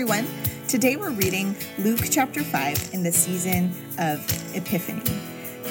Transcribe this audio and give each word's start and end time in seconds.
everyone. 0.00 0.26
Today 0.66 0.96
we're 0.96 1.10
reading 1.10 1.54
Luke 1.76 2.00
chapter 2.10 2.42
5 2.42 2.94
in 2.94 3.02
the 3.02 3.12
season 3.12 3.70
of 3.98 4.24
Epiphany. 4.56 5.02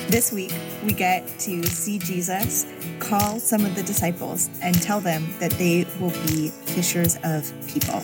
This 0.07 0.31
week 0.31 0.53
we 0.83 0.93
get 0.93 1.27
to 1.39 1.63
see 1.63 1.97
Jesus 1.97 2.67
call 2.99 3.39
some 3.39 3.65
of 3.65 3.73
the 3.73 3.81
disciples 3.81 4.51
and 4.61 4.79
tell 4.79 4.99
them 4.99 5.27
that 5.39 5.49
they 5.53 5.87
will 5.99 6.11
be 6.27 6.49
fishers 6.49 7.17
of 7.23 7.51
people. 7.67 8.03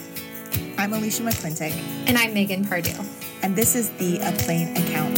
I'm 0.80 0.94
Alicia 0.94 1.22
McClintock. 1.22 1.80
And 2.08 2.18
I'm 2.18 2.34
Megan 2.34 2.66
Pardue. 2.66 3.04
And 3.44 3.56
this 3.56 3.76
is 3.76 3.92
the 3.92 4.18
A 4.18 4.32
Plain 4.32 4.76
Account 4.78 5.15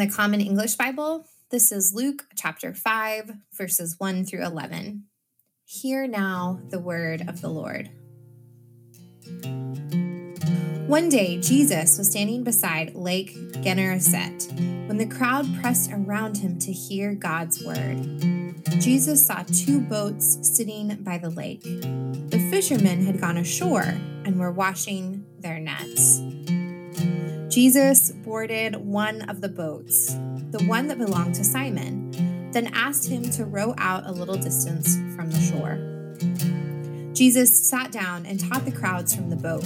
the 0.00 0.06
Common 0.06 0.40
English 0.40 0.76
Bible. 0.76 1.26
This 1.50 1.70
is 1.70 1.92
Luke 1.92 2.24
chapter 2.34 2.72
5, 2.72 3.32
verses 3.52 3.96
1 3.98 4.24
through 4.24 4.42
11. 4.42 5.04
Hear 5.66 6.06
now 6.06 6.58
the 6.70 6.78
word 6.78 7.28
of 7.28 7.42
the 7.42 7.50
Lord. 7.50 7.90
One 10.88 11.10
day, 11.10 11.38
Jesus 11.38 11.98
was 11.98 12.08
standing 12.08 12.44
beside 12.44 12.94
Lake 12.94 13.34
Gennesaret 13.62 14.50
when 14.86 14.96
the 14.96 15.04
crowd 15.04 15.46
pressed 15.60 15.92
around 15.92 16.38
him 16.38 16.58
to 16.60 16.72
hear 16.72 17.12
God's 17.12 17.62
word. 17.62 18.02
Jesus 18.80 19.26
saw 19.26 19.44
two 19.52 19.82
boats 19.82 20.38
sitting 20.40 20.94
by 21.02 21.18
the 21.18 21.28
lake. 21.28 21.62
The 21.62 22.48
fishermen 22.50 23.04
had 23.04 23.20
gone 23.20 23.36
ashore 23.36 23.98
and 24.24 24.40
were 24.40 24.50
washing 24.50 25.26
their 25.40 25.58
nets. 25.58 26.22
Jesus 27.50 28.12
boarded 28.12 28.76
one 28.76 29.28
of 29.28 29.40
the 29.40 29.48
boats, 29.48 30.14
the 30.52 30.62
one 30.68 30.86
that 30.86 30.98
belonged 30.98 31.34
to 31.34 31.42
Simon, 31.42 32.12
then 32.52 32.68
asked 32.72 33.08
him 33.08 33.28
to 33.30 33.44
row 33.44 33.74
out 33.76 34.06
a 34.06 34.12
little 34.12 34.36
distance 34.36 34.94
from 35.16 35.32
the 35.32 35.40
shore. 35.40 37.12
Jesus 37.12 37.68
sat 37.68 37.90
down 37.90 38.24
and 38.24 38.38
taught 38.38 38.64
the 38.64 38.70
crowds 38.70 39.16
from 39.16 39.30
the 39.30 39.36
boat. 39.36 39.64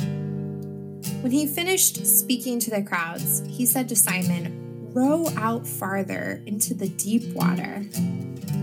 When 1.23 1.31
he 1.31 1.47
finished 1.47 2.07
speaking 2.07 2.59
to 2.61 2.71
the 2.71 2.83
crowds, 2.83 3.43
he 3.47 3.67
said 3.67 3.91
to 3.91 3.97
Simon, 3.97 4.91
Row 4.95 5.29
out 5.37 5.67
farther 5.67 6.43
into 6.47 6.73
the 6.73 6.89
deep 6.89 7.35
water 7.35 7.85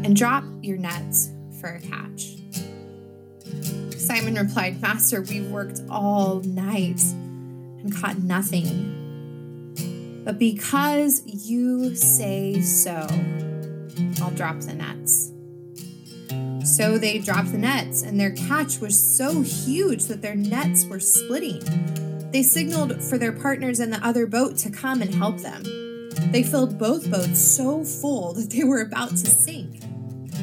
and 0.04 0.16
drop 0.16 0.44
your 0.64 0.78
nets 0.78 1.30
for 1.60 1.70
a 1.70 1.80
catch. 1.80 2.38
Simon 4.00 4.34
replied, 4.34 4.82
Master, 4.82 5.22
we've 5.22 5.52
worked 5.52 5.82
all 5.92 6.40
night 6.40 7.02
and 7.84 7.96
caught 7.96 8.18
nothing. 8.18 8.98
But 10.24 10.38
because 10.38 11.24
you 11.26 11.96
say 11.96 12.62
so, 12.62 13.08
I'll 14.22 14.32
drop 14.32 14.60
the 14.60 14.74
nets. 14.74 15.32
So 16.64 16.98
they 16.98 17.18
dropped 17.18 17.52
the 17.52 17.58
nets, 17.58 18.04
and 18.04 18.20
their 18.20 18.32
catch 18.32 18.80
was 18.80 18.98
so 18.98 19.42
huge 19.42 20.06
that 20.06 20.22
their 20.22 20.36
nets 20.36 20.86
were 20.86 21.00
splitting. 21.00 21.62
They 22.32 22.44
signaled 22.44 23.04
for 23.04 23.18
their 23.18 23.32
partners 23.32 23.80
in 23.80 23.90
the 23.90 24.06
other 24.06 24.28
boat 24.28 24.58
to 24.58 24.70
come 24.70 25.02
and 25.02 25.14
help 25.14 25.40
them. 25.40 25.64
They 26.32 26.44
filled 26.44 26.78
both 26.78 27.10
boats 27.10 27.40
so 27.40 27.84
full 27.84 28.34
that 28.34 28.52
they 28.52 28.64
were 28.64 28.82
about 28.82 29.10
to 29.10 29.28
sink. 29.28 29.84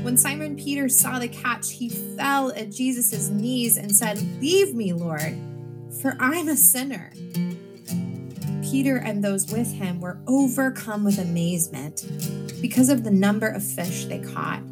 When 0.02 0.16
Simon 0.16 0.56
Peter 0.56 0.88
saw 0.88 1.18
the 1.18 1.28
catch, 1.28 1.72
he 1.72 1.88
fell 1.88 2.50
at 2.52 2.70
Jesus' 2.70 3.30
knees 3.30 3.76
and 3.76 3.94
said, 3.94 4.20
Leave 4.40 4.74
me, 4.74 4.92
Lord, 4.92 5.38
for 6.02 6.16
I'm 6.20 6.48
a 6.48 6.56
sinner. 6.56 7.10
Peter 8.70 8.98
and 8.98 9.24
those 9.24 9.50
with 9.50 9.72
him 9.72 9.98
were 9.98 10.18
overcome 10.26 11.02
with 11.02 11.18
amazement 11.18 12.04
because 12.60 12.90
of 12.90 13.02
the 13.02 13.10
number 13.10 13.48
of 13.48 13.64
fish 13.64 14.04
they 14.04 14.18
caught. 14.18 14.62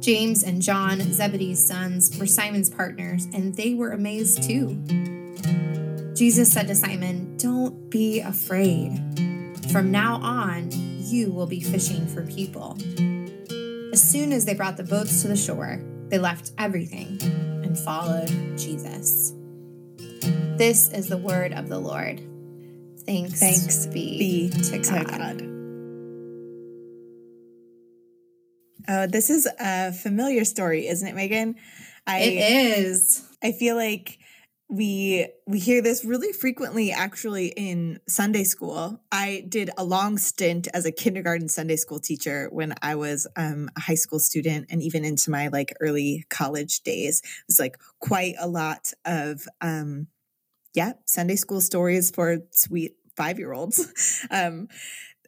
James 0.00 0.44
and 0.44 0.62
John, 0.62 1.00
Zebedee's 1.12 1.66
sons, 1.66 2.16
were 2.20 2.26
Simon's 2.26 2.70
partners, 2.70 3.24
and 3.34 3.52
they 3.56 3.74
were 3.74 3.90
amazed 3.90 4.44
too. 4.44 4.80
Jesus 6.14 6.52
said 6.52 6.68
to 6.68 6.76
Simon, 6.76 7.36
Don't 7.36 7.90
be 7.90 8.20
afraid. 8.20 8.92
From 9.72 9.90
now 9.90 10.20
on, 10.22 10.70
you 11.00 11.32
will 11.32 11.48
be 11.48 11.60
fishing 11.60 12.06
for 12.06 12.24
people. 12.26 12.78
As 13.92 14.00
soon 14.00 14.32
as 14.32 14.44
they 14.44 14.54
brought 14.54 14.76
the 14.76 14.84
boats 14.84 15.22
to 15.22 15.28
the 15.28 15.36
shore, 15.36 15.82
they 16.08 16.18
left 16.18 16.52
everything 16.58 17.18
and 17.64 17.76
followed 17.76 18.28
Jesus. 18.56 19.34
This 20.56 20.88
is 20.90 21.08
the 21.08 21.18
word 21.18 21.52
of 21.52 21.68
the 21.68 21.78
Lord. 21.78 22.22
Thanks, 23.06 23.38
Thanks 23.38 23.86
be, 23.86 24.18
be 24.18 24.62
to 24.64 24.78
God. 24.78 25.06
God. 25.06 25.42
Oh, 28.88 29.06
this 29.06 29.30
is 29.30 29.48
a 29.60 29.92
familiar 29.92 30.44
story, 30.44 30.88
isn't 30.88 31.06
it, 31.06 31.14
Megan? 31.14 31.54
I 32.06 32.18
It 32.20 32.78
is. 32.78 33.24
I 33.42 33.52
feel 33.52 33.76
like 33.76 34.18
we 34.68 35.28
we 35.46 35.60
hear 35.60 35.80
this 35.80 36.04
really 36.04 36.32
frequently 36.32 36.90
actually 36.90 37.48
in 37.56 38.00
Sunday 38.08 38.42
school. 38.42 39.00
I 39.12 39.44
did 39.48 39.70
a 39.78 39.84
long 39.84 40.18
stint 40.18 40.66
as 40.74 40.84
a 40.84 40.90
kindergarten 40.90 41.48
Sunday 41.48 41.76
school 41.76 42.00
teacher 42.00 42.48
when 42.50 42.74
I 42.82 42.96
was 42.96 43.28
um, 43.36 43.70
a 43.76 43.80
high 43.80 43.94
school 43.94 44.18
student 44.18 44.66
and 44.70 44.82
even 44.82 45.04
into 45.04 45.30
my 45.30 45.48
like 45.48 45.72
early 45.80 46.24
college 46.28 46.80
days. 46.80 47.20
It 47.24 47.44
was 47.46 47.60
like 47.60 47.76
quite 48.00 48.34
a 48.40 48.48
lot 48.48 48.92
of 49.04 49.46
um 49.60 50.08
yeah, 50.74 50.92
Sunday 51.06 51.36
school 51.36 51.62
stories 51.62 52.10
for 52.10 52.38
sweet 52.50 52.95
5-year-olds. 53.16 54.26
um 54.30 54.68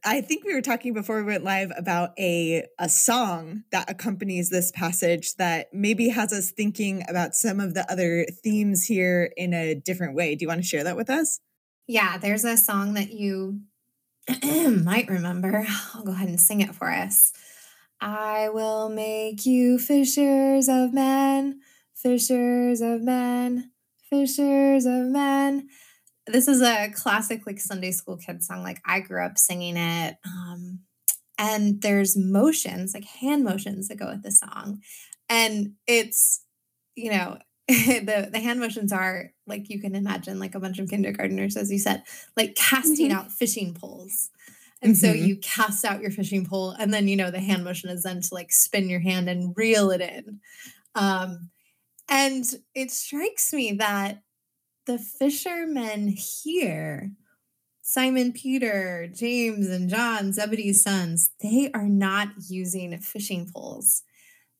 I 0.04 0.20
think 0.20 0.44
we 0.44 0.54
were 0.54 0.62
talking 0.62 0.94
before 0.94 1.16
we 1.16 1.24
went 1.24 1.44
live 1.44 1.72
about 1.76 2.10
a 2.18 2.64
a 2.78 2.88
song 2.88 3.64
that 3.72 3.90
accompanies 3.90 4.50
this 4.50 4.70
passage 4.72 5.34
that 5.36 5.68
maybe 5.72 6.08
has 6.08 6.32
us 6.32 6.50
thinking 6.50 7.04
about 7.08 7.34
some 7.34 7.60
of 7.60 7.74
the 7.74 7.90
other 7.90 8.26
themes 8.42 8.84
here 8.84 9.32
in 9.36 9.52
a 9.54 9.74
different 9.74 10.14
way. 10.14 10.34
Do 10.34 10.44
you 10.44 10.48
want 10.48 10.60
to 10.60 10.66
share 10.66 10.84
that 10.84 10.96
with 10.96 11.10
us? 11.10 11.40
Yeah, 11.86 12.18
there's 12.18 12.44
a 12.44 12.56
song 12.56 12.94
that 12.94 13.12
you 13.12 13.60
might 14.42 15.08
remember. 15.08 15.66
I'll 15.94 16.04
go 16.04 16.12
ahead 16.12 16.28
and 16.28 16.40
sing 16.40 16.60
it 16.60 16.74
for 16.74 16.90
us. 16.90 17.32
I 18.00 18.48
will 18.50 18.88
make 18.88 19.44
you 19.44 19.78
fishers 19.78 20.68
of 20.68 20.92
men, 20.92 21.60
fishers 21.94 22.80
of 22.80 23.02
men, 23.02 23.72
fishers 24.08 24.86
of 24.86 25.06
men 25.06 25.68
this 26.32 26.48
is 26.48 26.62
a 26.62 26.90
classic 26.94 27.46
like 27.46 27.60
Sunday 27.60 27.90
school 27.92 28.16
kid 28.16 28.42
song. 28.42 28.62
Like 28.62 28.80
I 28.84 29.00
grew 29.00 29.24
up 29.24 29.38
singing 29.38 29.76
it. 29.76 30.16
Um, 30.24 30.80
and 31.38 31.80
there's 31.82 32.16
motions, 32.16 32.94
like 32.94 33.04
hand 33.04 33.44
motions 33.44 33.88
that 33.88 33.98
go 33.98 34.06
with 34.10 34.22
the 34.22 34.32
song. 34.32 34.82
And 35.28 35.74
it's, 35.86 36.44
you 36.96 37.10
know, 37.10 37.38
the 37.68 38.28
the 38.32 38.40
hand 38.40 38.60
motions 38.60 38.92
are 38.92 39.30
like 39.46 39.68
you 39.70 39.80
can 39.80 39.94
imagine 39.94 40.38
like 40.40 40.54
a 40.54 40.60
bunch 40.60 40.78
of 40.78 40.88
kindergartners, 40.88 41.56
as 41.56 41.70
you 41.70 41.78
said, 41.78 42.02
like 42.36 42.54
casting 42.56 43.10
Mhm. 43.10 43.14
out 43.14 43.32
fishing 43.32 43.74
poles. 43.74 44.30
And 44.82 44.96
so 44.96 45.12
Mhm. 45.12 45.26
you 45.26 45.36
cast 45.38 45.84
out 45.84 46.00
your 46.02 46.10
fishing 46.10 46.46
pole, 46.46 46.70
and 46.72 46.94
then 46.94 47.08
you 47.08 47.16
know 47.16 47.30
the 47.30 47.40
hand 47.40 47.64
motion 47.64 47.90
is 47.90 48.04
then 48.04 48.20
to 48.22 48.34
like 48.34 48.52
spin 48.52 48.88
your 48.88 49.00
hand 49.00 49.28
and 49.28 49.54
reel 49.56 49.90
it 49.90 50.00
in. 50.00 50.40
Um, 50.94 51.50
and 52.08 52.44
it 52.74 52.90
strikes 52.90 53.52
me 53.52 53.72
that 53.74 54.22
the 54.88 54.98
fishermen 54.98 56.08
here, 56.08 57.12
Simon 57.82 58.32
Peter, 58.32 59.06
James, 59.14 59.68
and 59.68 59.88
John, 59.90 60.32
Zebedee's 60.32 60.82
sons, 60.82 61.30
they 61.42 61.70
are 61.74 61.88
not 61.88 62.28
using 62.48 62.98
fishing 62.98 63.48
poles. 63.54 64.02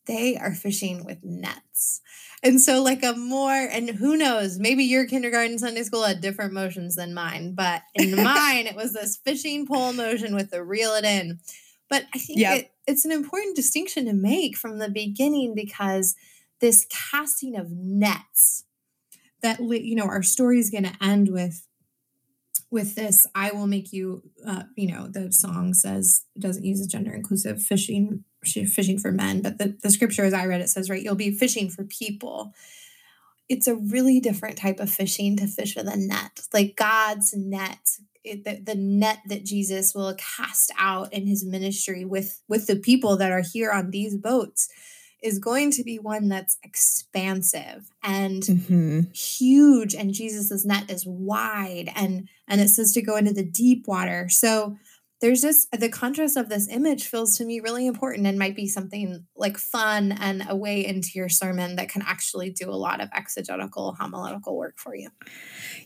They 0.07 0.37
are 0.37 0.55
fishing 0.55 1.05
with 1.05 1.25
nets. 1.25 2.03
And 2.43 2.61
so, 2.61 2.83
like 2.83 3.03
a 3.03 3.15
more, 3.15 3.51
and 3.53 3.89
who 3.89 4.19
knows, 4.19 4.59
maybe 4.59 4.85
your 4.85 5.07
kindergarten 5.07 5.59
Sunday 5.59 5.83
school 5.83 6.05
had 6.05 6.21
different 6.21 6.53
motions 6.53 6.95
than 6.95 7.15
mine, 7.15 7.55
but 7.55 7.83
in 7.95 8.15
mine, 8.23 8.67
it 8.67 8.77
was 8.77 8.93
this 8.93 9.17
fishing 9.17 9.67
pole 9.67 9.95
motion 9.95 10.35
with 10.35 10.51
the 10.51 10.63
reel 10.63 10.95
it 10.95 11.05
in. 11.05 11.41
But 11.89 12.05
I 12.15 12.19
think 12.19 12.39
Yep. 12.41 12.59
it, 12.59 12.71
it's 12.87 13.07
an 13.07 13.13
important 13.13 13.57
distinction 13.57 14.05
to 14.07 14.13
make 14.13 14.59
from 14.59 14.79
the 14.79 14.91
beginning 14.91 15.55
because 15.55 16.15
this 16.61 16.87
casting 16.91 17.57
of 17.57 17.71
nets 17.71 18.65
that 19.43 19.61
you 19.61 19.95
know 19.95 20.05
our 20.05 20.23
story 20.23 20.59
is 20.59 20.71
going 20.71 20.85
to 20.85 20.97
end 21.01 21.29
with 21.31 21.67
with 22.71 22.95
this 22.95 23.27
i 23.35 23.51
will 23.51 23.67
make 23.67 23.93
you 23.93 24.23
uh, 24.47 24.65
you 24.77 24.91
know 24.91 25.07
the 25.07 25.33
song 25.33 25.75
says 25.75 26.25
it 26.37 26.41
doesn't 26.41 26.65
use 26.65 26.81
a 26.81 26.89
gender 26.89 27.13
inclusive 27.13 27.63
fishing 27.63 28.25
fishing 28.45 28.99
for 28.99 29.11
men 29.11 29.43
but 29.43 29.59
the, 29.59 29.77
the 29.83 29.91
scripture 29.91 30.25
as 30.25 30.35
i 30.35 30.47
read 30.47 30.61
it 30.61 30.69
says 30.69 30.89
right 30.89 31.03
you'll 31.03 31.15
be 31.15 31.31
fishing 31.31 31.69
for 31.69 31.85
people. 31.85 32.53
It's 33.49 33.67
a 33.67 33.77
really 33.77 34.21
different 34.21 34.59
type 34.59 34.79
of 34.79 34.91
fishing 34.91 35.35
to 35.39 35.47
fish 35.47 35.75
with 35.75 35.89
a 35.89 35.97
net. 35.97 36.41
Like 36.53 36.77
god's 36.77 37.35
net 37.35 37.97
it, 38.25 38.45
the, 38.45 38.61
the 38.61 38.75
net 38.75 39.21
that 39.29 39.45
jesus 39.45 39.95
will 39.95 40.15
cast 40.19 40.71
out 40.79 41.13
in 41.13 41.27
his 41.27 41.47
ministry 41.47 42.05
with 42.05 42.43
with 42.49 42.67
the 42.67 42.77
people 42.77 43.17
that 43.17 43.33
are 43.33 43.43
here 43.43 43.71
on 43.71 43.91
these 43.91 44.17
boats 44.17 44.69
is 45.23 45.39
going 45.39 45.71
to 45.73 45.83
be 45.83 45.99
one 45.99 46.29
that's 46.29 46.59
expansive 46.63 47.91
and 48.03 48.43
mm-hmm. 48.43 49.01
huge 49.13 49.95
and 49.95 50.15
Jesus's 50.15 50.65
net 50.65 50.91
is 50.91 51.05
wide 51.07 51.91
and 51.95 52.29
and 52.47 52.61
it 52.61 52.69
says 52.69 52.93
to 52.93 53.03
go 53.03 53.17
into 53.17 53.33
the 53.33 53.45
deep 53.45 53.87
water. 53.87 54.29
So 54.29 54.77
there's 55.21 55.41
just 55.41 55.69
the 55.73 55.89
contrast 55.89 56.37
of 56.37 56.49
this 56.49 56.69
image 56.69 57.07
feels 57.07 57.37
to 57.39 57.45
me 57.45 57.61
really 57.61 57.87
important 57.87 58.27
and 58.27 58.39
might 58.39 58.55
be 58.55 58.69
something 58.69 59.27
like 59.37 59.59
fun 59.59 60.13
and 60.13 60.45
a 60.49 60.55
way 60.55 60.85
into 60.87 61.11
your 61.15 61.29
sermon 61.29 61.77
that 61.77 61.89
can 61.89 62.03
actually 62.03 62.51
do 62.51 62.71
a 62.71 62.73
lot 62.73 63.01
of 63.01 63.09
exegetical 63.13 63.97
homiletical 63.99 64.57
work 64.57 64.75
for 64.79 64.95
you. 64.95 65.09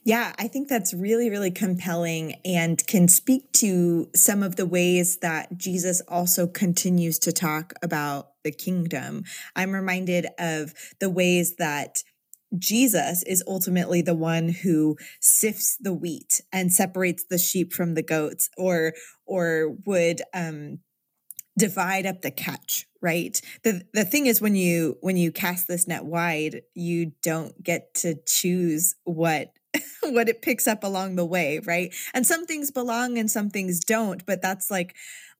Yeah, 0.05 0.33
I 0.39 0.49
think 0.49 0.69
that's 0.69 0.93
really, 0.93 1.31
really 1.31 1.51
compelling 1.51 2.35
and 2.45 2.85
can 2.87 3.09
speak 3.09 3.53
to 3.53 4.09
some 4.15 4.43
of 4.43 4.57
the 4.57 4.67
ways 4.67 5.19
that 5.19 5.57
Jesus 5.57 6.03
also 6.09 6.47
continues 6.47 7.19
to 7.21 7.33
talk 7.33 7.73
about 7.83 8.29
the 8.45 8.53
kingdom. 8.53 9.25
I'm 9.55 9.73
reminded 9.73 10.27
of 10.39 10.75
the 11.01 11.11
ways 11.11 11.57
that 11.57 12.03
Jesus 12.59 13.23
is 13.25 13.43
ultimately 13.47 14.03
the 14.03 14.15
one 14.15 14.49
who 14.49 14.97
sifts 15.21 15.77
the 15.81 15.93
wheat 15.93 16.41
and 16.53 16.73
separates 16.73 17.25
the 17.29 17.39
sheep 17.39 17.73
from 17.73 17.95
the 17.95 18.03
goats 18.03 18.49
or 18.57 18.93
or 19.27 19.77
would 19.87 20.23
um 20.35 20.79
divide 21.59 22.07
up 22.07 22.23
the 22.23 22.31
catch 22.31 22.87
right? 23.03 23.41
The 23.65 23.83
the 23.93 24.05
thing 24.05 24.27
is 24.27 24.41
when 24.41 24.55
you 24.55 24.97
when 25.01 25.17
you 25.17 25.33
cast 25.33 25.69
this 25.69 25.89
net 25.89 26.05
wide 26.05 26.63
you 26.75 27.13
don't 27.23 27.63
get 27.63 27.95
to 27.97 28.17
choose 28.27 28.95
what 29.05 29.53
what 30.03 30.29
it 30.29 30.41
picks 30.41 30.67
up 30.67 30.85
along 30.85 31.17
the 31.17 31.27
way 31.27 31.61
right? 31.65 31.95
And 32.15 32.27
some 32.27 32.47
things 32.47 32.71
belong 32.71 33.19
and 33.19 33.31
some 33.31 33.51
things 33.51 33.81
don't 33.81 34.25
but 34.25 34.41
that's 34.41 34.71
like 34.71 34.95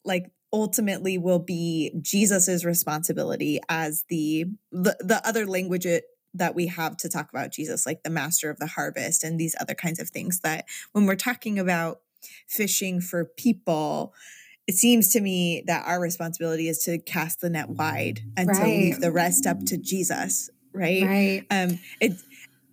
like 0.05 0.31
ultimately 0.53 1.17
will 1.17 1.39
be 1.39 1.91
jesus's 2.03 2.63
responsibility 2.63 3.59
as 3.71 4.05
the 4.11 4.45
the, 4.71 4.97
the 5.01 5.27
other 5.27 5.47
language 5.47 5.87
that 6.35 6.55
we 6.55 6.67
have 6.67 6.97
to 6.99 7.09
talk 7.09 7.31
about 7.31 7.53
Jesus, 7.53 7.87
like 7.87 8.03
the 8.03 8.11
master 8.11 8.51
of 8.51 8.59
the 8.59 8.67
harvest 8.67 9.23
and 9.25 9.39
these 9.39 9.55
other 9.61 9.75
kinds 9.75 10.01
of 10.01 10.11
things. 10.11 10.41
That 10.41 10.67
when 10.93 11.07
we're 11.07 11.17
talking 11.17 11.59
about 11.59 12.01
fishing 12.47 13.01
for 13.01 13.25
people, 13.25 14.15
it 14.67 14.75
seems 14.75 15.13
to 15.13 15.21
me 15.21 15.63
that 15.67 15.87
our 15.87 16.01
responsibility 16.01 16.69
is 16.69 16.85
to 16.85 16.99
cast 16.99 17.41
the 17.41 17.51
net 17.51 17.69
wide 17.69 18.21
and 18.37 18.49
right. 18.49 18.59
to 18.59 18.65
leave 18.65 19.01
the 19.01 19.11
rest 19.11 19.47
up 19.47 19.65
to 19.67 19.77
Jesus, 19.77 20.51
right? 20.73 21.03
Right. 21.03 21.47
Um, 21.51 21.79
it, 22.01 22.13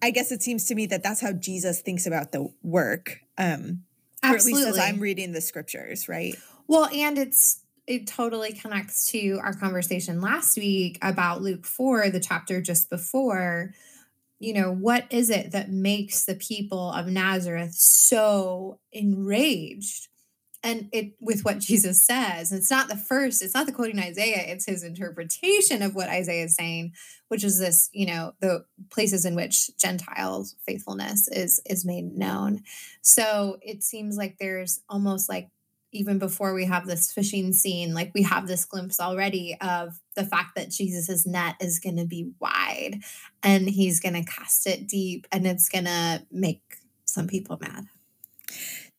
I 0.02 0.12
guess 0.12 0.32
it 0.32 0.42
seems 0.44 0.66
to 0.66 0.76
me 0.76 0.86
that 0.88 1.04
that's 1.04 1.22
how 1.22 1.34
Jesus 1.34 1.82
thinks 1.82 2.06
about 2.06 2.32
the 2.32 2.52
work. 2.64 3.20
Um, 3.38 3.84
Absolutely. 4.22 4.64
or 4.64 4.68
at 4.68 4.74
least 4.74 4.80
as 4.80 4.90
I'm 4.94 5.00
reading 5.00 5.32
the 5.32 5.42
scriptures, 5.42 6.08
right? 6.08 6.36
Well, 6.68 6.88
and 6.94 7.18
it's 7.18 7.64
it 7.90 8.06
totally 8.06 8.54
connects 8.54 9.08
to 9.08 9.40
our 9.44 9.54
conversation 9.54 10.22
last 10.22 10.56
week 10.58 11.00
about 11.02 11.42
Luke 11.42 11.66
4, 11.66 12.12
the 12.12 12.20
chapter 12.20 12.62
just 12.62 12.88
before. 12.88 13.74
You 14.38 14.54
know, 14.54 14.72
what 14.72 15.06
is 15.10 15.32
it 15.32 15.52
that 15.54 15.72
makes 15.72 16.24
the 16.24 16.36
people 16.36 16.92
of 16.92 17.08
Nazareth 17.08 17.74
so 17.74 18.80
enraged? 18.92 20.08
And 20.62 20.90
it 20.92 21.14
with 21.20 21.44
what 21.44 21.58
Jesus 21.58 22.06
says, 22.06 22.52
it's 22.52 22.70
not 22.70 22.90
the 22.90 22.98
first, 22.98 23.42
it's 23.42 23.56
not 23.56 23.66
the 23.66 23.72
quoting 23.72 23.98
Isaiah, 23.98 24.44
it's 24.46 24.68
his 24.68 24.84
interpretation 24.84 25.82
of 25.82 25.96
what 25.96 26.10
Isaiah 26.10 26.44
is 26.44 26.56
saying, 26.56 26.94
which 27.30 27.44
is 27.44 27.58
this, 27.58 27.90
you 27.92 28.06
know, 28.06 28.34
the 28.40 28.66
places 28.92 29.26
in 29.26 29.36
which 29.36 29.76
Gentiles 29.78 30.56
faithfulness 30.68 31.28
is 31.30 31.60
is 31.66 31.86
made 31.86 32.16
known. 32.16 32.62
So 33.02 33.58
it 33.64 33.82
seems 33.82 34.16
like 34.16 34.36
there's 34.38 34.82
almost 34.90 35.28
like 35.28 35.50
even 35.92 36.20
before 36.20 36.54
we 36.54 36.66
have 36.66 36.86
this 36.86 37.12
fishing 37.12 37.54
scene, 37.54 37.94
like 37.94 38.12
we 38.14 38.24
have 38.24 38.48
this 38.48 38.66
glimpse 38.66 39.00
already 39.00 39.58
of 39.62 40.00
the 40.16 40.26
fact 40.26 40.56
that 40.56 40.70
Jesus's 40.70 41.26
net 41.26 41.56
is 41.60 41.80
going 41.80 41.98
to 41.98 42.06
be 42.06 42.32
wide 42.40 43.02
and 43.42 43.70
he's 43.70 44.00
going 44.00 44.14
to 44.14 44.32
cast 44.32 44.68
it 44.68 44.88
deep 44.88 45.28
and 45.32 45.48
it's 45.48 45.70
going 45.70 45.86
to 45.86 46.26
make 46.32 46.62
some 47.06 47.28
people 47.28 47.58
mad. 47.60 47.86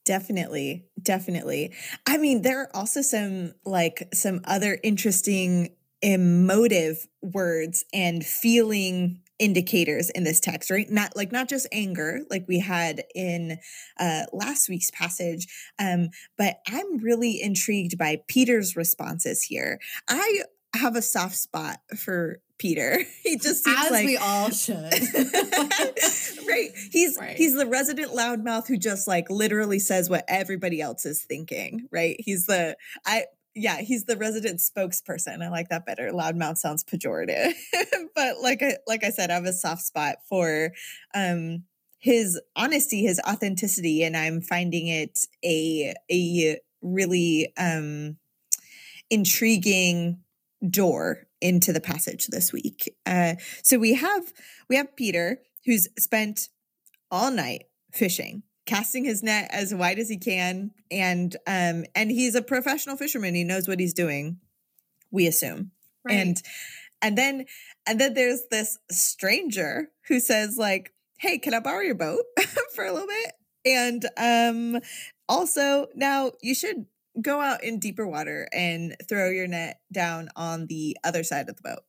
Definitely. 0.05 0.87
Definitely. 1.01 1.73
I 2.07 2.19
mean, 2.19 2.43
there 2.43 2.63
are 2.63 2.71
also 2.75 3.03
some 3.03 3.55
like 3.65 4.09
some 4.13 4.41
other 4.45 4.79
interesting 4.83 5.77
emotive 6.03 7.07
words 7.23 7.85
and 7.93 8.25
feeling 8.25 9.21
indicators 9.41 10.11
in 10.11 10.23
this 10.23 10.39
text 10.39 10.71
right 10.71 10.91
not 10.91 11.17
like 11.17 11.33
not 11.33 11.49
just 11.49 11.67
anger 11.73 12.21
like 12.31 12.45
we 12.47 12.61
had 12.61 13.03
in 13.15 13.59
uh 13.99 14.23
last 14.33 14.69
week's 14.69 14.91
passage 14.91 15.47
um 15.79 16.11
but 16.37 16.59
i'm 16.69 16.99
really 16.99 17.41
intrigued 17.41 17.97
by 17.99 18.21
peter's 18.29 18.77
responses 18.77 19.43
here 19.43 19.81
i 20.09 20.43
have 20.75 20.95
a 20.95 21.03
soft 21.03 21.37
spot 21.37 21.79
for 21.99 22.39
Peter. 22.59 22.99
He 23.23 23.37
just 23.39 23.65
seems 23.65 23.87
As 23.87 23.91
like 23.91 24.07
we 24.07 24.17
all 24.17 24.51
should. 24.51 24.77
right. 24.77 26.71
He's 26.91 27.17
right. 27.21 27.37
he's 27.37 27.55
the 27.55 27.67
resident 27.67 28.13
loudmouth 28.13 28.67
who 28.67 28.77
just 28.77 29.09
like 29.09 29.31
literally 29.31 29.79
says 29.79 30.11
what 30.11 30.25
everybody 30.29 30.81
else 30.81 31.07
is 31.07 31.23
thinking, 31.23 31.89
right? 31.91 32.17
He's 32.19 32.47
the 32.47 32.77
I 33.07 33.25
yeah, 33.55 33.81
he's 33.81 34.05
the 34.05 34.17
resident 34.17 34.61
spokesperson. 34.61 35.43
I 35.43 35.49
like 35.49 35.69
that 35.71 35.87
better. 35.87 36.11
Loudmouth 36.13 36.59
sounds 36.59 36.85
pejorative. 36.85 37.53
but 38.15 38.41
like 38.41 38.63
I 38.63 38.77
like 38.87 39.05
I 39.05 39.11
said, 39.11 39.31
I 39.31 39.35
have 39.35 39.45
a 39.45 39.53
soft 39.53 39.83
spot 39.83 40.17
for 40.29 40.73
um 41.15 41.65
his 41.99 42.41
honesty, 42.57 43.03
his 43.03 43.21
authenticity, 43.29 44.03
and 44.03 44.17
I'm 44.17 44.41
finding 44.41 44.87
it 44.89 45.19
a 45.45 45.95
a 46.11 46.59
really 46.83 47.53
um 47.59 48.17
intriguing 49.11 50.21
door 50.69 51.27
into 51.41 51.73
the 51.73 51.81
passage 51.81 52.29
this 52.29 52.53
week. 52.53 52.95
Uh 53.05 53.35
so 53.63 53.79
we 53.79 53.95
have 53.95 54.33
we 54.69 54.77
have 54.77 54.95
Peter 54.97 55.41
who's 55.67 55.89
spent 55.99 56.49
all 57.11 57.31
night 57.31 57.65
fishing 57.93 58.45
casting 58.67 59.05
his 59.05 59.23
net 59.23 59.49
as 59.53 59.75
wide 59.75 59.99
as 59.99 60.09
he 60.09 60.17
can 60.17 60.71
and 60.91 61.37
um 61.47 61.85
and 61.95 62.11
he's 62.11 62.35
a 62.35 62.43
professional 62.43 62.97
fisherman. 62.97 63.35
He 63.35 63.45
knows 63.45 63.67
what 63.67 63.81
he's 63.81 63.95
doing 63.95 64.39
we 65.11 65.27
assume. 65.27 65.73
Right. 66.05 66.17
and 66.17 66.43
and 67.03 67.19
then 67.19 67.47
and 67.87 68.01
then 68.01 68.15
there's 68.15 68.43
this 68.51 68.79
stranger 68.91 69.89
who 70.09 70.21
says 70.21 70.57
like 70.57 70.93
hey 71.19 71.39
can 71.39 71.53
i 71.55 71.61
borrow 71.61 71.81
your 71.81 71.95
boat 71.95 72.25
for 72.75 72.85
a 72.85 72.93
little 72.93 73.09
bit? 73.09 73.33
And 73.65 74.07
um 74.17 74.81
also 75.29 75.89
now 75.95 76.33
you 76.43 76.55
should 76.55 76.87
go 77.21 77.41
out 77.41 77.65
in 77.65 77.79
deeper 77.81 78.07
water 78.07 78.49
and 78.53 78.95
throw 79.09 79.31
your 79.31 79.49
net 79.49 79.81
down 79.93 80.29
on 80.37 80.67
the 80.67 80.97
other 81.03 81.25
side 81.25 81.49
of 81.49 81.57
the 81.57 81.63
boat. 81.63 81.83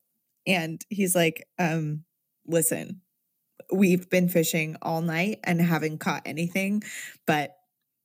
And 0.46 0.84
he's 0.88 1.14
like 1.14 1.46
um 1.58 2.04
listen 2.46 3.01
we've 3.72 4.08
been 4.08 4.28
fishing 4.28 4.76
all 4.82 5.02
night 5.02 5.40
and 5.44 5.60
haven't 5.60 5.98
caught 5.98 6.22
anything, 6.24 6.82
but 7.26 7.56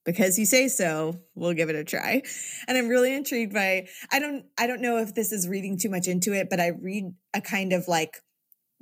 because 0.06 0.40
you 0.40 0.46
say 0.46 0.70
so, 0.70 1.20
we'll 1.36 1.54
give 1.54 1.70
it 1.70 1.76
a 1.76 1.84
try. 1.84 2.22
And 2.68 2.78
I'm 2.78 2.88
really 2.88 3.14
intrigued 3.14 3.54
by 3.54 3.88
I 4.12 4.20
don't 4.20 4.46
I 4.58 4.66
don't 4.66 4.82
know 4.82 4.98
if 4.98 5.14
this 5.14 5.32
is 5.32 5.48
reading 5.48 5.78
too 5.78 5.90
much 5.90 6.08
into 6.08 6.34
it, 6.34 6.50
but 6.50 6.60
I 6.60 6.68
read 6.68 7.14
a 7.34 7.42
kind 7.42 7.74
of 7.74 7.90
like 7.90 8.22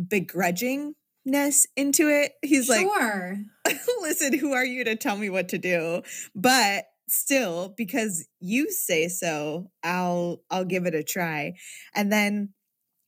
begrudgingness 0.02 1.66
into 1.76 2.10
it. 2.10 2.34
He's 2.44 2.68
sure. 2.68 3.38
like, 3.66 3.78
listen, 4.02 4.38
who 4.38 4.54
are 4.54 4.66
you 4.66 4.84
to 4.84 4.96
tell 4.96 5.18
me 5.18 5.32
what 5.32 5.50
to 5.50 5.58
do? 5.58 6.04
But 6.36 6.86
still, 7.08 7.74
because 7.76 8.28
you 8.40 8.72
say 8.72 9.08
so, 9.08 9.72
I'll 9.84 10.44
I'll 10.52 10.66
give 10.66 10.86
it 10.86 10.94
a 10.94 11.04
try. 11.04 11.54
And 11.96 12.12
then 12.12 12.54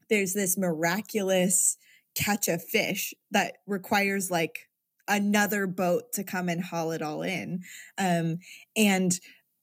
there's 0.09 0.33
this 0.33 0.57
miraculous 0.57 1.77
catch 2.17 2.47
a 2.47 2.57
fish 2.57 3.13
that 3.31 3.57
requires 3.67 4.31
like 4.31 4.67
another 5.07 5.67
boat 5.67 6.11
to 6.13 6.23
come 6.23 6.49
and 6.49 6.63
haul 6.63 6.91
it 6.91 7.01
all 7.01 7.21
in. 7.21 7.61
Um, 7.97 8.39
and 8.75 9.13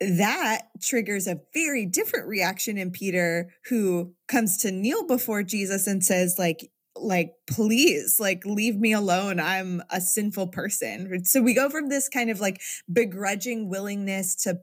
that 0.01 0.63
triggers 0.83 1.27
a 1.27 1.41
very 1.53 1.87
different 1.87 2.27
reaction 2.27 2.79
in 2.79 2.91
Peter, 2.91 3.51
who 3.69 4.15
comes 4.29 4.57
to 4.59 4.71
kneel 4.71 5.07
before 5.07 5.43
Jesus 5.43 5.87
and 5.87 6.05
says, 6.05 6.37
like, 6.39 6.71
like 6.97 7.33
please 7.49 8.19
like 8.21 8.45
leave 8.47 8.77
me 8.77 8.93
alone 8.93 9.41
i'm 9.41 9.83
a 9.91 10.01
sinful 10.01 10.47
person 10.47 11.25
so 11.25 11.43
we 11.43 11.53
go 11.53 11.69
from 11.69 11.89
this 11.89 12.09
kind 12.09 12.31
of 12.31 12.39
like 12.39 12.61
begrudging 12.93 13.69
willingness 13.69 14.37
to 14.37 14.61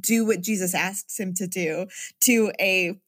do 0.00 0.26
what 0.26 0.40
jesus 0.40 0.74
asks 0.74 1.20
him 1.20 1.32
to 1.32 1.46
do 1.46 1.86
to 2.20 2.50
a 2.60 2.98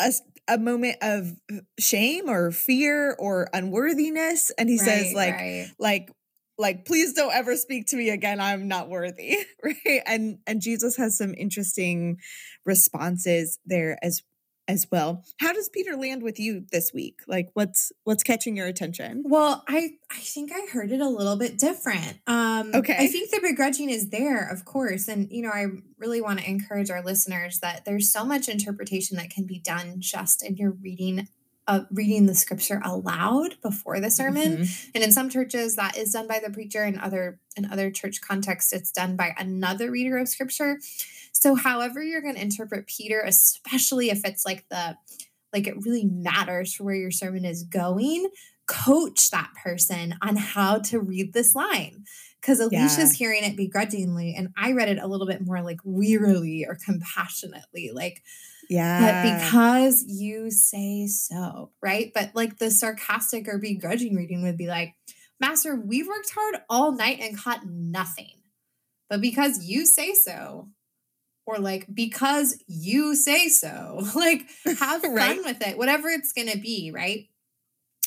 a, 0.00 0.10
a 0.52 0.58
moment 0.58 0.96
of 1.02 1.32
shame 1.78 2.28
or 2.28 2.50
fear 2.50 3.14
or 3.18 3.48
unworthiness 3.52 4.50
and 4.58 4.68
he 4.68 4.78
right, 4.78 4.84
says 4.84 5.14
like 5.14 5.34
right. 5.34 5.70
like 5.78 6.10
like 6.58 6.84
please 6.84 7.14
don't 7.14 7.32
ever 7.32 7.56
speak 7.56 7.86
to 7.88 7.96
me 7.96 8.10
again. 8.10 8.40
I'm 8.40 8.68
not 8.68 8.88
worthy. 8.88 9.38
Right? 9.64 10.02
And 10.06 10.38
and 10.46 10.60
jesus 10.60 10.96
has 10.96 11.16
some 11.16 11.34
interesting 11.34 12.18
responses 12.66 13.58
there 13.64 13.96
as 14.02 14.22
as 14.68 14.86
well. 14.90 15.24
How 15.38 15.52
does 15.52 15.68
Peter 15.68 15.96
land 15.96 16.22
with 16.22 16.38
you 16.38 16.64
this 16.70 16.92
week? 16.92 17.20
Like 17.26 17.50
what's 17.54 17.92
what's 18.04 18.22
catching 18.22 18.56
your 18.56 18.66
attention? 18.66 19.22
Well, 19.26 19.64
I 19.68 19.92
I 20.10 20.18
think 20.18 20.52
I 20.52 20.66
heard 20.72 20.92
it 20.92 21.00
a 21.00 21.08
little 21.08 21.36
bit 21.36 21.58
different. 21.58 22.18
Um 22.26 22.72
okay. 22.74 22.96
I 22.98 23.08
think 23.08 23.30
the 23.30 23.40
begrudging 23.40 23.90
is 23.90 24.10
there, 24.10 24.48
of 24.48 24.64
course. 24.64 25.08
And 25.08 25.30
you 25.30 25.42
know, 25.42 25.50
I 25.50 25.66
really 25.98 26.20
want 26.20 26.40
to 26.40 26.48
encourage 26.48 26.90
our 26.90 27.02
listeners 27.02 27.60
that 27.60 27.84
there's 27.84 28.12
so 28.12 28.24
much 28.24 28.48
interpretation 28.48 29.16
that 29.16 29.30
can 29.30 29.46
be 29.46 29.58
done 29.58 29.96
just 29.98 30.44
in 30.44 30.56
your 30.56 30.70
reading 30.70 31.28
uh, 31.68 31.84
reading 31.92 32.26
the 32.26 32.34
scripture 32.34 32.80
aloud 32.84 33.54
before 33.62 34.00
the 34.00 34.10
sermon. 34.10 34.58
Mhm. 34.58 34.90
And 34.96 35.04
in 35.04 35.12
some 35.12 35.30
churches, 35.30 35.76
that 35.76 35.96
is 35.96 36.12
done 36.12 36.26
by 36.26 36.40
the 36.40 36.50
preacher. 36.50 36.84
In 36.84 36.98
other 36.98 37.38
in 37.56 37.66
other 37.66 37.90
church 37.90 38.20
contexts, 38.20 38.72
it's 38.72 38.90
done 38.90 39.16
by 39.16 39.34
another 39.38 39.90
reader 39.90 40.18
of 40.18 40.28
scripture. 40.28 40.80
So, 41.42 41.56
however 41.56 42.00
you're 42.00 42.20
going 42.20 42.36
to 42.36 42.40
interpret 42.40 42.86
Peter, 42.86 43.20
especially 43.26 44.10
if 44.10 44.24
it's 44.24 44.46
like 44.46 44.64
the 44.70 44.96
like 45.52 45.66
it 45.66 45.84
really 45.84 46.04
matters 46.04 46.72
for 46.72 46.84
where 46.84 46.94
your 46.94 47.10
sermon 47.10 47.44
is 47.44 47.64
going, 47.64 48.30
coach 48.68 49.28
that 49.32 49.50
person 49.60 50.14
on 50.22 50.36
how 50.36 50.78
to 50.78 51.00
read 51.00 51.32
this 51.32 51.56
line. 51.56 52.04
Because 52.40 52.60
Alicia's 52.60 53.14
hearing 53.14 53.42
it 53.42 53.56
begrudgingly, 53.56 54.36
and 54.36 54.50
I 54.56 54.70
read 54.70 54.88
it 54.88 55.00
a 55.02 55.08
little 55.08 55.26
bit 55.26 55.44
more 55.44 55.62
like 55.62 55.80
wearily 55.82 56.64
or 56.64 56.76
compassionately, 56.76 57.90
like 57.92 58.22
Yeah. 58.70 59.00
but 59.00 59.40
because 59.40 60.04
you 60.06 60.52
say 60.52 61.08
so, 61.08 61.72
right? 61.82 62.12
But 62.14 62.36
like 62.36 62.58
the 62.58 62.70
sarcastic 62.70 63.48
or 63.48 63.58
begrudging 63.58 64.14
reading 64.14 64.44
would 64.44 64.56
be 64.56 64.68
like, 64.68 64.94
Master, 65.40 65.74
we've 65.74 66.06
worked 66.06 66.30
hard 66.30 66.58
all 66.70 66.92
night 66.92 67.18
and 67.20 67.36
caught 67.36 67.66
nothing. 67.66 68.42
But 69.10 69.20
because 69.20 69.64
you 69.64 69.86
say 69.86 70.14
so, 70.14 70.68
or 71.46 71.58
like 71.58 71.86
because 71.92 72.62
you 72.66 73.14
say 73.16 73.48
so, 73.48 74.04
like 74.14 74.46
have 74.78 75.02
fun 75.02 75.14
Right. 75.14 75.38
with 75.44 75.66
it, 75.66 75.78
whatever 75.78 76.08
it's 76.08 76.32
going 76.32 76.48
to 76.50 76.58
be, 76.58 76.90
right? 76.94 77.28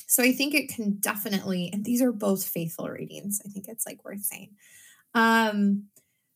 So 0.08 0.24
I 0.24 0.32
think 0.34 0.54
it 0.54 0.70
can 0.70 0.98
definitely, 1.00 1.70
and 1.74 1.84
these 1.84 2.02
are 2.02 2.12
both 2.12 2.46
faithful 2.46 2.88
readings. 2.90 3.42
I 3.46 3.50
think 3.50 3.66
it's 3.68 3.86
like 3.86 4.04
worth 4.06 4.22
saying. 4.22 4.52
Um, 5.14 5.86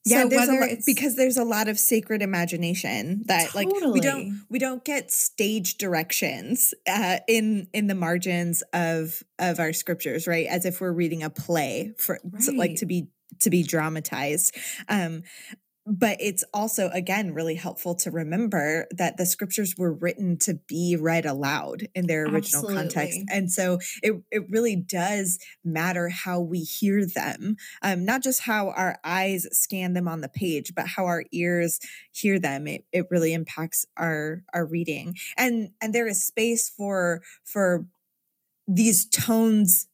yeah, 0.05 0.23
so 0.23 0.29
there's 0.29 0.47
a 0.47 0.53
lot, 0.53 0.69
it's 0.69 0.85
because 0.85 1.15
there's 1.17 1.37
a 1.37 1.43
lot 1.43 1.67
of 1.67 1.77
sacred 1.77 2.21
imagination 2.21 3.23
that 3.27 3.53
like 3.53 3.67
we 3.67 3.99
don't 3.99 4.41
we 4.49 4.57
don't 4.57 4.83
get 4.83 5.11
stage 5.11 5.77
directions 5.77 6.73
uh, 6.89 7.19
in 7.27 7.67
in 7.73 7.87
the 7.87 7.95
margins 7.95 8.63
of 8.73 9.21
of 9.37 9.59
our 9.59 9.73
scriptures, 9.73 10.25
right? 10.25 10.47
As 10.47 10.65
if 10.65 10.79
we're 10.81 10.93
reading 10.93 11.21
a 11.21 11.29
play 11.29 11.93
for 11.97 12.17
so, 12.39 12.53
like 12.53 12.75
to 12.77 12.85
be 12.85 13.09
to 13.41 13.49
be 13.49 13.61
dramatized. 13.61 14.55
Um 14.87 15.23
but 15.89 16.17
it's 16.19 16.43
also 16.53 16.89
again 16.93 17.33
really 17.33 17.55
helpful 17.55 17.95
to 17.95 18.11
remember 18.11 18.87
that 18.91 19.17
the 19.17 19.25
scriptures 19.25 19.75
were 19.77 19.93
written 19.93 20.37
to 20.37 20.53
be 20.67 20.95
read 20.99 21.25
aloud 21.25 21.87
in 21.95 22.07
their 22.07 22.25
original 22.25 22.63
context. 22.63 23.19
And 23.31 23.51
so 23.51 23.79
it, 24.03 24.21
it 24.31 24.49
really 24.49 24.75
does 24.75 25.39
matter 25.63 26.09
how 26.09 26.39
we 26.39 26.59
hear 26.59 27.05
them 27.05 27.57
um, 27.81 28.05
not 28.05 28.23
just 28.23 28.41
how 28.41 28.69
our 28.69 28.99
eyes 29.03 29.47
scan 29.51 29.93
them 29.93 30.07
on 30.07 30.21
the 30.21 30.29
page 30.29 30.73
but 30.75 30.87
how 30.87 31.05
our 31.05 31.23
ears 31.31 31.79
hear 32.19 32.39
them. 32.39 32.67
It, 32.67 32.85
it 32.91 33.07
really 33.09 33.33
impacts 33.33 33.85
our 33.97 34.43
our 34.53 34.65
reading. 34.65 35.15
And 35.37 35.71
and 35.81 35.93
there 35.93 36.07
is 36.07 36.23
space 36.23 36.69
for 36.69 37.21
for 37.43 37.85
these 38.67 39.05
tones 39.05 39.87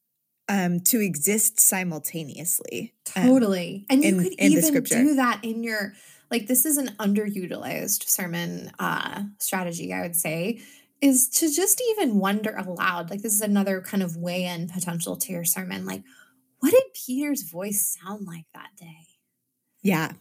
um 0.50 0.80
to 0.80 1.00
exist 1.02 1.60
simultaneously 1.60 2.94
um, 3.16 3.28
Totally. 3.28 3.86
and 3.90 4.04
you 4.04 4.10
in- 4.10 4.24
could 4.24 4.34
in 4.34 4.52
even 4.52 4.84
do 4.84 5.16
that 5.16 5.40
in 5.44 5.64
your 5.64 5.94
like 6.32 6.48
this 6.48 6.66
is 6.66 6.78
an 6.78 6.90
underutilized 7.00 8.04
sermon 8.08 8.72
uh 8.80 9.24
strategy, 9.40 9.94
I 9.94 10.02
would 10.02 10.16
say, 10.16 10.60
is 11.02 11.30
to 11.30 11.52
just 11.52 11.82
even 11.92 12.20
wonder 12.20 12.56
aloud. 12.56 13.10
Like 13.10 13.22
this 13.22 13.34
is 13.34 13.42
another 13.42 13.82
kind 13.82 14.02
of 14.04 14.18
way 14.18 14.46
in 14.46 14.68
potential 14.68 15.16
to 15.18 15.32
your 15.32 15.46
sermon. 15.46 15.86
Like, 15.86 16.04
what 16.60 16.72
did 16.72 16.84
Peter's 16.96 17.44
voice 17.44 17.98
sound 18.02 18.26
like 18.26 18.46
that 18.54 18.70
day? 18.78 19.08
yeah 19.84 20.14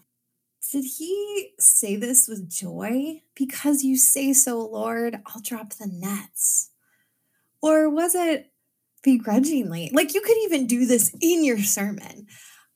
Did 0.73 0.85
he 0.99 1.53
say 1.59 1.97
this 1.97 2.29
with 2.29 2.51
joy? 2.51 3.23
Because 3.35 3.83
you 3.83 3.97
say 3.97 4.33
so, 4.33 4.59
Lord, 4.65 5.21
I'll 5.27 5.41
drop 5.43 5.71
the 5.75 5.87
nets. 5.87 6.71
Or 7.63 7.89
was 7.89 8.15
it 8.15 8.53
begrudgingly? 9.05 9.91
Like 9.93 10.15
you 10.15 10.21
could 10.21 10.37
even 10.45 10.67
do 10.67 10.87
this 10.87 11.15
in 11.21 11.45
your 11.45 11.59
sermon. 11.59 12.27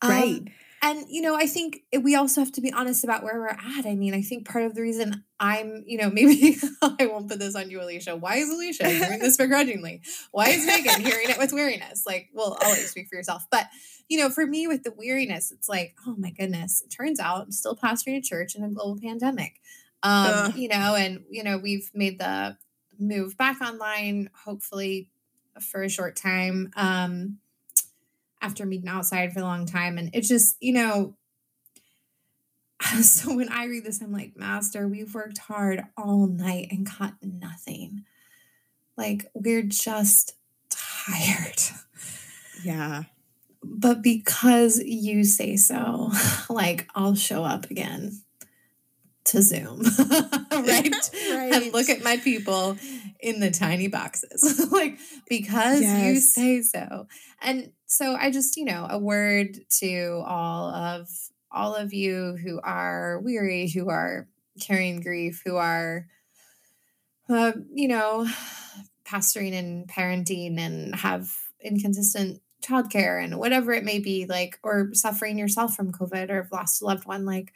Um, 0.00 0.10
right 0.10 0.48
and 0.80 1.06
you 1.08 1.22
know, 1.22 1.34
I 1.34 1.46
think 1.46 1.82
we 2.00 2.14
also 2.14 2.40
have 2.40 2.52
to 2.52 2.60
be 2.60 2.72
honest 2.72 3.02
about 3.02 3.24
where 3.24 3.40
we're 3.40 3.48
at. 3.48 3.86
I 3.86 3.94
mean, 3.94 4.14
I 4.14 4.22
think 4.22 4.48
part 4.48 4.64
of 4.64 4.74
the 4.74 4.82
reason 4.82 5.24
I'm, 5.40 5.82
you 5.86 5.98
know, 5.98 6.10
maybe 6.12 6.56
I 6.82 7.06
won't 7.06 7.28
put 7.28 7.38
this 7.38 7.56
on 7.56 7.70
you, 7.70 7.82
Alicia. 7.82 8.16
Why 8.16 8.36
is 8.36 8.50
Alicia 8.50 8.88
hearing 8.88 9.18
this 9.18 9.36
begrudgingly? 9.38 10.02
Why 10.30 10.50
is 10.50 10.66
Megan 10.66 11.00
hearing 11.00 11.30
it 11.30 11.38
with 11.38 11.52
weariness? 11.52 12.04
Like, 12.06 12.28
well, 12.32 12.56
I'll 12.60 12.70
let 12.70 12.80
you 12.80 12.86
speak 12.86 13.08
for 13.08 13.16
yourself. 13.16 13.46
But 13.50 13.66
you 14.08 14.18
know, 14.18 14.30
for 14.30 14.46
me 14.46 14.66
with 14.66 14.84
the 14.84 14.92
weariness, 14.96 15.50
it's 15.50 15.68
like, 15.68 15.94
oh 16.06 16.14
my 16.16 16.30
goodness. 16.30 16.82
It 16.84 16.90
turns 16.90 17.18
out 17.18 17.42
I'm 17.42 17.52
still 17.52 17.76
pastoring 17.76 18.16
a 18.16 18.22
church 18.22 18.54
in 18.54 18.62
a 18.62 18.70
global 18.70 18.98
pandemic. 19.00 19.60
Um, 20.02 20.54
you 20.56 20.68
know, 20.68 20.94
and 20.94 21.24
you 21.28 21.42
know, 21.42 21.58
we've 21.58 21.90
made 21.92 22.20
the 22.20 22.56
move 23.00 23.36
back 23.36 23.60
online, 23.60 24.30
hopefully 24.44 25.10
for 25.62 25.82
a 25.82 25.88
short 25.88 26.16
time. 26.16 26.70
Um, 26.76 27.38
after 28.40 28.66
meeting 28.66 28.88
outside 28.88 29.32
for 29.32 29.40
a 29.40 29.44
long 29.44 29.66
time. 29.66 29.98
And 29.98 30.10
it's 30.12 30.28
just, 30.28 30.56
you 30.60 30.72
know, 30.72 31.16
so 33.02 33.34
when 33.34 33.50
I 33.50 33.64
read 33.64 33.84
this, 33.84 34.00
I'm 34.00 34.12
like, 34.12 34.36
Master, 34.36 34.86
we've 34.86 35.14
worked 35.14 35.38
hard 35.38 35.82
all 35.96 36.26
night 36.26 36.68
and 36.70 36.88
caught 36.88 37.14
nothing. 37.22 38.04
Like, 38.96 39.30
we're 39.34 39.62
just 39.62 40.34
tired. 40.70 41.60
yeah 42.64 43.04
But 43.62 44.02
because 44.02 44.80
you 44.80 45.24
say 45.24 45.56
so, 45.56 46.10
like, 46.50 46.88
I'll 46.94 47.14
show 47.14 47.44
up 47.44 47.70
again 47.70 48.22
to 49.28 49.42
Zoom, 49.42 49.82
right? 50.52 50.94
Right. 51.28 51.52
And 51.52 51.72
look 51.72 51.88
at 51.88 52.02
my 52.02 52.16
people 52.16 52.76
in 53.20 53.40
the 53.40 53.50
tiny 53.50 53.88
boxes, 53.88 54.68
like, 54.72 54.98
because 55.28 55.82
you 55.82 56.20
say 56.20 56.62
so. 56.62 57.06
And 57.42 57.72
so 57.86 58.14
I 58.14 58.30
just, 58.30 58.56
you 58.56 58.64
know, 58.64 58.86
a 58.88 58.98
word 58.98 59.58
to 59.80 60.22
all 60.26 60.70
of 60.70 61.08
all 61.50 61.74
of 61.74 61.92
you 61.92 62.36
who 62.42 62.60
are 62.62 63.20
weary, 63.20 63.68
who 63.68 63.88
are 63.88 64.28
carrying 64.60 65.00
grief, 65.00 65.42
who 65.44 65.56
are, 65.56 66.06
uh, 67.28 67.52
you 67.72 67.88
know, 67.88 68.26
pastoring 69.04 69.52
and 69.52 69.88
parenting 69.88 70.58
and 70.58 70.94
have 70.94 71.30
inconsistent 71.62 72.40
childcare 72.62 73.22
and 73.22 73.38
whatever 73.38 73.72
it 73.72 73.84
may 73.84 73.98
be, 73.98 74.26
like, 74.26 74.58
or 74.62 74.90
suffering 74.92 75.38
yourself 75.38 75.74
from 75.74 75.92
COVID 75.92 76.30
or 76.30 76.42
have 76.42 76.52
lost 76.52 76.82
a 76.82 76.86
loved 76.86 77.06
one, 77.06 77.24
like, 77.24 77.52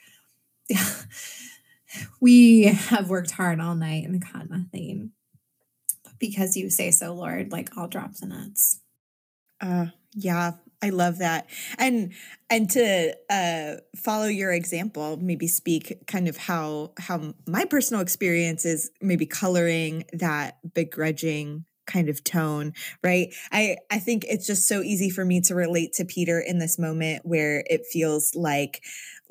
we 2.21 2.65
have 2.65 3.09
worked 3.09 3.33
hard 3.33 3.61
all 3.61 3.75
night 3.75 4.05
and 4.07 4.25
caught 4.25 4.51
nothing. 4.51 5.13
But 6.05 6.19
because 6.19 6.57
you 6.57 6.71
say 6.71 6.91
so, 6.91 7.15
Lord, 7.15 7.53
like, 7.53 7.77
I'll 7.77 7.89
drop 7.89 8.15
the 8.15 8.27
nets. 8.27 8.81
Uh, 9.61 9.87
yeah, 10.15 10.53
I 10.83 10.91
love 10.91 11.19
that. 11.19 11.49
And 11.79 12.13
and 12.51 12.69
to 12.71 13.17
uh, 13.31 13.77
follow 13.97 14.27
your 14.27 14.53
example, 14.53 15.17
maybe 15.17 15.47
speak 15.47 16.07
kind 16.07 16.29
of 16.29 16.37
how 16.37 16.93
how 16.99 17.35
my 17.47 17.65
personal 17.65 18.03
experience 18.03 18.65
is 18.65 18.91
maybe 19.01 19.25
coloring 19.25 20.05
that 20.13 20.59
begrudging 20.75 21.65
kind 21.87 22.09
of 22.09 22.25
tone, 22.25 22.73
right? 23.03 23.33
I 23.53 23.77
I 23.91 24.01
think 24.01 24.25
it's 24.29 24.47
just 24.47 24.67
so 24.67 24.83
easy 24.83 25.09
for 25.09 25.25
me 25.25 25.41
to 25.43 25.55
relate 25.55 25.93
to 25.95 26.05
Peter 26.05 26.41
in 26.41 26.59
this 26.59 26.79
moment 26.79 27.25
where 27.25 27.65
it 27.71 27.87
feels 27.87 28.35
like 28.35 28.83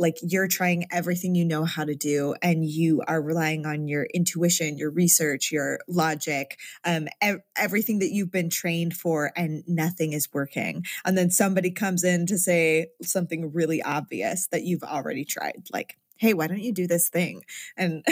like 0.01 0.17
you're 0.23 0.47
trying 0.47 0.87
everything 0.91 1.35
you 1.35 1.45
know 1.45 1.63
how 1.63 1.85
to 1.85 1.95
do 1.95 2.33
and 2.41 2.65
you 2.65 3.03
are 3.07 3.21
relying 3.21 3.65
on 3.67 3.87
your 3.87 4.07
intuition, 4.13 4.77
your 4.77 4.89
research, 4.89 5.51
your 5.51 5.79
logic, 5.87 6.57
um, 6.83 7.07
ev- 7.21 7.41
everything 7.55 7.99
that 7.99 8.11
you've 8.11 8.31
been 8.31 8.49
trained 8.49 8.95
for, 8.95 9.31
and 9.35 9.63
nothing 9.67 10.13
is 10.13 10.27
working. 10.33 10.83
And 11.05 11.15
then 11.15 11.29
somebody 11.29 11.69
comes 11.69 12.03
in 12.03 12.25
to 12.25 12.37
say 12.37 12.87
something 13.03 13.53
really 13.53 13.81
obvious 13.81 14.47
that 14.47 14.63
you've 14.63 14.83
already 14.83 15.23
tried, 15.23 15.67
like, 15.71 15.97
hey, 16.17 16.33
why 16.33 16.47
don't 16.47 16.61
you 16.61 16.73
do 16.73 16.87
this 16.87 17.07
thing? 17.07 17.43
And 17.77 18.03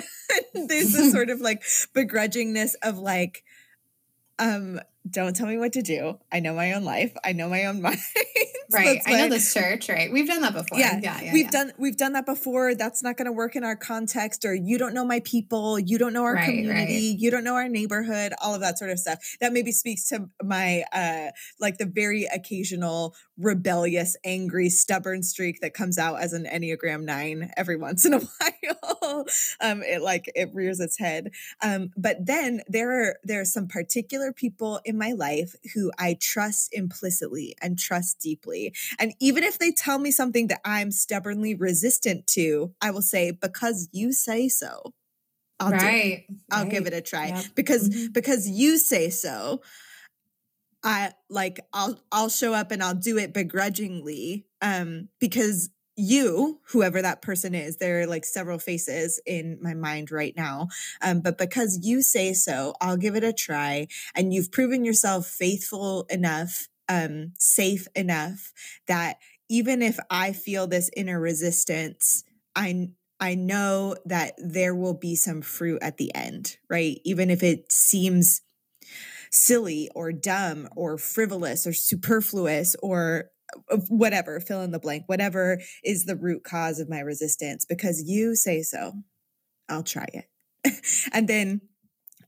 there's 0.53 0.91
this 0.93 1.11
sort 1.11 1.31
of 1.31 1.41
like 1.41 1.63
begrudgingness 1.63 2.75
of 2.83 2.99
like, 2.99 3.43
um, 4.37 4.79
don't 5.09 5.35
tell 5.35 5.47
me 5.47 5.57
what 5.57 5.73
to 5.73 5.81
do. 5.81 6.19
I 6.31 6.39
know 6.39 6.53
my 6.53 6.73
own 6.73 6.83
life. 6.83 7.15
I 7.23 7.33
know 7.33 7.49
my 7.49 7.65
own 7.65 7.81
mind. 7.83 7.97
Right. 8.71 9.01
That's 9.05 9.07
I 9.07 9.21
know 9.21 9.29
this 9.29 9.53
church, 9.53 9.89
right? 9.89 10.11
We've 10.11 10.27
done 10.27 10.41
that 10.41 10.53
before. 10.53 10.77
Yeah, 10.77 10.99
Yeah. 11.01 11.21
Yeah. 11.21 11.33
we've 11.33 11.45
yeah. 11.45 11.51
done 11.51 11.73
we've 11.77 11.97
done 11.97 12.13
that 12.13 12.25
before 12.25 12.75
that's 12.75 13.01
not 13.01 13.17
going 13.17 13.25
to 13.25 13.31
work 13.31 13.55
in 13.55 13.63
our 13.63 13.75
context 13.75 14.45
or 14.45 14.53
you 14.53 14.77
don't 14.77 14.93
know 14.93 15.05
my 15.05 15.19
people 15.21 15.79
you 15.79 15.97
don't 15.97 16.13
know 16.13 16.23
our 16.23 16.35
Right, 16.35 16.45
community 16.45 17.15
you 17.17 17.31
don't 17.31 17.43
know 17.43 17.55
our 17.55 17.67
neighborhood 17.67 18.33
all 18.41 18.53
of 18.53 18.61
that 18.61 18.77
sort 18.77 18.91
of 18.91 18.99
stuff 18.99 19.19
that 19.41 19.53
maybe 19.53 19.71
speaks 19.71 20.07
to 20.09 20.29
my 20.43 20.83
uh 20.93 21.31
like 21.59 21.77
the 21.77 21.85
very 21.85 22.25
occasional 22.25 23.15
rebellious 23.37 24.15
angry 24.23 24.69
stubborn 24.69 25.23
streak 25.23 25.61
that 25.61 25.73
comes 25.73 25.97
out 25.97 26.21
as 26.21 26.33
an 26.33 26.45
enneagram 26.45 27.03
9 27.03 27.51
every 27.57 27.77
once 27.77 28.05
in 28.05 28.13
a 28.13 28.19
while 29.01 29.25
um 29.61 29.81
it 29.83 30.01
like 30.01 30.31
it 30.35 30.49
rears 30.53 30.79
its 30.79 30.97
head 30.99 31.31
um 31.63 31.89
but 31.97 32.25
then 32.25 32.61
there 32.67 32.91
are 33.01 33.15
there 33.23 33.41
are 33.41 33.45
some 33.45 33.67
particular 33.67 34.31
people 34.31 34.79
in 34.85 34.97
my 34.97 35.11
life 35.11 35.55
who 35.73 35.91
I 35.97 36.17
trust 36.19 36.69
implicitly 36.73 37.55
and 37.61 37.77
trust 37.77 38.19
deeply 38.19 38.58
and 38.99 39.13
even 39.19 39.43
if 39.43 39.57
they 39.59 39.71
tell 39.71 39.99
me 39.99 40.11
something 40.11 40.47
that 40.47 40.61
I'm 40.65 40.91
stubbornly 40.91 41.55
resistant 41.55 42.27
to, 42.27 42.73
I 42.81 42.91
will 42.91 43.01
say, 43.01 43.31
because 43.31 43.89
you 43.91 44.11
say 44.13 44.49
so. 44.49 44.93
I'll 45.59 45.71
right. 45.71 45.79
do 45.79 45.87
it. 45.87 46.41
I'll 46.51 46.63
right. 46.63 46.71
give 46.71 46.87
it 46.87 46.93
a 46.93 47.01
try 47.01 47.27
Yep. 47.29 47.45
because 47.55 47.89
Mhm. 47.89 48.13
because 48.13 48.49
you 48.49 48.77
say 48.77 49.09
so. 49.09 49.61
I 50.83 51.11
like 51.29 51.59
I'll 51.73 51.99
I'll 52.11 52.29
show 52.29 52.53
up 52.53 52.71
and 52.71 52.81
I'll 52.81 52.95
do 52.95 53.17
it 53.17 53.33
begrudgingly 53.33 54.45
um 54.61 55.09
because 55.19 55.69
you 56.01 56.61
whoever 56.69 57.01
that 57.01 57.21
person 57.21 57.53
is 57.53 57.75
there 57.77 58.01
are 58.01 58.07
like 58.07 58.23
several 58.23 58.57
faces 58.57 59.19
in 59.25 59.59
my 59.61 59.73
mind 59.73 60.09
right 60.11 60.33
now 60.37 60.69
um 61.01 61.19
but 61.19 61.37
because 61.37 61.79
you 61.83 62.01
say 62.01 62.31
so 62.31 62.73
I'll 62.79 62.95
give 62.95 63.17
it 63.17 63.23
a 63.25 63.33
try 63.33 63.87
and 64.15 64.33
you've 64.33 64.51
proven 64.53 64.85
yourself 64.85 65.27
faithful 65.27 66.05
enough 66.09 66.69
um 66.89 67.33
safe 67.37 67.87
enough 67.95 68.51
that 68.87 69.17
even 69.49 69.81
if 69.81 69.99
I 70.09 70.33
feel 70.33 70.67
this 70.67 70.89
inner 70.95 71.19
resistance 71.19 72.23
I 72.55 72.89
I 73.21 73.35
know 73.35 73.95
that 74.05 74.33
there 74.37 74.75
will 74.75 74.93
be 74.93 75.15
some 75.15 75.41
fruit 75.41 75.79
at 75.81 75.97
the 75.97 76.13
end 76.15 76.57
right 76.69 76.99
even 77.05 77.29
if 77.29 77.43
it 77.43 77.71
seems 77.71 78.41
silly 79.31 79.89
or 79.95 80.11
dumb 80.11 80.67
or 80.75 80.97
frivolous 80.97 81.67
or 81.67 81.73
superfluous 81.73 82.75
or 82.81 83.31
uh, 83.71 83.77
whatever, 83.87 84.39
fill 84.39 84.61
in 84.61 84.71
the 84.71 84.79
blank, 84.79 85.03
whatever 85.07 85.59
is 85.83 86.05
the 86.05 86.15
root 86.15 86.43
cause 86.43 86.79
of 86.79 86.89
my 86.89 86.99
resistance, 86.99 87.65
because 87.65 88.03
you 88.03 88.35
say 88.35 88.61
so, 88.61 88.93
I'll 89.67 89.83
try 89.83 90.07
it. 90.13 90.25
and 91.13 91.27
then 91.27 91.61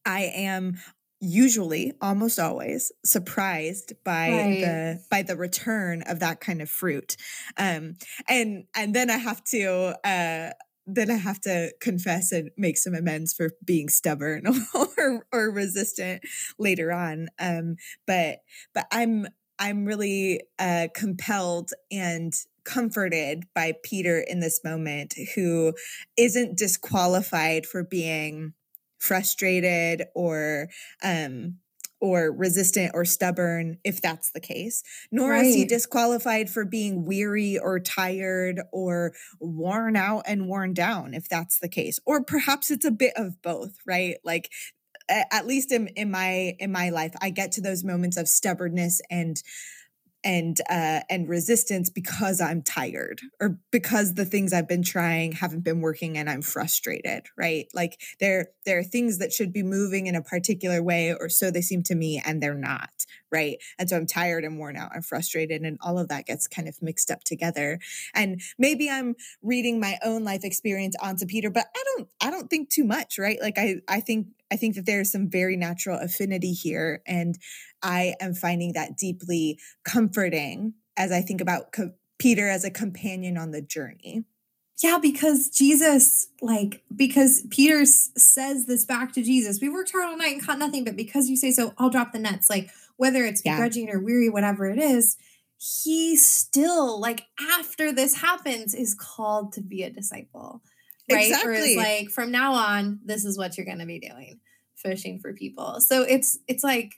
I 0.05 0.31
am 0.35 0.79
usually 1.21 1.93
almost 2.01 2.39
always 2.39 2.91
surprised 3.05 3.93
by 4.03 4.29
Right. 4.31 4.59
the 4.59 5.03
by 5.09 5.21
the 5.21 5.35
return 5.37 6.01
of 6.03 6.19
that 6.19 6.39
kind 6.39 6.61
of 6.61 6.69
fruit 6.69 7.15
um 7.57 7.95
and 8.27 8.65
and 8.75 8.95
then 8.95 9.09
i 9.09 9.17
have 9.17 9.43
to 9.43 9.95
uh 10.03 10.51
then 10.87 11.11
I 11.11 11.15
have 11.15 11.39
to 11.41 11.71
confess 11.79 12.31
and 12.31 12.49
make 12.57 12.75
some 12.75 12.95
amends 12.95 13.33
for 13.33 13.51
being 13.63 13.87
stubborn 13.87 14.43
or 14.73 15.25
or 15.31 15.51
resistant 15.51 16.23
later 16.57 16.91
on. 16.91 17.27
Um, 17.39 17.75
but 18.07 18.39
but 18.73 18.87
I'm 18.91 19.27
I'm 19.59 19.85
really 19.85 20.41
uh, 20.57 20.87
compelled 20.95 21.71
and 21.91 22.33
comforted 22.63 23.43
by 23.53 23.73
Peter 23.83 24.19
in 24.19 24.39
this 24.39 24.61
moment, 24.63 25.13
who 25.35 25.73
isn't 26.17 26.57
disqualified 26.57 27.65
for 27.65 27.83
being 27.83 28.53
frustrated 29.01 30.03
or 30.13 30.69
um, 31.03 31.57
or 31.99 32.31
resistant 32.31 32.91
or 32.93 33.03
stubborn 33.03 33.77
if 33.83 34.01
that's 34.01 34.31
the 34.31 34.39
case 34.39 34.83
nor 35.11 35.35
is 35.35 35.53
he 35.53 35.65
disqualified 35.65 36.49
for 36.49 36.65
being 36.65 37.05
weary 37.05 37.57
or 37.57 37.79
tired 37.79 38.61
or 38.71 39.13
worn 39.39 39.95
out 39.95 40.23
and 40.25 40.47
worn 40.47 40.73
down 40.73 41.13
if 41.13 41.27
that's 41.27 41.59
the 41.59 41.69
case 41.69 41.99
or 42.05 42.23
perhaps 42.23 42.71
it's 42.71 42.85
a 42.85 42.91
bit 42.91 43.13
of 43.15 43.41
both 43.41 43.75
right? 43.85 44.15
Like 44.23 44.49
at 45.09 45.45
least 45.45 45.71
in, 45.71 45.87
in 45.89 46.09
my 46.09 46.55
in 46.59 46.71
my 46.71 46.89
life 46.89 47.13
i 47.21 47.29
get 47.29 47.51
to 47.51 47.59
those 47.59 47.83
moments 47.83 48.15
of 48.15 48.29
stubbornness 48.29 49.01
and 49.09 49.41
and 50.23 50.57
uh 50.69 51.01
and 51.09 51.27
resistance 51.27 51.89
because 51.89 52.39
i'm 52.39 52.61
tired 52.61 53.21
or 53.39 53.57
because 53.71 54.13
the 54.13 54.25
things 54.25 54.53
i've 54.53 54.67
been 54.67 54.83
trying 54.83 55.31
haven't 55.31 55.63
been 55.63 55.81
working 55.81 56.17
and 56.17 56.29
i'm 56.29 56.41
frustrated 56.41 57.23
right? 57.37 57.67
Like 57.73 57.99
there 58.19 58.49
there 58.65 58.79
are 58.79 58.83
things 58.83 59.17
that 59.17 59.33
should 59.33 59.51
be 59.51 59.63
moving 59.63 60.07
in 60.07 60.15
a 60.15 60.21
particular 60.21 60.83
way 60.83 61.13
or 61.13 61.29
so 61.29 61.49
they 61.49 61.61
seem 61.61 61.83
to 61.83 61.95
me 61.95 62.21
and 62.23 62.41
they're 62.41 62.53
not 62.53 62.89
right? 63.31 63.57
And 63.79 63.89
so 63.89 63.97
i'm 63.97 64.05
tired 64.05 64.43
and 64.43 64.57
worn 64.57 64.77
out 64.77 64.93
and 64.93 65.05
frustrated 65.05 65.61
and 65.61 65.77
all 65.81 65.97
of 65.97 66.09
that 66.09 66.25
gets 66.25 66.47
kind 66.47 66.67
of 66.67 66.81
mixed 66.81 67.09
up 67.09 67.23
together. 67.23 67.79
And 68.13 68.41
maybe 68.57 68.89
i'm 68.89 69.15
reading 69.41 69.79
my 69.79 69.97
own 70.03 70.23
life 70.23 70.43
experience 70.43 70.95
onto 71.01 71.25
peter 71.25 71.49
but 71.49 71.65
i 71.75 71.83
don't 71.95 72.09
i 72.21 72.29
don't 72.29 72.49
think 72.49 72.69
too 72.69 72.83
much 72.83 73.17
right? 73.17 73.41
Like 73.41 73.57
i 73.57 73.75
i 73.87 73.99
think 73.99 74.27
i 74.51 74.55
think 74.55 74.75
that 74.75 74.85
there's 74.85 75.11
some 75.11 75.29
very 75.29 75.55
natural 75.57 75.97
affinity 75.99 76.51
here 76.51 77.01
and 77.07 77.37
i 77.81 78.13
am 78.19 78.33
finding 78.33 78.73
that 78.73 78.97
deeply 78.97 79.57
comforting 79.85 80.73
as 80.97 81.11
i 81.11 81.21
think 81.21 81.41
about 81.41 81.71
co- 81.71 81.93
peter 82.19 82.47
as 82.49 82.63
a 82.63 82.71
companion 82.71 83.37
on 83.37 83.51
the 83.51 83.61
journey 83.61 84.23
Yeah, 84.83 84.97
because 84.99 85.49
Jesus, 85.49 86.29
like, 86.41 86.81
because 86.95 87.45
Peter 87.51 87.85
says 87.85 88.65
this 88.65 88.83
back 88.83 89.13
to 89.13 89.21
Jesus. 89.21 89.59
We 89.61 89.69
worked 89.69 89.91
hard 89.91 90.05
all 90.05 90.17
night 90.17 90.33
and 90.33 90.43
caught 90.43 90.57
nothing, 90.57 90.83
but 90.83 90.95
because 90.95 91.29
you 91.29 91.37
say 91.37 91.51
so, 91.51 91.73
I'll 91.77 91.91
drop 91.91 92.13
the 92.13 92.19
nets. 92.19 92.49
Like, 92.49 92.71
whether 92.97 93.23
it's 93.23 93.43
Yeah. 93.45 93.57
begrudging 93.57 93.89
or 93.91 93.99
weary, 93.99 94.27
whatever 94.27 94.65
it 94.71 94.79
is, 94.79 95.17
he 95.59 96.15
still, 96.15 96.99
like, 96.99 97.27
after 97.59 97.91
this 97.93 98.15
happens, 98.15 98.73
is 98.73 98.95
called 98.95 99.53
to 99.53 99.61
be 99.61 99.83
a 99.83 99.91
disciple. 99.91 100.63
Right? 101.13 101.31
Or 101.45 101.51
Exactly. 101.53 101.75
like, 101.75 102.09
from 102.09 102.31
now 102.31 102.53
on, 102.53 102.99
this 103.05 103.25
is 103.25 103.37
what 103.37 103.57
you're 103.57 103.65
gonna 103.65 103.85
be 103.85 103.99
doing, 103.99 104.39
fishing 104.75 105.19
for 105.19 105.33
people. 105.33 105.81
So 105.81 106.03
it's 106.03 106.39
it's 106.47 106.63
like 106.63 106.95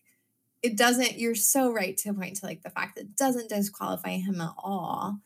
it 0.61 0.77
doesn't, 0.77 1.19
you're 1.19 1.35
so 1.35 1.71
right 1.73 1.97
to 1.97 2.13
point 2.13 2.37
to 2.37 2.45
like 2.45 2.63
the 2.63 2.69
fact 2.69 2.95
that 2.95 3.01
it 3.01 3.17
doesn't 3.17 3.49
disqualify 3.49 4.11
him 4.11 4.39
at 4.39 4.53
all 4.57 5.19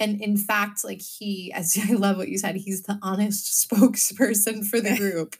and 0.00 0.20
in 0.20 0.36
fact 0.36 0.84
like 0.84 1.00
he 1.00 1.52
as 1.54 1.76
i 1.88 1.92
love 1.92 2.16
what 2.16 2.28
you 2.28 2.38
said 2.38 2.56
he's 2.56 2.82
the 2.84 2.98
honest 3.02 3.68
spokesperson 3.70 4.64
for 4.64 4.80
the 4.80 4.96
group. 4.96 5.36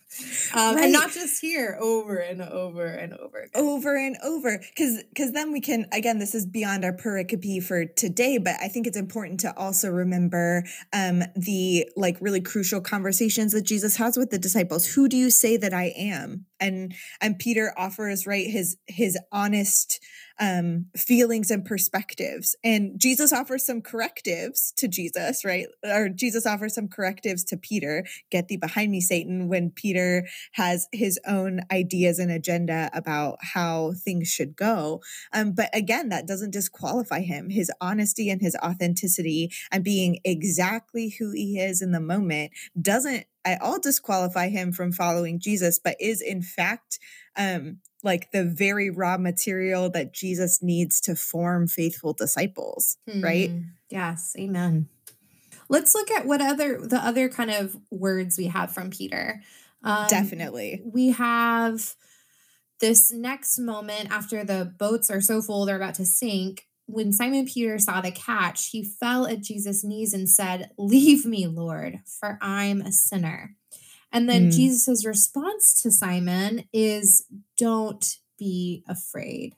Um, 0.54 0.74
Right. 0.74 0.84
and 0.84 0.92
not 0.92 1.12
just 1.12 1.40
here 1.40 1.78
over 1.80 2.16
and 2.16 2.42
over 2.42 2.86
and 2.86 3.12
over 3.14 3.38
again. 3.42 3.50
over 3.62 3.96
and 3.96 4.16
over. 4.24 4.58
Because 4.58 5.02
because 5.08 5.32
then 5.32 5.52
we 5.52 5.60
can 5.60 5.86
again 5.92 6.18
this 6.18 6.34
is 6.34 6.44
beyond 6.46 6.84
our 6.84 6.92
pericope 6.92 7.62
for 7.62 7.84
today 7.84 8.38
but 8.38 8.54
i 8.60 8.68
think 8.68 8.86
it's 8.86 8.96
important 8.96 9.40
to 9.40 9.56
also 9.56 9.90
remember 9.90 10.64
um 10.92 11.22
the 11.36 11.88
like 11.96 12.16
really 12.20 12.40
crucial 12.40 12.80
conversations 12.80 13.52
that 13.52 13.62
jesus 13.62 13.96
has 13.96 14.16
with 14.16 14.30
the 14.30 14.38
disciples. 14.38 14.86
Who 14.94 15.08
do 15.08 15.16
you 15.16 15.30
say 15.30 15.56
that 15.56 15.72
i 15.72 15.92
am 15.96 16.46
and 16.60 16.94
and 17.20 17.38
peter 17.38 17.72
offers 17.76 18.26
right 18.26 18.46
his 18.46 18.76
his 18.86 19.18
honest 19.32 20.00
um 20.40 20.86
feelings 20.96 21.50
and 21.50 21.64
perspectives 21.64 22.56
and 22.62 22.98
jesus 22.98 23.32
offers 23.32 23.64
some 23.64 23.82
correctives 23.82 24.72
to 24.76 24.86
jesus 24.88 25.44
right 25.44 25.66
or 25.84 26.08
jesus 26.08 26.46
offers 26.46 26.74
some 26.74 26.88
correctives 26.88 27.44
to 27.44 27.56
peter 27.56 28.04
get 28.30 28.48
thee 28.48 28.56
behind 28.56 28.90
me 28.90 29.00
satan 29.00 29.48
when 29.48 29.70
peter 29.70 30.26
has 30.52 30.88
his 30.92 31.18
own 31.26 31.60
ideas 31.70 32.18
and 32.18 32.30
agenda 32.30 32.90
about 32.92 33.38
how 33.42 33.92
things 33.92 34.28
should 34.28 34.56
go. 34.56 35.00
Um, 35.32 35.52
but 35.52 35.70
again, 35.72 36.08
that 36.10 36.26
doesn't 36.26 36.52
disqualify 36.52 37.20
him. 37.20 37.50
His 37.50 37.70
honesty 37.80 38.30
and 38.30 38.40
his 38.40 38.56
authenticity 38.56 39.50
and 39.70 39.84
being 39.84 40.18
exactly 40.24 41.14
who 41.18 41.32
he 41.32 41.58
is 41.58 41.82
in 41.82 41.92
the 41.92 42.00
moment 42.00 42.52
doesn't 42.80 43.26
at 43.52 43.62
all 43.62 43.78
disqualify 43.78 44.48
him 44.48 44.72
from 44.72 44.92
following 44.92 45.38
Jesus, 45.40 45.78
but 45.78 45.96
is 46.00 46.20
in 46.20 46.42
fact 46.42 46.98
um, 47.36 47.78
like 48.02 48.30
the 48.32 48.44
very 48.44 48.90
raw 48.90 49.18
material 49.18 49.90
that 49.90 50.12
Jesus 50.12 50.62
needs 50.62 51.00
to 51.02 51.14
form 51.14 51.66
faithful 51.66 52.12
disciples, 52.12 52.98
right? 53.20 53.50
Hmm. 53.50 53.58
yes 53.90 54.34
amen 54.38 54.88
let's 55.70 55.94
look 55.94 56.10
at 56.10 56.26
what 56.26 56.40
other 56.40 56.78
the 56.78 56.98
other 56.98 57.28
kind 57.28 57.50
of 57.50 57.76
words 57.90 58.36
we 58.36 58.46
have 58.46 58.70
from 58.70 58.90
peter 58.90 59.42
um, 59.82 60.08
Definitely. 60.08 60.82
we 60.84 61.10
have 61.10 61.94
this 62.80 63.12
next 63.12 63.58
moment 63.58 64.10
after 64.10 64.44
the 64.44 64.72
boats 64.78 65.10
are 65.10 65.20
so 65.20 65.42
full 65.42 65.64
they're 65.64 65.76
about 65.76 65.94
to 65.94 66.06
sink. 66.06 66.66
When 66.90 67.12
Simon 67.12 67.46
Peter 67.46 67.78
saw 67.78 68.00
the 68.00 68.10
catch, 68.10 68.70
he 68.70 68.82
fell 68.82 69.26
at 69.26 69.42
Jesus' 69.42 69.84
knees 69.84 70.14
and 70.14 70.28
said, 70.28 70.70
Leave 70.78 71.26
me, 71.26 71.46
Lord, 71.46 72.00
for 72.06 72.38
I'm 72.40 72.80
a 72.80 72.92
sinner. 72.92 73.54
And 74.10 74.26
then 74.26 74.48
Mm. 74.48 74.56
Jesus' 74.56 75.04
response 75.04 75.82
to 75.82 75.90
Simon 75.90 76.64
is, 76.72 77.26
Don't 77.58 78.16
be 78.38 78.84
afraid. 78.88 79.54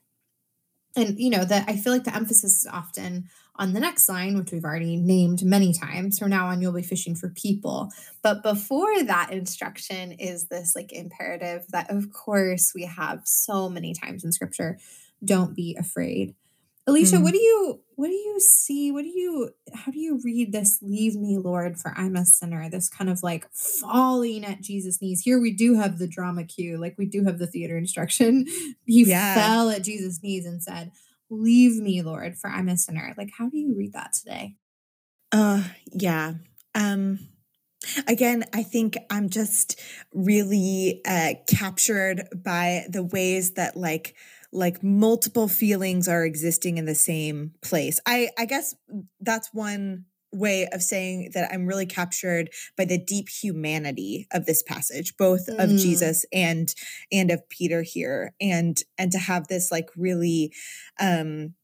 And 0.97 1.21
you 1.21 1.31
know 1.31 1.45
that 1.45 1.69
I 1.69 1.77
feel 1.77 1.93
like 1.93 2.03
the 2.03 2.17
emphasis 2.17 2.61
is 2.61 2.67
often 2.67 3.29
on 3.55 3.75
the 3.75 3.81
next 3.81 4.09
line, 4.09 4.37
which 4.37 4.51
we've 4.51 4.65
already 4.65 4.97
named 4.97 5.45
many 5.45 5.73
times. 5.73 6.19
From 6.19 6.31
now 6.31 6.49
on, 6.49 6.61
you'll 6.61 6.73
be 6.73 6.83
fishing 6.83 7.15
for 7.15 7.29
people. 7.29 7.93
But 8.23 8.43
before 8.43 9.05
that 9.05 9.33
instruction 9.33 10.13
is 10.13 10.49
this 10.49 10.75
like 10.75 10.93
imperative 10.93 11.67
that, 11.69 11.91
of 11.91 12.13
course, 12.13 12.73
we 12.75 12.87
have 12.87 13.21
so 13.25 13.69
many 13.69 13.95
times 13.95 14.25
in 14.25 14.33
scripture 14.33 14.79
don't 15.25 15.55
be 15.55 15.77
afraid. 15.79 16.35
Alicia, 16.91 17.17
Mm. 17.17 17.23
what 17.23 17.33
do 17.33 17.39
you 17.41 17.81
what 17.97 18.09
do 18.09 18.15
you 18.15 18.41
see? 18.41 18.91
What 18.91 19.03
do 19.03 19.09
you 19.09 19.51
how 19.75 19.93
do 19.93 19.99
you 19.99 20.21
read 20.25 20.53
this 20.53 20.79
leave 20.83 21.15
me, 21.17 21.37
Lord, 21.39 21.79
for 21.79 21.93
I'm 21.97 22.17
a 22.17 22.25
sinner? 22.25 22.69
This 22.71 22.89
kind 22.89 23.11
of 23.11 23.23
like 23.23 23.47
falling 23.53 24.45
at 24.45 24.63
Jesus' 24.63 25.01
knees. 25.03 25.21
Here 25.21 25.39
we 25.41 25.53
do 25.53 25.75
have 25.75 25.99
the 25.99 26.09
drama 26.09 26.45
cue, 26.45 26.79
like 26.79 26.97
we 26.99 27.07
do 27.07 27.25
have 27.25 27.39
the 27.39 27.47
theater 27.47 27.77
instruction. 27.77 28.47
He 28.87 29.05
Yeah. 29.05 29.35
fell 29.35 29.71
at 29.71 29.85
Jesus' 29.85 30.23
knees 30.23 30.47
and 30.47 30.63
said, 30.63 30.93
Leave 31.31 31.81
me, 31.81 32.03
Lord, 32.03 32.37
for 32.39 32.51
I'm 32.51 32.69
a 32.69 32.77
sinner. 32.77 33.15
Like, 33.17 33.31
how 33.39 33.49
do 33.49 33.57
you 33.59 33.75
read 33.77 33.93
that 33.93 34.13
today? 34.15 34.57
Uh 35.33 35.63
yeah. 35.93 36.35
Um 36.75 37.21
again, 38.09 38.45
I 38.53 38.63
think 38.63 38.99
I'm 39.11 39.29
just 39.29 39.79
really 40.13 41.03
uh 41.07 41.35
captured 41.49 42.29
by 42.35 42.87
the 42.89 43.03
ways 43.05 43.53
that 43.53 43.77
like 43.77 44.15
like 44.53 44.83
multiple 44.83 45.49
feelings 45.49 46.09
are 46.09 46.25
existing 46.25 46.79
in 46.79 46.85
the 46.85 46.95
same 46.95 47.53
place. 47.63 48.01
I 48.07 48.31
I 48.39 48.47
guess 48.47 48.75
that's 49.21 49.51
one 49.53 50.07
way 50.33 50.69
of 50.73 50.83
saying 50.83 51.31
that 51.35 51.51
I'm 51.53 51.67
really 51.67 51.87
captured 51.87 52.51
by 52.77 52.85
the 52.85 52.99
deep 52.99 53.29
humanity 53.29 54.29
of 54.33 54.47
this 54.47 54.63
passage, 54.63 55.17
both 55.17 55.49
mm. 55.49 55.63
of 55.63 55.71
Jesus 55.71 56.25
and 56.33 56.73
and 57.13 57.31
of 57.31 57.49
Peter 57.49 57.83
here, 57.83 58.35
and 58.41 58.81
and 58.99 59.13
to 59.13 59.19
have 59.19 59.49
this 59.49 59.71
like 59.71 59.89
really 59.97 60.53
um 60.99 61.55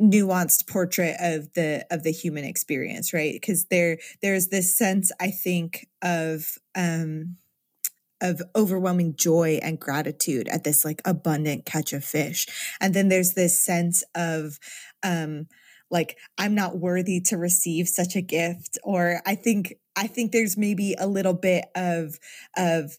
nuanced 0.00 0.66
portrait 0.66 1.16
of 1.20 1.52
the 1.52 1.86
of 1.90 2.02
the 2.02 2.10
human 2.10 2.44
experience 2.44 3.12
right 3.12 3.34
because 3.34 3.66
there 3.66 3.98
there's 4.20 4.48
this 4.48 4.76
sense 4.76 5.12
i 5.20 5.30
think 5.30 5.86
of 6.02 6.58
um 6.74 7.36
of 8.22 8.40
overwhelming 8.56 9.14
joy 9.16 9.58
and 9.62 9.78
gratitude 9.78 10.48
at 10.48 10.64
this 10.64 10.84
like 10.84 11.02
abundant 11.04 11.66
catch 11.66 11.92
of 11.92 12.04
fish. 12.04 12.46
And 12.80 12.94
then 12.94 13.08
there's 13.08 13.34
this 13.34 13.62
sense 13.62 14.02
of 14.14 14.58
um 15.02 15.46
like 15.90 16.16
i'm 16.38 16.54
not 16.54 16.78
worthy 16.78 17.20
to 17.20 17.36
receive 17.36 17.86
such 17.86 18.16
a 18.16 18.22
gift 18.22 18.78
or 18.82 19.20
i 19.26 19.34
think 19.34 19.74
i 19.94 20.06
think 20.06 20.32
there's 20.32 20.56
maybe 20.56 20.94
a 20.98 21.06
little 21.06 21.34
bit 21.34 21.66
of 21.76 22.18
of 22.56 22.96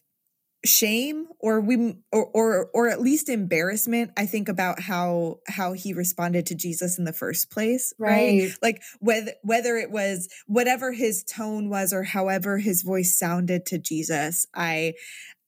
shame 0.64 1.26
or 1.40 1.60
we 1.60 1.96
or, 2.10 2.26
or 2.32 2.70
or 2.72 2.88
at 2.88 3.00
least 3.00 3.28
embarrassment 3.28 4.10
i 4.16 4.24
think 4.24 4.48
about 4.48 4.80
how 4.80 5.38
how 5.46 5.72
he 5.72 5.92
responded 5.92 6.46
to 6.46 6.54
jesus 6.54 6.98
in 6.98 7.04
the 7.04 7.12
first 7.12 7.50
place 7.50 7.92
right, 7.98 8.40
right? 8.40 8.50
like 8.62 8.82
whether 9.00 9.32
whether 9.42 9.76
it 9.76 9.90
was 9.90 10.28
whatever 10.46 10.92
his 10.92 11.22
tone 11.24 11.68
was 11.68 11.92
or 11.92 12.02
however 12.02 12.58
his 12.58 12.82
voice 12.82 13.18
sounded 13.18 13.66
to 13.66 13.78
jesus 13.78 14.46
i 14.54 14.94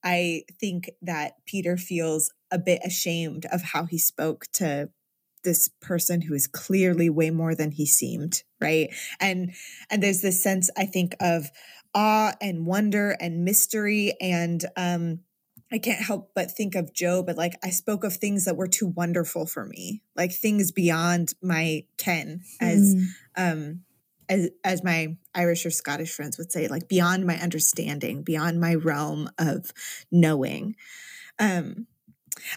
i 0.05 0.42
think 0.61 0.90
that 1.00 1.33
peter 1.46 1.79
feels 1.79 2.31
a 2.50 2.59
bit 2.59 2.81
ashamed 2.85 3.46
of 3.46 3.62
how 3.62 3.87
he 3.87 3.98
spoke 3.98 4.44
to 4.52 4.88
this 5.44 5.70
person 5.81 6.22
who 6.22 6.35
is 6.35 6.46
clearly 6.46 7.09
way 7.09 7.31
more 7.31 7.55
than 7.55 7.70
he 7.70 7.87
seemed 7.87 8.42
right 8.61 8.92
and 9.20 9.55
and 9.90 10.02
there's 10.02 10.20
this 10.20 10.42
sense 10.42 10.68
i 10.76 10.85
think 10.85 11.14
of 11.20 11.50
awe 11.96 12.35
and 12.40 12.66
wonder 12.66 13.16
and 13.18 13.44
mystery 13.44 14.12
and 14.20 14.64
um 14.76 15.20
I 15.72 15.78
can't 15.78 16.00
help 16.00 16.30
but 16.32 16.52
think 16.52 16.76
of 16.76 16.94
Job, 16.94 17.26
but 17.26 17.37
like 17.37 17.54
I 17.64 17.70
spoke 17.70 18.04
of 18.04 18.14
things 18.14 18.44
that 18.44 18.56
were 18.56 18.68
too 18.68 18.87
wonderful 18.87 19.46
for 19.46 19.64
me, 19.64 20.02
like 20.14 20.32
things 20.32 20.70
beyond 20.70 21.35
my 21.42 21.85
ken, 21.98 22.42
as 22.61 22.94
mm. 22.94 23.06
um 23.37 23.80
as 24.28 24.50
as 24.62 24.85
my 24.85 25.16
Irish 25.35 25.66
or 25.66 25.70
Scottish 25.70 26.12
friends 26.12 26.38
would 26.38 26.52
say, 26.52 26.68
like 26.68 26.88
beyond 26.88 27.26
my 27.26 27.37
understanding, 27.38 28.22
beyond 28.22 28.61
my 28.61 28.74
realm 28.76 29.28
of 29.38 29.72
knowing. 30.12 30.76
Um 31.40 31.88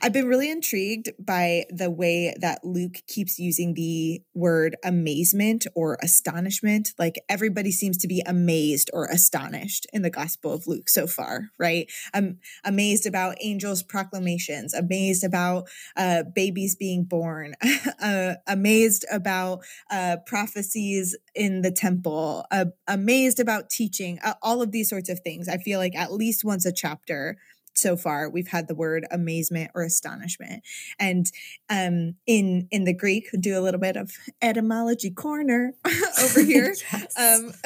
I've 0.02 0.14
been 0.14 0.28
really 0.28 0.50
intrigued 0.50 1.10
by 1.20 1.66
the 1.70 1.90
way 1.90 2.36
that 2.40 2.64
Luke 2.64 2.98
keeps 3.08 3.40
using 3.40 3.74
the 3.74 4.22
word 4.34 4.76
amazement 4.84 5.68
or 5.76 5.98
astonishment. 6.02 6.94
Like 6.98 7.20
everybody 7.30 7.72
seems 7.72 7.98
to 8.00 8.08
be 8.08 8.22
amazed 8.26 8.90
or 8.94 9.06
astonished 9.06 9.88
in 9.94 10.02
the 10.02 10.10
Gospel 10.10 10.54
of 10.54 10.68
Luke 10.68 10.90
so 10.90 11.08
far, 11.08 11.50
right? 11.58 11.90
I'm 12.14 12.40
amazed 12.64 13.06
about 13.06 13.38
angels' 13.42 13.84
proclamations, 13.84 14.74
amazed 14.74 15.24
about 15.24 15.68
uh, 15.96 16.24
babies 16.36 16.76
being 16.76 17.04
born, 17.04 17.56
uh, 18.02 18.36
amazed 18.48 19.06
about 19.12 19.64
uh, 19.92 20.18
prophecies 20.26 21.18
in 21.36 21.62
the 21.62 21.72
temple, 21.72 22.46
uh, 22.52 22.66
amazed 22.88 23.40
about 23.40 23.70
teaching, 23.70 24.20
all 24.42 24.62
of 24.62 24.72
these 24.72 24.90
sorts 24.90 25.10
of 25.10 25.20
things. 25.22 25.48
I 25.48 25.58
feel 25.58 25.80
like 25.80 25.96
at 25.96 26.12
least 26.12 26.44
once 26.44 26.66
a 26.66 26.72
chapter 26.72 27.38
so 27.74 27.96
far 27.96 28.30
we've 28.30 28.48
had 28.48 28.68
the 28.68 28.76
word 28.76 29.06
amazement 29.12 29.72
or 29.74 29.84
astonishment. 29.84 30.64
And 31.00 31.32
um, 31.70 32.16
in 32.28 32.68
in 32.72 32.84
the 32.84 32.94
greek 32.94 33.30
do 33.40 33.58
a 33.58 33.62
little 33.62 33.80
bit 33.80 33.96
of 33.96 34.12
etymology 34.42 35.12
corner 35.12 35.74
over 36.22 36.42
here. 36.44 36.76
Um, 37.18 37.54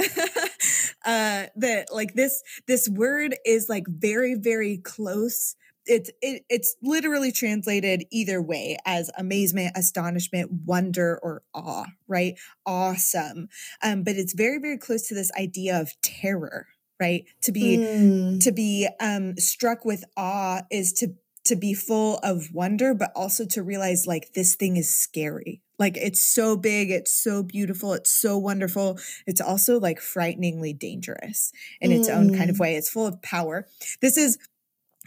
uh 1.06 1.48
that 1.56 1.88
like 1.92 2.14
this 2.14 2.44
this 2.68 2.88
word 2.88 3.36
is 3.46 3.68
like 3.70 3.86
very 3.88 4.36
very 4.36 4.78
close. 4.78 5.56
It's 5.86 6.12
it, 6.22 6.44
it's 6.50 6.76
literally 6.82 7.34
translated 7.34 8.06
either 8.10 8.42
way 8.42 8.78
as 8.86 9.10
amazement 9.18 9.76
astonishment 9.76 10.50
wonder 10.66 11.20
or 11.22 11.44
awe 11.54 11.86
right? 12.08 12.36
Awesome. 12.66 13.48
Um 13.82 14.04
but 14.04 14.16
it's 14.16 14.34
very 14.34 14.60
very 14.60 14.78
close 14.78 15.08
to 15.08 15.16
this 15.16 15.32
idea 15.38 15.80
of 15.80 15.92
terror 16.02 16.68
right 17.00 17.26
to 17.42 17.52
be 17.52 17.78
mm. 17.78 18.44
to 18.44 18.52
be 18.52 18.88
um 19.00 19.38
struck 19.38 19.86
with 19.86 20.04
awe 20.18 20.62
is 20.72 20.94
to 20.94 21.16
to 21.46 21.56
be 21.56 21.74
full 21.74 22.20
of 22.24 22.54
wonder 22.54 22.94
but 22.94 23.12
also 23.16 23.46
to 23.46 23.62
realize 23.62 24.08
like 24.08 24.34
this 24.34 24.56
thing 24.56 24.78
is 24.78 24.94
scary 24.94 25.62
like 25.80 25.98
it's 25.98 26.26
so 26.26 26.56
big 26.56 26.90
it's 26.92 27.14
so 27.14 27.44
beautiful 27.44 27.94
it's 27.94 28.12
so 28.12 28.38
wonderful 28.38 28.98
it's 29.28 29.42
also 29.42 29.80
like 29.80 30.00
frighteningly 30.00 30.74
dangerous 30.74 31.52
in 31.82 31.92
its 31.92 32.10
mm. 32.10 32.16
own 32.16 32.36
kind 32.36 32.50
of 32.50 32.58
mm. 32.58 32.60
way 32.60 32.76
it's 32.76 32.90
full 32.90 33.08
of 33.08 33.22
power 33.22 33.68
this 34.02 34.18
is 34.18 34.38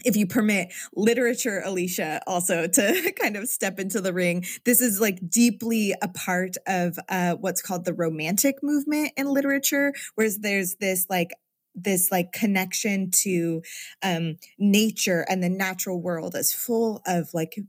if 0.05 0.15
you 0.15 0.27
permit 0.27 0.71
literature 0.95 1.61
alicia 1.65 2.21
also 2.27 2.67
to 2.67 3.11
kind 3.19 3.35
of 3.35 3.47
step 3.47 3.79
into 3.79 3.99
the 3.99 4.13
ring 4.13 4.45
this 4.63 4.81
is 4.81 5.01
like 5.01 5.19
deeply 5.27 5.93
a 6.01 6.07
part 6.07 6.55
of 6.67 6.99
uh, 7.09 7.33
what's 7.35 7.61
called 7.61 7.85
the 7.85 7.93
romantic 7.93 8.61
movement 8.61 9.11
in 9.17 9.27
literature 9.27 9.93
whereas 10.15 10.37
there's 10.39 10.75
this 10.75 11.07
like 11.09 11.31
this 11.77 12.11
like 12.11 12.31
connection 12.31 13.11
to 13.11 13.61
um 14.03 14.35
nature 14.57 15.25
and 15.29 15.43
the 15.43 15.49
natural 15.49 16.01
world 16.01 16.35
is 16.35 16.53
full 16.53 17.01
of 17.05 17.29
like 17.33 17.59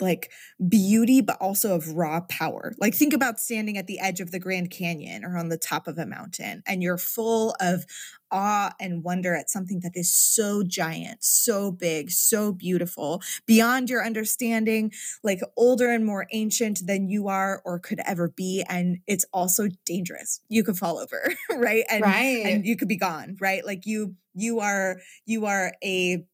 like 0.00 0.30
beauty 0.68 1.20
but 1.20 1.36
also 1.40 1.74
of 1.74 1.88
raw 1.94 2.20
power. 2.28 2.74
Like 2.78 2.94
think 2.94 3.12
about 3.12 3.38
standing 3.38 3.78
at 3.78 3.86
the 3.86 4.00
edge 4.00 4.20
of 4.20 4.30
the 4.30 4.38
grand 4.38 4.70
canyon 4.70 5.24
or 5.24 5.36
on 5.36 5.48
the 5.48 5.58
top 5.58 5.86
of 5.86 5.98
a 5.98 6.06
mountain 6.06 6.62
and 6.66 6.82
you're 6.82 6.98
full 6.98 7.54
of 7.60 7.84
awe 8.30 8.72
and 8.80 9.04
wonder 9.04 9.34
at 9.34 9.48
something 9.48 9.80
that 9.80 9.92
is 9.94 10.12
so 10.12 10.64
giant 10.64 11.22
so 11.22 11.70
big 11.70 12.10
so 12.10 12.52
beautiful 12.52 13.22
beyond 13.46 13.88
your 13.88 14.04
understanding 14.04 14.90
like 15.22 15.40
older 15.56 15.90
and 15.90 16.04
more 16.04 16.26
ancient 16.32 16.84
than 16.86 17.08
you 17.08 17.28
are 17.28 17.62
or 17.64 17.78
could 17.78 18.00
ever 18.06 18.28
be 18.28 18.64
and 18.68 18.98
it's 19.06 19.24
also 19.32 19.68
dangerous. 19.84 20.40
You 20.48 20.64
could 20.64 20.76
fall 20.76 20.98
over 20.98 21.32
right? 21.56 21.84
And 21.88 22.02
right. 22.02 22.44
and 22.44 22.66
you 22.66 22.76
could 22.76 22.88
be 22.88 22.96
gone 22.96 23.36
right? 23.40 23.64
Like 23.64 23.86
you 23.86 24.16
you 24.34 24.60
are 24.60 24.98
you 25.26 25.46
are 25.46 25.72
a 25.84 26.24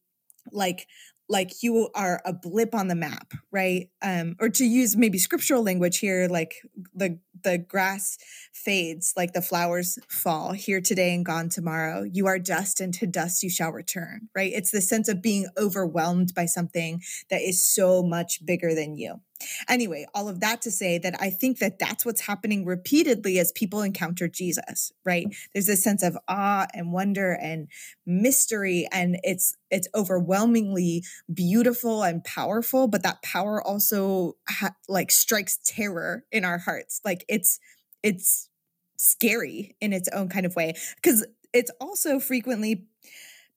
like 0.52 0.86
like 1.30 1.62
you 1.62 1.88
are 1.94 2.20
a 2.26 2.32
blip 2.32 2.74
on 2.74 2.88
the 2.88 2.94
map 2.94 3.32
right? 3.50 3.88
Um 4.02 4.36
or 4.40 4.50
to 4.50 4.64
use 4.64 4.96
maybe 4.96 5.16
scriptural 5.16 5.62
language 5.62 5.98
here 5.98 6.28
like 6.28 6.56
the 6.94 7.18
the 7.42 7.56
grass 7.56 8.18
fades 8.52 9.14
like 9.16 9.32
the 9.32 9.40
flowers 9.40 9.98
fall 10.08 10.52
here 10.52 10.80
today 10.82 11.14
and 11.14 11.24
gone 11.24 11.48
tomorrow. 11.48 12.02
You 12.02 12.26
are 12.26 12.38
dust 12.38 12.80
and 12.80 12.92
to 12.94 13.06
dust 13.06 13.42
you 13.42 13.48
shall 13.48 13.70
return 13.70 14.28
right? 14.34 14.52
It's 14.52 14.72
the 14.72 14.82
sense 14.82 15.08
of 15.08 15.22
being 15.22 15.48
overwhelmed 15.56 16.34
by 16.34 16.46
something 16.46 17.00
that 17.30 17.40
is 17.40 17.66
so 17.66 18.02
much 18.02 18.44
bigger 18.44 18.74
than 18.74 18.98
you 18.98 19.20
Anyway, 19.68 20.06
all 20.14 20.28
of 20.28 20.40
that 20.40 20.62
to 20.62 20.70
say 20.70 20.98
that 20.98 21.14
I 21.20 21.30
think 21.30 21.58
that 21.58 21.78
that's 21.78 22.04
what's 22.04 22.22
happening 22.22 22.64
repeatedly 22.64 23.38
as 23.38 23.52
people 23.52 23.82
encounter 23.82 24.28
Jesus, 24.28 24.92
right? 25.04 25.26
Mm. 25.26 25.36
There's 25.52 25.66
this 25.66 25.82
sense 25.82 26.02
of 26.02 26.16
awe 26.28 26.66
and 26.74 26.92
wonder 26.92 27.32
and 27.32 27.68
mystery 28.06 28.86
and 28.92 29.18
it's 29.22 29.56
it's 29.70 29.88
overwhelmingly 29.94 31.04
beautiful 31.32 32.02
and 32.02 32.24
powerful, 32.24 32.88
but 32.88 33.02
that 33.02 33.22
power 33.22 33.62
also 33.62 34.36
ha- 34.48 34.74
like 34.88 35.10
strikes 35.10 35.58
terror 35.64 36.24
in 36.32 36.44
our 36.44 36.58
hearts. 36.58 37.00
Like 37.04 37.24
it's 37.28 37.60
it's 38.02 38.48
scary 38.96 39.76
in 39.80 39.92
its 39.92 40.08
own 40.12 40.28
kind 40.28 40.44
of 40.44 40.54
way 40.56 40.74
because 40.96 41.26
it's 41.52 41.70
also 41.80 42.20
frequently 42.20 42.86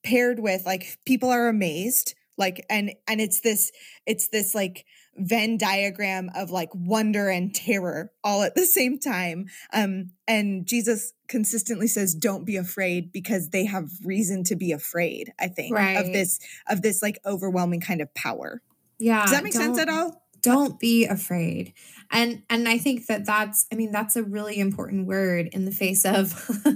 paired 0.02 0.38
with 0.38 0.64
like 0.66 0.98
people 1.04 1.30
are 1.30 1.48
amazed 1.48 2.14
like 2.36 2.64
and 2.68 2.92
and 3.08 3.20
it's 3.20 3.40
this 3.40 3.72
it's 4.06 4.28
this 4.28 4.54
like 4.54 4.84
Venn 5.16 5.56
diagram 5.56 6.30
of 6.34 6.50
like 6.50 6.70
wonder 6.74 7.28
and 7.28 7.54
terror 7.54 8.12
all 8.22 8.42
at 8.42 8.54
the 8.54 8.66
same 8.66 8.98
time. 8.98 9.46
Um, 9.72 10.12
and 10.26 10.66
Jesus 10.66 11.12
consistently 11.28 11.86
says, 11.86 12.14
"Don't 12.14 12.44
be 12.44 12.56
afraid," 12.56 13.12
because 13.12 13.50
they 13.50 13.64
have 13.64 13.90
reason 14.04 14.44
to 14.44 14.56
be 14.56 14.72
afraid. 14.72 15.32
I 15.38 15.48
think 15.48 15.74
right. 15.74 15.94
of 15.94 16.12
this 16.12 16.38
of 16.68 16.82
this 16.82 17.02
like 17.02 17.18
overwhelming 17.24 17.80
kind 17.80 18.00
of 18.00 18.12
power. 18.14 18.62
Yeah, 18.98 19.22
does 19.22 19.32
that 19.32 19.44
make 19.44 19.52
sense 19.52 19.78
at 19.78 19.88
all? 19.88 20.22
Don't 20.40 20.78
be 20.78 21.06
afraid, 21.06 21.72
and 22.10 22.42
and 22.50 22.68
I 22.68 22.78
think 22.78 23.06
that 23.06 23.24
that's 23.24 23.66
I 23.72 23.76
mean 23.76 23.92
that's 23.92 24.16
a 24.16 24.22
really 24.22 24.58
important 24.58 25.06
word 25.06 25.48
in 25.52 25.64
the 25.64 25.72
face 25.72 26.04
of. 26.04 26.50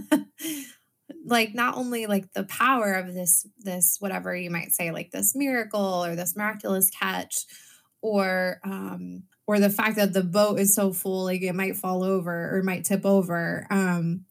like 1.25 1.55
not 1.55 1.77
only 1.77 2.07
like 2.07 2.33
the 2.33 2.45
power 2.45 2.95
of 2.95 3.13
this 3.13 3.47
this 3.59 3.97
whatever 3.99 4.35
you 4.35 4.51
might 4.51 4.73
say 4.73 4.91
like 4.91 5.11
this 5.11 5.35
miracle 5.35 6.05
or 6.05 6.17
this 6.17 6.35
miraculous 6.35 6.89
catch 6.91 7.45
or 8.01 8.61
um 8.65 9.23
or 9.47 9.59
the 9.59 9.71
fact 9.71 9.97
that 9.97 10.13
the 10.13 10.23
boat 10.23 10.59
is 10.59 10.75
so 10.75 10.93
full 10.93 11.25
like 11.25 11.43
it 11.43 11.55
might 11.55 11.77
fall 11.77 12.03
over 12.03 12.57
or 12.57 12.63
might 12.63 12.85
tip 12.85 13.05
over 13.05 13.67
um 13.71 14.25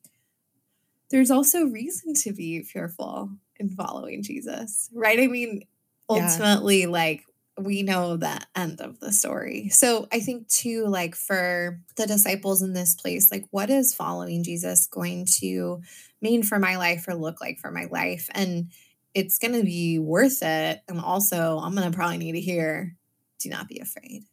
there's 1.09 1.31
also 1.31 1.65
reason 1.65 2.13
to 2.13 2.33
be 2.33 2.61
fearful 2.61 3.29
in 3.57 3.69
following 3.69 4.23
jesus 4.23 4.89
right 4.93 5.19
i 5.19 5.27
mean 5.27 5.63
ultimately 6.09 6.81
yeah. 6.81 6.87
like 6.87 7.23
we 7.57 7.81
know 7.81 8.17
the 8.17 8.39
end 8.55 8.81
of 8.81 8.99
the 8.99 9.11
story. 9.11 9.69
So 9.69 10.07
I 10.11 10.19
think 10.19 10.47
too, 10.47 10.85
like 10.85 11.15
for 11.15 11.79
the 11.95 12.05
disciples 12.05 12.61
in 12.61 12.73
this 12.73 12.93
place, 12.93 13.31
like 13.31 13.45
what 13.49 13.69
is 13.69 13.95
following 13.95 14.43
Jesus 14.43 14.87
going 14.87 15.25
to 15.39 15.81
mean 16.21 16.43
for 16.43 16.59
my 16.59 16.77
life 16.77 17.07
or 17.07 17.15
look 17.15 17.41
like 17.41 17.57
for 17.57 17.71
my 17.71 17.85
life? 17.85 18.29
And 18.31 18.69
it's 19.15 19.39
going 19.39 19.53
to 19.53 19.63
be 19.63 19.97
worth 19.97 20.43
it. 20.43 20.81
And 20.87 20.99
also, 20.99 21.57
I'm 21.57 21.73
going 21.73 21.89
to 21.89 21.95
probably 21.95 22.19
need 22.19 22.33
to 22.33 22.41
hear, 22.41 22.95
do 23.39 23.49
not 23.49 23.67
be 23.67 23.79
afraid. 23.79 24.23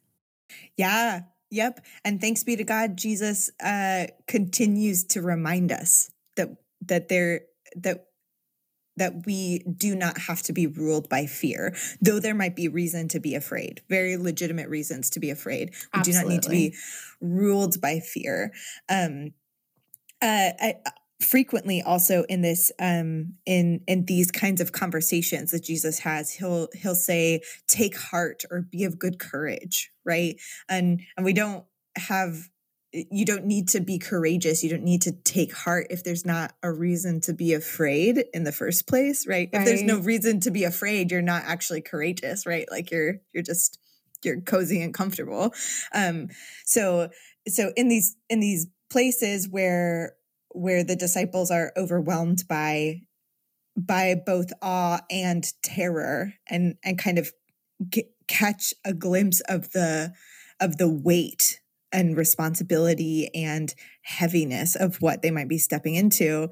Yeah. 0.76 1.20
Yep. 1.50 1.84
And 2.04 2.20
thanks 2.20 2.42
be 2.42 2.56
to 2.56 2.64
God, 2.64 2.96
Jesus 2.96 3.50
uh, 3.62 4.06
continues 4.26 5.04
to 5.04 5.22
remind 5.22 5.70
us 5.70 6.10
that 6.36 6.48
that 6.86 7.08
there 7.08 7.42
that 7.76 8.06
that 8.96 9.26
we 9.26 9.58
do 9.60 9.94
not 9.94 10.18
have 10.18 10.42
to 10.42 10.52
be 10.52 10.66
ruled 10.66 11.08
by 11.08 11.26
fear, 11.26 11.74
though 12.00 12.20
there 12.20 12.34
might 12.34 12.54
be 12.54 12.68
reason 12.68 13.08
to 13.08 13.20
be 13.20 13.34
afraid, 13.34 13.82
very 13.88 14.16
legitimate 14.16 14.68
reasons 14.68 15.10
to 15.10 15.20
be 15.20 15.30
afraid. 15.30 15.70
We 15.92 16.00
Absolutely. 16.00 16.12
do 16.12 16.26
not 16.26 16.32
need 16.32 16.42
to 16.42 16.50
be 16.50 16.74
ruled 17.20 17.80
by 17.80 18.00
fear. 18.00 18.52
Um, 18.88 19.32
uh, 20.22 20.50
I, 20.60 20.74
frequently 21.20 21.80
also 21.80 22.24
in 22.28 22.42
this 22.42 22.72
um 22.80 23.34
in 23.46 23.80
in 23.86 24.04
these 24.04 24.30
kinds 24.30 24.60
of 24.60 24.72
conversations 24.72 25.52
that 25.52 25.62
Jesus 25.62 26.00
has 26.00 26.30
he'll 26.30 26.68
he'll 26.74 26.94
say 26.94 27.40
take 27.68 27.96
heart 27.96 28.42
or 28.50 28.62
be 28.62 28.84
of 28.84 28.98
good 28.98 29.18
courage 29.18 29.92
right? 30.04 30.36
And 30.68 31.00
and 31.16 31.24
we 31.24 31.32
don't 31.32 31.64
have 31.96 32.48
you 32.92 33.24
don't 33.24 33.46
need 33.46 33.68
to 33.70 33.80
be 33.80 33.98
courageous. 33.98 34.62
You 34.62 34.70
don't 34.70 34.84
need 34.84 35.02
to 35.02 35.10
take 35.10 35.52
heart 35.52 35.88
if 35.90 36.04
there's 36.04 36.24
not 36.24 36.52
a 36.62 36.70
reason 36.70 37.20
to 37.22 37.32
be 37.32 37.52
afraid 37.52 38.24
in 38.32 38.44
the 38.44 38.52
first 38.52 38.86
place 38.86 39.26
right, 39.26 39.48
right. 39.52 39.60
if 39.60 39.66
there's 39.66 39.82
no 39.82 39.98
reason 39.98 40.38
to 40.40 40.52
be 40.52 40.62
afraid 40.62 41.10
you're 41.10 41.22
not 41.22 41.42
actually 41.44 41.80
courageous 41.80 42.46
right? 42.46 42.66
Like 42.70 42.90
you're 42.90 43.16
you're 43.32 43.42
just 43.42 43.78
you're 44.22 44.40
cozy 44.40 44.80
and 44.80 44.94
comfortable. 44.94 45.52
Um 45.92 46.28
so 46.64 47.08
so 47.48 47.72
in 47.76 47.88
these 47.88 48.16
in 48.28 48.40
these 48.40 48.68
places 48.90 49.48
where 49.48 50.14
where 50.54 50.84
the 50.84 50.96
disciples 50.96 51.50
are 51.50 51.72
overwhelmed 51.76 52.44
by 52.48 53.00
by 53.76 54.14
both 54.14 54.52
awe 54.62 55.00
and 55.10 55.44
terror 55.62 56.34
and 56.48 56.76
and 56.84 56.96
kind 56.98 57.18
of 57.18 57.32
get, 57.90 58.06
catch 58.28 58.72
a 58.84 58.94
glimpse 58.94 59.40
of 59.40 59.72
the 59.72 60.12
of 60.60 60.76
the 60.78 60.88
weight 60.88 61.60
and 61.92 62.16
responsibility 62.16 63.28
and 63.34 63.74
heaviness 64.02 64.74
of 64.76 64.96
what 65.02 65.22
they 65.22 65.30
might 65.30 65.48
be 65.48 65.58
stepping 65.58 65.94
into 65.94 66.48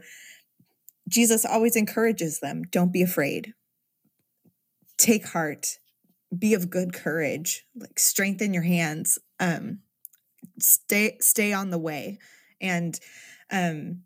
Jesus 1.08 1.44
always 1.44 1.76
encourages 1.76 2.40
them 2.40 2.62
don't 2.70 2.92
be 2.92 3.02
afraid. 3.02 3.54
Take 4.98 5.26
heart. 5.26 5.78
Be 6.36 6.54
of 6.54 6.70
good 6.70 6.92
courage. 6.92 7.66
Like 7.74 7.98
strengthen 7.98 8.54
your 8.54 8.62
hands. 8.62 9.18
Um 9.38 9.80
stay 10.58 11.18
stay 11.20 11.52
on 11.52 11.70
the 11.70 11.78
way. 11.78 12.18
And 12.60 12.98
um 13.52 14.02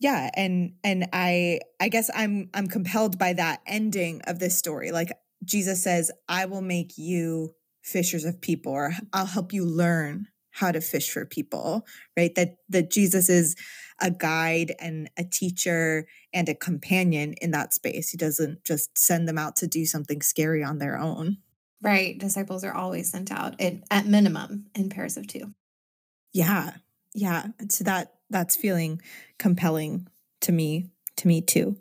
yeah 0.00 0.30
and 0.34 0.74
and 0.84 1.08
i 1.12 1.60
i 1.80 1.88
guess 1.88 2.10
i'm 2.14 2.48
i'm 2.54 2.68
compelled 2.68 3.18
by 3.18 3.32
that 3.32 3.60
ending 3.66 4.20
of 4.26 4.38
this 4.38 4.56
story. 4.56 4.90
Like 4.92 5.12
jesus 5.44 5.82
says 5.82 6.10
i 6.28 6.44
will 6.46 6.62
make 6.62 6.98
you 6.98 7.54
fishers 7.82 8.24
of 8.24 8.40
people 8.40 8.72
or 8.72 8.92
i'll 9.12 9.26
help 9.26 9.52
you 9.52 9.64
learn 9.64 10.26
how 10.50 10.72
to 10.72 10.80
fish 10.80 11.10
for 11.10 11.24
people 11.24 11.86
right? 12.16 12.34
That 12.34 12.56
that 12.68 12.90
jesus 12.90 13.28
is 13.28 13.54
a 14.00 14.10
guide 14.10 14.74
and 14.80 15.10
a 15.16 15.24
teacher 15.24 16.06
and 16.32 16.48
a 16.48 16.54
companion 16.54 17.34
in 17.40 17.50
that 17.50 17.74
space. 17.74 18.10
He 18.10 18.16
doesn't 18.16 18.64
just 18.64 18.96
send 18.96 19.26
them 19.26 19.38
out 19.38 19.56
to 19.56 19.66
do 19.66 19.84
something 19.86 20.22
scary 20.22 20.62
on 20.62 20.78
their 20.78 20.96
own. 20.96 21.38
Right 21.82 22.18
disciples 22.18 22.64
are 22.64 22.74
always 22.74 23.10
sent 23.10 23.32
out 23.32 23.60
in, 23.60 23.82
at 23.90 24.06
minimum 24.06 24.66
in 24.74 24.88
pairs 24.88 25.16
of 25.16 25.26
two. 25.26 25.54
Yeah 26.32 26.72
yeah 27.14 27.46
so 27.70 27.84
that 27.84 28.14
that's 28.30 28.56
feeling 28.56 29.00
compelling 29.38 30.08
to 30.42 30.52
me 30.52 30.90
to 31.16 31.28
me 31.28 31.40
too. 31.40 31.76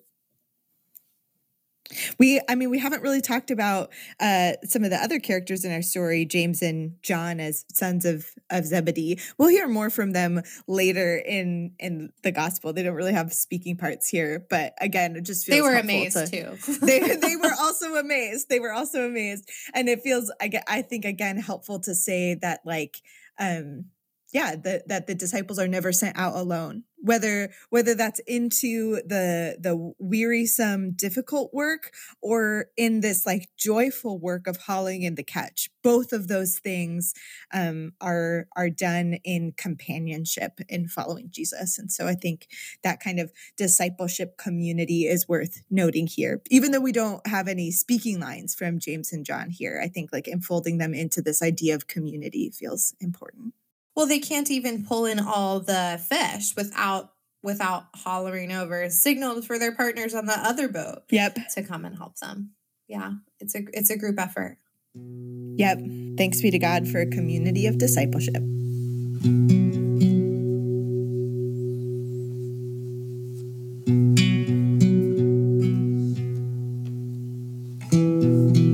We 2.20 2.42
i 2.50 2.56
mean 2.56 2.70
we 2.70 2.80
haven't 2.80 3.02
really 3.02 3.22
talked 3.22 3.50
about 3.50 3.94
uh 4.20 4.54
some 4.64 4.84
of 4.84 4.90
the 4.90 4.98
other 4.98 5.20
characters 5.20 5.64
in 5.64 5.72
our 5.72 5.82
story 5.82 6.26
james 6.26 6.62
and 6.62 7.02
john 7.02 7.40
as 7.40 7.64
sons 7.72 8.04
of 8.04 8.26
of 8.50 8.66
zebedee. 8.66 9.20
We'll 9.38 9.48
hear 9.48 9.70
more 9.70 9.90
from 9.90 10.12
them 10.12 10.42
later 10.68 11.16
in 11.18 11.72
in 11.80 12.12
the 12.24 12.34
gospel. 12.34 12.74
They 12.74 12.84
don't 12.84 12.96
really 12.96 13.14
have 13.14 13.32
speaking 13.32 13.78
parts 13.78 14.10
here 14.10 14.46
but 14.50 14.74
again 14.82 15.16
it 15.16 15.22
just 15.22 15.46
feels 15.46 15.58
they 15.58 15.62
were 15.62 15.78
amazed 15.78 16.18
to, 16.18 16.28
too. 16.28 16.76
They, 16.86 17.00
they 17.00 17.38
were 17.38 17.56
also 17.58 17.96
amazed. 17.96 18.50
They 18.50 18.60
were 18.60 18.74
also 18.74 19.08
amazed. 19.08 19.50
And 19.74 19.88
it 19.88 20.02
feels 20.02 20.30
i 20.42 20.50
get 20.50 20.66
i 20.68 20.82
think 20.82 21.06
again 21.06 21.38
helpful 21.38 21.80
to 21.82 21.96
say 21.96 22.34
that 22.42 22.60
like 22.66 22.98
um 23.40 23.86
yeah 24.34 24.56
that 24.56 24.88
that 24.88 25.08
the 25.08 25.16
disciples 25.16 25.60
are 25.60 25.68
never 25.68 25.92
sent 25.92 26.18
out 26.18 26.36
alone 26.36 26.84
whether 27.00 27.52
whether 27.70 27.96
that's 27.96 28.20
into 28.28 28.96
the 29.06 29.58
the 29.60 29.94
wearisome 30.00 30.92
difficult 30.92 31.54
work 31.54 31.92
or 32.22 32.66
in 32.76 33.02
this 33.02 33.26
like 33.26 33.50
joyful 33.58 34.20
work 34.20 34.48
of 34.48 34.58
hauling 34.58 35.04
in 35.04 35.16
the 35.16 35.24
catch. 35.24 35.70
Both 35.84 36.12
of 36.12 36.28
those 36.28 36.60
things 36.60 37.14
um, 37.54 37.94
are 38.02 38.48
are 38.56 38.70
done 38.70 39.20
in 39.24 39.54
companionship 39.58 40.60
in 40.68 40.88
following 40.88 41.30
jesus. 41.32 41.78
And 41.80 41.92
so 41.92 42.08
i 42.08 42.14
think 42.14 42.48
that 42.84 43.00
kind 43.00 43.20
of 43.20 43.32
discipleship 43.56 44.38
community 44.38 45.06
is 45.06 45.28
worth 45.28 45.62
noting 45.70 46.08
here. 46.08 46.42
Even 46.50 46.72
though 46.72 46.82
we 46.82 46.92
don't 46.92 47.26
have 47.28 47.48
any 47.48 47.72
speaking 47.72 48.20
lines 48.20 48.56
from 48.56 48.80
james 48.80 49.14
and 49.14 49.26
john 49.26 49.50
here 49.50 49.80
i 49.84 49.88
think 49.88 50.12
like 50.12 50.28
enfolding 50.28 50.78
them 50.78 50.94
into 50.94 51.22
this 51.22 51.42
idea 51.42 51.76
of 51.76 51.88
community 51.88 52.50
feels 52.50 52.94
important 53.00 53.54
well, 53.98 54.06
they 54.06 54.20
can't 54.20 54.52
even 54.52 54.86
pull 54.86 55.08
in 55.08 55.20
all 55.20 55.60
the 55.60 56.00
fish 56.08 56.56
without 56.56 57.14
without 57.42 57.86
hollering 57.96 58.52
over 58.52 58.88
signals 58.92 59.48
for 59.48 59.58
their 59.58 59.74
partners 59.74 60.14
on 60.14 60.28
the 60.28 60.38
other 60.38 60.68
boat. 60.68 61.02
Yep. 61.10 61.40
To 61.56 61.64
come 61.64 61.84
and 61.84 61.98
help 61.98 62.16
them. 62.18 62.52
Yeah, 62.88 63.14
it's 63.40 63.56
a 63.56 63.64
it's 63.74 63.90
a 63.90 63.98
group 63.98 64.20
effort. 64.20 64.60
Yep. 64.94 65.80
Thanks 66.16 66.42
be 66.42 66.52
to 66.52 66.60
God 66.60 66.88
for 66.88 67.00
a 67.02 67.08
community 67.08 67.66
of 67.66 67.80
discipleship. 67.80 68.44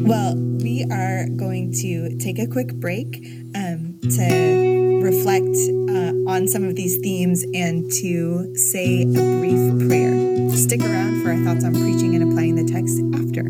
Well, 0.06 0.36
we 0.36 0.86
are 0.92 1.30
going 1.30 1.72
to 1.82 2.18
take 2.18 2.40
a 2.40 2.48
quick 2.48 2.74
break 2.74 3.26
um, 3.56 4.00
to 4.02 4.43
some 6.54 6.66
of 6.66 6.76
these 6.76 7.00
themes 7.00 7.44
and 7.56 7.92
to 7.92 8.56
say 8.56 9.02
a 9.02 9.06
brief 9.06 9.88
prayer. 9.88 10.52
Stick 10.52 10.82
around 10.82 11.24
for 11.24 11.32
our 11.32 11.38
thoughts 11.38 11.66
on 11.66 11.74
preaching 11.74 12.14
and 12.14 12.30
applying 12.30 12.54
the 12.54 12.64
text 12.64 13.00
after. 13.16 13.42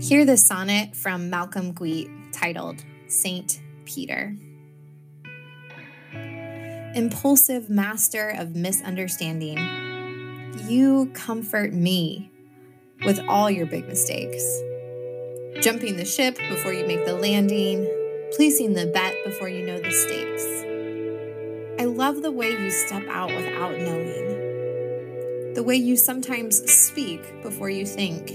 Hear 0.00 0.24
the 0.24 0.36
sonnet 0.36 0.94
from 0.94 1.28
Malcolm 1.30 1.72
Guite 1.72 2.08
titled 2.32 2.84
Saint 3.08 3.60
Peter. 3.86 4.36
Impulsive 6.94 7.68
master 7.68 8.28
of 8.38 8.54
misunderstanding 8.54 9.87
you 10.62 11.10
comfort 11.14 11.72
me 11.72 12.30
with 13.04 13.20
all 13.28 13.50
your 13.50 13.66
big 13.66 13.86
mistakes. 13.86 14.44
Jumping 15.60 15.96
the 15.96 16.04
ship 16.04 16.36
before 16.48 16.72
you 16.72 16.86
make 16.86 17.04
the 17.04 17.14
landing, 17.14 17.86
placing 18.36 18.74
the 18.74 18.86
bet 18.86 19.14
before 19.24 19.48
you 19.48 19.66
know 19.66 19.78
the 19.78 19.90
stakes. 19.90 20.44
I 21.80 21.84
love 21.84 22.22
the 22.22 22.30
way 22.30 22.50
you 22.50 22.70
step 22.70 23.04
out 23.08 23.30
without 23.30 23.78
knowing, 23.78 25.54
the 25.54 25.62
way 25.62 25.76
you 25.76 25.96
sometimes 25.96 26.58
speak 26.70 27.42
before 27.42 27.70
you 27.70 27.86
think, 27.86 28.28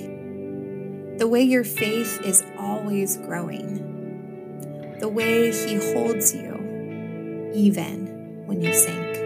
the 1.18 1.28
way 1.28 1.44
your 1.44 1.64
faith 1.64 2.22
is 2.24 2.44
always 2.58 3.18
growing, 3.18 4.98
the 5.00 5.10
way 5.10 5.52
He 5.52 5.76
holds 5.94 6.34
you 6.34 7.52
even 7.54 8.46
when 8.48 8.62
you 8.62 8.74
sink 8.74 9.23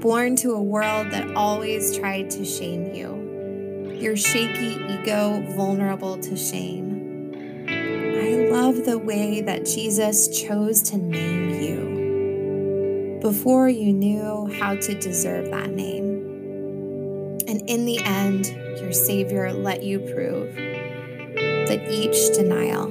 born 0.00 0.34
to 0.34 0.52
a 0.52 0.62
world 0.62 1.10
that 1.10 1.36
always 1.36 1.96
tried 1.98 2.30
to 2.30 2.44
shame 2.44 2.94
you, 2.94 3.92
your 4.00 4.16
shaky 4.16 4.82
ego 4.94 5.44
vulnerable 5.54 6.16
to 6.18 6.36
shame. 6.36 7.34
I 7.68 8.48
love 8.50 8.86
the 8.86 8.96
way 8.96 9.42
that 9.42 9.66
Jesus 9.66 10.28
chose 10.28 10.80
to 10.84 10.96
name 10.96 11.50
you 11.60 13.18
before 13.20 13.68
you 13.68 13.92
knew 13.92 14.50
how 14.58 14.74
to 14.76 14.94
deserve 14.98 15.50
that 15.50 15.70
name. 15.70 17.38
And 17.46 17.68
in 17.68 17.84
the 17.84 17.98
end, 17.98 18.46
your 18.80 18.94
Savior 18.94 19.52
let 19.52 19.82
you 19.82 19.98
prove 19.98 20.54
that 20.54 21.86
each 21.90 22.34
denial 22.34 22.88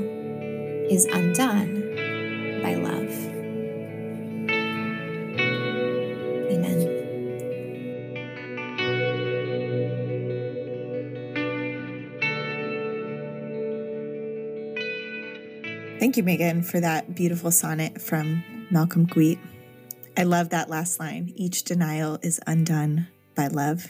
is 0.91 1.05
undone 1.05 2.61
by 2.61 2.75
love. 2.75 3.28
Thank 15.99 16.15
you, 16.15 16.23
Megan, 16.23 16.61
for 16.61 16.79
that 16.79 17.13
beautiful 17.13 17.51
sonnet 17.51 18.01
from 18.01 18.41
Malcolm 18.71 19.05
Guite. 19.05 19.37
I 20.15 20.23
love 20.23 20.51
that 20.51 20.69
last 20.69 20.97
line 20.97 21.33
each 21.35 21.65
denial 21.65 22.17
is 22.21 22.39
undone 22.47 23.09
by 23.35 23.47
love. 23.47 23.85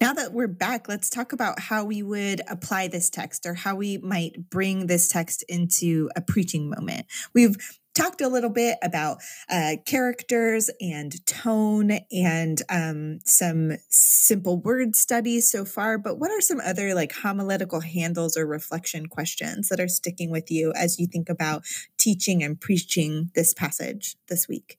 Now 0.00 0.14
that 0.14 0.32
we're 0.32 0.48
back, 0.48 0.88
let's 0.88 1.08
talk 1.08 1.32
about 1.32 1.60
how 1.60 1.84
we 1.84 2.02
would 2.02 2.40
apply 2.48 2.88
this 2.88 3.08
text 3.08 3.46
or 3.46 3.54
how 3.54 3.76
we 3.76 3.98
might 3.98 4.50
bring 4.50 4.88
this 4.88 5.06
text 5.06 5.44
into 5.48 6.10
a 6.16 6.20
preaching 6.20 6.68
moment. 6.68 7.06
We've 7.32 7.56
talked 7.96 8.20
a 8.20 8.28
little 8.28 8.50
bit 8.50 8.78
about 8.82 9.18
uh, 9.50 9.76
characters 9.86 10.70
and 10.80 11.24
tone 11.26 11.98
and 12.12 12.62
um, 12.68 13.18
some 13.24 13.72
simple 13.88 14.58
word 14.60 14.94
studies 14.94 15.50
so 15.50 15.64
far, 15.64 15.96
but 15.98 16.18
what 16.18 16.30
are 16.30 16.40
some 16.40 16.60
other 16.60 16.94
like 16.94 17.12
homiletical 17.12 17.80
handles 17.80 18.36
or 18.36 18.46
reflection 18.46 19.06
questions 19.06 19.68
that 19.68 19.80
are 19.80 19.88
sticking 19.88 20.30
with 20.30 20.50
you 20.50 20.72
as 20.76 20.98
you 20.98 21.06
think 21.06 21.28
about 21.28 21.64
teaching 21.98 22.42
and 22.42 22.60
preaching 22.60 23.30
this 23.34 23.54
passage 23.54 24.16
this 24.28 24.46
week? 24.46 24.78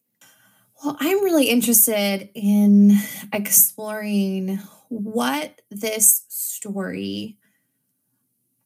Well, 0.83 0.95
I'm 0.99 1.23
really 1.23 1.49
interested 1.49 2.29
in 2.35 2.99
exploring 3.33 4.59
what 4.89 5.59
this 5.71 6.23
story 6.29 7.37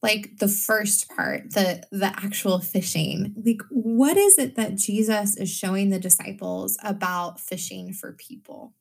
like 0.02 0.38
the 0.40 0.48
first 0.48 1.10
part 1.10 1.52
the 1.54 1.84
the 1.92 2.14
actual 2.18 2.60
fishing 2.60 3.34
like 3.46 3.62
what 3.70 4.18
is 4.18 4.38
it 4.38 4.56
that 4.56 4.76
jesus 4.76 5.38
is 5.38 5.50
showing 5.50 5.90
the 5.90 6.00
disciples 6.00 6.78
about 6.84 7.40
fishing 7.40 7.94
for 7.94 8.14
people 8.14 8.74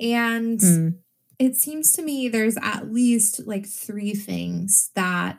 and 0.00 0.60
mm. 0.60 0.94
it 1.38 1.56
seems 1.56 1.92
to 1.92 2.02
me 2.02 2.28
there's 2.28 2.56
at 2.62 2.92
least 2.92 3.46
like 3.46 3.66
three 3.66 4.14
things 4.14 4.90
that 4.94 5.38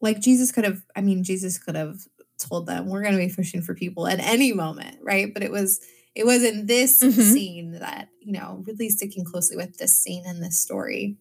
like 0.00 0.20
jesus 0.20 0.52
could 0.52 0.64
have 0.64 0.82
i 0.96 1.00
mean 1.00 1.24
jesus 1.24 1.58
could 1.58 1.76
have 1.76 2.00
told 2.38 2.66
them 2.66 2.86
we're 2.86 3.02
going 3.02 3.14
to 3.14 3.20
be 3.20 3.28
fishing 3.28 3.62
for 3.62 3.74
people 3.74 4.06
at 4.06 4.18
any 4.18 4.52
moment 4.52 4.96
right 5.02 5.32
but 5.32 5.42
it 5.42 5.50
was 5.50 5.80
it 6.14 6.26
was 6.26 6.42
in 6.42 6.66
this 6.66 7.00
mm-hmm. 7.00 7.20
scene 7.20 7.72
that 7.72 8.08
you 8.20 8.32
know 8.32 8.62
really 8.66 8.88
sticking 8.88 9.24
closely 9.24 9.56
with 9.56 9.78
this 9.78 9.96
scene 9.96 10.24
and 10.26 10.42
this 10.42 10.58
story 10.58 11.16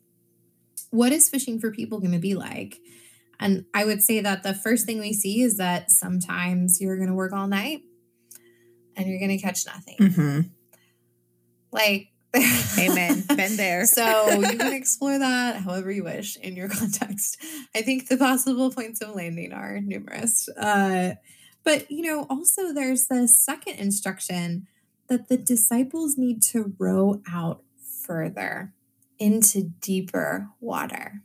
what 0.92 1.12
is 1.12 1.30
fishing 1.30 1.60
for 1.60 1.72
people 1.72 2.00
going 2.00 2.12
to 2.12 2.20
be 2.20 2.36
like? 2.36 2.80
And 3.40 3.66
I 3.74 3.86
would 3.86 4.04
say 4.04 4.22
that 4.22 4.44
the 4.44 4.54
first 4.54 4.86
thing 4.86 5.00
we 5.00 5.14
see 5.14 5.42
is 5.42 5.58
that 5.58 5.90
sometimes 5.90 6.80
you're 6.80 6.98
going 6.98 7.10
to 7.10 7.16
work 7.16 7.34
all 7.34 7.48
night 7.48 7.82
and 8.96 9.08
you're 9.08 9.20
going 9.20 9.36
to 9.36 9.44
catch 9.44 9.66
nothing. 9.66 9.98
Mm-hmm. 9.98 10.42
Like, 11.72 12.10
Amen. 12.80 13.24
Been 13.36 13.58
there. 13.58 13.86
so 13.86 14.30
you 14.30 14.58
can 14.58 14.74
explore 14.74 15.18
that 15.20 15.58
however 15.58 15.92
you 15.92 16.04
wish 16.04 16.38
in 16.38 16.56
your 16.56 16.70
context. 16.70 17.38
I 17.76 17.82
think 17.82 18.08
the 18.08 18.18
possible 18.18 18.72
points 18.72 19.02
of 19.02 19.16
landing 19.16 19.52
are 19.54 19.82
numerous. 19.82 20.48
Uh, 20.50 21.16
but, 21.64 21.92
you 21.92 22.04
know, 22.04 22.26
also 22.30 22.74
there's 22.74 23.08
the 23.08 23.28
second 23.28 23.76
instruction 23.76 24.68
that 25.10 25.28
the 25.28 25.38
disciples 25.38 26.18
need 26.18 26.42
to 26.42 26.74
row 26.78 27.22
out 27.30 27.64
further 28.06 28.74
into 29.22 29.62
deeper 29.80 30.50
water. 30.60 31.22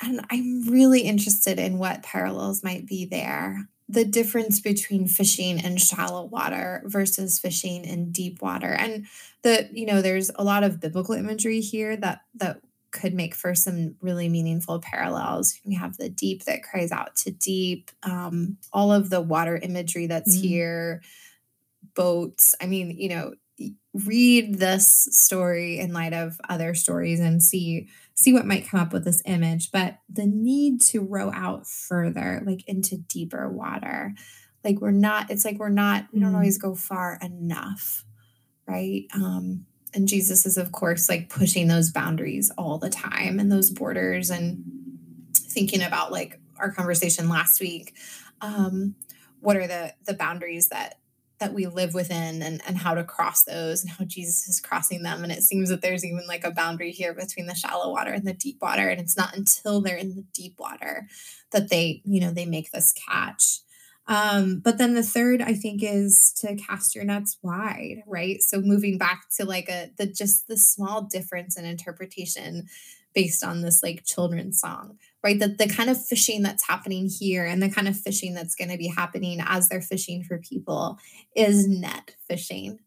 And 0.00 0.24
I'm 0.30 0.68
really 0.68 1.00
interested 1.00 1.58
in 1.58 1.78
what 1.78 2.04
parallels 2.04 2.62
might 2.62 2.86
be 2.86 3.04
there. 3.04 3.68
The 3.88 4.04
difference 4.04 4.60
between 4.60 5.08
fishing 5.08 5.58
in 5.58 5.76
shallow 5.76 6.24
water 6.24 6.82
versus 6.86 7.38
fishing 7.38 7.84
in 7.84 8.12
deep 8.12 8.40
water. 8.40 8.72
And 8.72 9.06
the, 9.42 9.68
you 9.72 9.86
know, 9.86 10.02
there's 10.02 10.30
a 10.36 10.44
lot 10.44 10.62
of 10.62 10.80
biblical 10.80 11.14
imagery 11.14 11.60
here 11.60 11.96
that 11.96 12.20
that 12.36 12.60
could 12.92 13.12
make 13.12 13.34
for 13.34 13.56
some 13.56 13.96
really 14.00 14.28
meaningful 14.28 14.78
parallels. 14.78 15.58
We 15.66 15.74
have 15.74 15.96
the 15.96 16.08
deep 16.08 16.44
that 16.44 16.62
cries 16.62 16.92
out 16.92 17.16
to 17.16 17.32
deep, 17.32 17.90
um, 18.04 18.56
all 18.72 18.92
of 18.92 19.10
the 19.10 19.20
water 19.20 19.56
imagery 19.56 20.06
that's 20.06 20.36
mm-hmm. 20.36 20.46
here, 20.46 21.02
boats. 21.94 22.54
I 22.60 22.66
mean, 22.66 22.92
you 22.92 23.08
know, 23.08 23.34
read 23.92 24.58
this 24.58 25.08
story 25.12 25.78
in 25.78 25.92
light 25.92 26.12
of 26.12 26.40
other 26.48 26.74
stories 26.74 27.20
and 27.20 27.42
see 27.42 27.88
see 28.14 28.32
what 28.32 28.46
might 28.46 28.66
come 28.68 28.80
up 28.80 28.92
with 28.92 29.04
this 29.04 29.22
image 29.24 29.70
but 29.70 29.98
the 30.08 30.26
need 30.26 30.80
to 30.80 31.00
row 31.00 31.30
out 31.32 31.66
further 31.66 32.42
like 32.44 32.66
into 32.66 32.96
deeper 32.96 33.48
water. 33.48 34.12
Like 34.64 34.80
we're 34.80 34.90
not 34.90 35.30
it's 35.30 35.44
like 35.44 35.58
we're 35.58 35.68
not 35.68 36.06
we 36.12 36.20
don't 36.20 36.32
mm. 36.32 36.36
always 36.36 36.58
go 36.58 36.74
far 36.74 37.18
enough 37.22 38.04
right? 38.66 39.04
Um 39.14 39.66
and 39.92 40.08
jesus 40.08 40.44
is 40.44 40.56
of 40.56 40.72
course 40.72 41.08
like 41.08 41.28
pushing 41.28 41.68
those 41.68 41.92
boundaries 41.92 42.50
all 42.58 42.78
the 42.78 42.90
time 42.90 43.38
and 43.38 43.52
those 43.52 43.70
borders 43.70 44.30
and 44.30 44.64
thinking 45.36 45.82
about 45.82 46.10
like 46.10 46.40
our 46.58 46.72
conversation 46.72 47.28
last 47.28 47.60
week. 47.60 47.94
Um 48.40 48.96
what 49.40 49.56
are 49.56 49.68
the 49.68 49.94
the 50.06 50.14
boundaries 50.14 50.70
that 50.70 50.98
that 51.38 51.52
we 51.52 51.66
live 51.66 51.94
within 51.94 52.42
and, 52.42 52.60
and 52.66 52.78
how 52.78 52.94
to 52.94 53.04
cross 53.04 53.42
those 53.42 53.82
and 53.82 53.90
how 53.90 54.04
Jesus 54.04 54.48
is 54.48 54.60
crossing 54.60 55.02
them. 55.02 55.24
And 55.24 55.32
it 55.32 55.42
seems 55.42 55.68
that 55.68 55.82
there's 55.82 56.04
even 56.04 56.26
like 56.26 56.44
a 56.44 56.50
boundary 56.50 56.92
here 56.92 57.12
between 57.12 57.46
the 57.46 57.54
shallow 57.54 57.90
water 57.90 58.12
and 58.12 58.26
the 58.26 58.32
deep 58.32 58.58
water. 58.62 58.88
And 58.88 59.00
it's 59.00 59.16
not 59.16 59.36
until 59.36 59.80
they're 59.80 59.96
in 59.96 60.14
the 60.14 60.24
deep 60.32 60.54
water 60.58 61.08
that 61.50 61.70
they, 61.70 62.02
you 62.04 62.20
know, 62.20 62.30
they 62.30 62.46
make 62.46 62.70
this 62.70 62.92
catch. 62.92 63.60
Um, 64.06 64.60
but 64.60 64.78
then 64.78 64.94
the 64.94 65.02
third, 65.02 65.40
I 65.40 65.54
think, 65.54 65.82
is 65.82 66.34
to 66.38 66.56
cast 66.56 66.94
your 66.94 67.04
nets 67.04 67.38
wide, 67.42 68.02
right? 68.06 68.40
So 68.42 68.60
moving 68.60 68.98
back 68.98 69.26
to 69.38 69.46
like 69.46 69.68
a 69.68 69.90
the 69.96 70.06
just 70.06 70.46
the 70.46 70.58
small 70.58 71.02
difference 71.02 71.56
in 71.56 71.64
interpretation 71.64 72.66
based 73.14 73.42
on 73.42 73.62
this 73.62 73.82
like 73.82 74.04
children's 74.04 74.60
song, 74.60 74.98
right? 75.24 75.38
That 75.38 75.58
the 75.58 75.66
kind 75.66 75.90
of 75.90 76.04
fishing 76.04 76.42
that's 76.42 76.68
happening 76.68 77.08
here 77.08 77.44
and 77.46 77.62
the 77.62 77.70
kind 77.70 77.88
of 77.88 77.98
fishing 77.98 78.34
that's 78.34 78.54
going 78.54 78.70
to 78.70 78.76
be 78.76 78.88
happening 78.88 79.40
as 79.44 79.68
they're 79.68 79.80
fishing 79.80 80.22
for 80.22 80.38
people 80.38 80.98
is 81.34 81.66
net 81.66 82.14
fishing. 82.28 82.78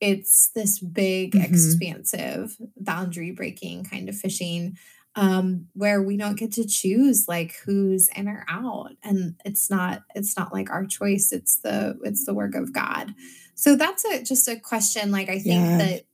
It's 0.00 0.50
this 0.54 0.78
big, 0.80 1.32
mm-hmm. 1.32 1.44
expansive, 1.44 2.56
boundary 2.76 3.30
breaking 3.30 3.84
kind 3.84 4.08
of 4.08 4.16
fishing 4.16 4.76
um, 5.16 5.68
where 5.72 6.02
we 6.02 6.18
don't 6.18 6.38
get 6.38 6.52
to 6.52 6.66
choose 6.66 7.26
like 7.26 7.56
who's 7.64 8.08
in 8.14 8.28
or 8.28 8.44
out 8.48 8.92
and 9.02 9.34
it's 9.44 9.70
not 9.70 10.02
it's 10.14 10.36
not 10.36 10.52
like 10.52 10.70
our 10.70 10.84
choice 10.84 11.32
it's 11.32 11.60
the 11.60 11.98
it's 12.04 12.26
the 12.26 12.34
work 12.34 12.54
of 12.54 12.72
god 12.72 13.14
so 13.54 13.74
that's 13.74 14.04
a 14.04 14.22
just 14.22 14.46
a 14.46 14.60
question 14.60 15.10
like 15.10 15.30
i 15.30 15.38
think 15.38 15.64
yeah. 15.64 15.78
that 15.78 16.04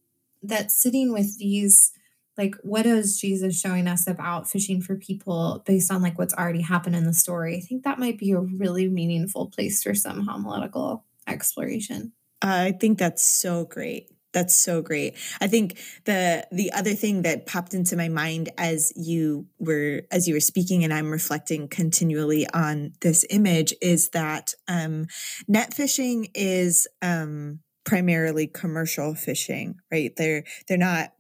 that 0.45 0.71
sitting 0.71 1.13
with 1.13 1.37
these 1.39 1.93
like 2.39 2.55
what 2.63 2.87
is 2.87 3.21
jesus 3.21 3.59
showing 3.59 3.87
us 3.87 4.07
about 4.07 4.49
fishing 4.49 4.81
for 4.81 4.97
people 4.97 5.63
based 5.67 5.91
on 5.91 6.03
like 6.03 6.19
what's 6.19 6.35
already 6.35 6.63
happened 6.63 6.97
in 6.97 7.05
the 7.05 7.13
story? 7.13 7.57
I 7.57 7.61
think 7.61 7.85
that 7.85 7.99
might 7.99 8.19
be 8.19 8.33
a 8.33 8.41
really 8.41 8.89
meaningful 8.89 9.49
place 9.49 9.83
for 9.83 9.95
some 9.95 10.27
homiletical 10.27 11.05
exploration. 11.27 12.13
I 12.41 12.73
think 12.73 12.99
that's 12.99 13.23
so 13.23 13.65
great. 13.65 14.09
That's 14.33 14.57
so 14.57 14.81
great. 14.81 15.15
I 15.41 15.47
think 15.47 15.79
the 16.05 16.47
the 16.51 16.73
other 16.73 16.95
thing 16.95 17.23
that 17.23 17.47
popped 17.47 17.75
into 17.75 17.97
my 17.97 18.09
mind 18.09 18.49
as 18.57 18.93
you 18.97 19.47
were 19.59 20.03
as 20.11 20.27
you 20.27 20.35
were 20.35 20.41
speaking 20.41 20.85
and 20.85 20.95
i'm 20.95 21.11
reflecting 21.11 21.69
continually 21.69 22.47
on 22.55 22.95
this 23.03 23.27
image 23.29 23.75
is 23.83 24.09
that 24.11 24.55
um 24.69 25.07
net 25.49 25.75
fishing 25.75 26.29
is 26.35 26.89
um 27.03 27.61
primarily 27.85 28.47
commercial 28.47 29.15
fishing 29.15 29.75
right? 29.91 30.15
They're 30.17 30.45
they're 30.67 30.79
not 30.79 31.13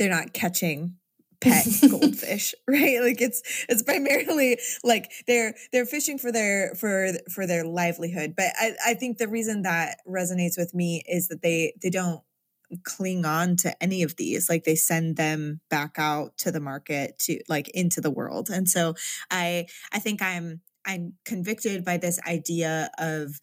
they're 0.00 0.08
not 0.08 0.32
catching 0.32 0.96
pet 1.42 1.66
goldfish 1.90 2.54
right? 2.66 3.00
Like 3.00 3.20
it's 3.20 3.42
it's 3.68 3.82
primarily 3.82 4.58
like 4.82 5.10
they're 5.26 5.54
they're 5.72 5.86
fishing 5.86 6.18
for 6.18 6.32
their 6.32 6.74
for 6.74 7.12
for 7.30 7.46
their 7.46 7.64
livelihood. 7.64 8.34
But 8.36 8.52
i 8.58 8.72
i 8.86 8.94
think 8.94 9.18
the 9.18 9.28
reason 9.28 9.62
that 9.62 9.98
resonates 10.08 10.56
with 10.56 10.74
me 10.74 11.02
is 11.06 11.28
that 11.28 11.42
they 11.42 11.74
they 11.82 11.90
don't 11.90 12.22
cling 12.84 13.24
on 13.24 13.56
to 13.56 13.82
any 13.82 14.02
of 14.02 14.16
these. 14.16 14.48
Like 14.48 14.64
they 14.64 14.76
send 14.76 15.16
them 15.16 15.60
back 15.68 15.96
out 15.98 16.38
to 16.38 16.52
the 16.52 16.60
market 16.60 17.18
to 17.20 17.40
like 17.48 17.68
into 17.70 18.00
the 18.00 18.10
world. 18.10 18.48
And 18.48 18.68
so 18.68 18.94
i 19.30 19.66
i 19.92 19.98
think 19.98 20.22
i'm 20.22 20.62
i'm 20.86 21.14
convicted 21.26 21.84
by 21.84 21.98
this 21.98 22.18
idea 22.26 22.90
of 22.98 23.38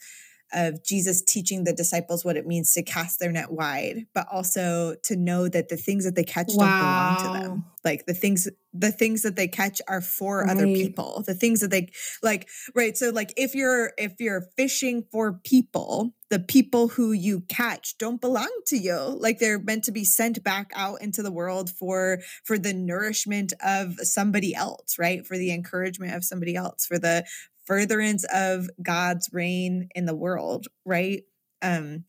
of 0.54 0.84
Jesus 0.84 1.22
teaching 1.22 1.64
the 1.64 1.74
disciples 1.74 2.24
what 2.24 2.38
it 2.38 2.48
means 2.48 2.72
to 2.74 2.84
cast 2.84 3.20
their 3.20 3.32
net 3.32 3.52
wide, 3.52 4.06
but 4.14 4.28
also 4.32 4.96
to 5.04 5.16
know 5.16 5.48
that 5.50 5.70
the 5.70 5.78
things 5.78 6.06
that 6.06 6.16
they 6.16 6.24
catch 6.24 6.48
wow. 6.50 6.66
don't 6.66 6.80
belong 6.80 7.42
to 7.42 7.48
them. 7.48 7.66
Like 7.84 8.06
the 8.06 8.14
things 8.14 8.48
the 8.74 8.92
things 8.92 9.24
that 9.24 9.36
they 9.36 9.48
catch 9.48 9.82
are 9.88 10.02
for 10.02 10.42
right. 10.42 10.52
other 10.52 10.66
people. 10.66 11.24
The 11.26 11.34
things 11.34 11.62
that 11.62 11.72
they 11.72 11.90
like 12.22 12.48
right 12.76 12.98
so 12.98 13.10
like 13.10 13.34
if 13.38 13.56
you're 13.56 13.94
if 13.98 14.16
you're 14.20 14.48
fishing 14.58 15.04
for 15.12 15.40
people, 15.44 16.14
the 16.30 16.40
people 16.40 16.90
who 16.90 17.12
you 17.12 17.42
catch 17.42 17.98
don't 17.98 18.22
belong 18.22 18.52
to 18.68 18.78
you. 18.78 18.98
Like 18.98 19.40
they're 19.40 19.60
meant 19.60 19.86
to 19.86 19.92
be 19.92 20.04
sent 20.04 20.44
back 20.44 20.72
out 20.76 21.02
into 21.02 21.24
the 21.24 21.32
world 21.32 21.70
for 21.70 22.20
for 22.44 22.58
the 22.58 22.74
nourishment 22.74 23.54
of 23.64 23.96
somebody 24.02 24.54
else, 24.54 24.98
right? 25.00 25.26
For 25.26 25.38
the 25.38 25.52
encouragement 25.52 26.14
of 26.14 26.24
somebody 26.24 26.56
else, 26.56 26.86
for 26.86 27.00
the 27.00 27.26
furtherance 27.68 28.26
of 28.34 28.70
God's 28.82 29.30
reign 29.34 29.90
in 29.96 30.08
the 30.08 30.16
world, 30.16 30.68
right? 30.86 31.24
Um 31.62 32.06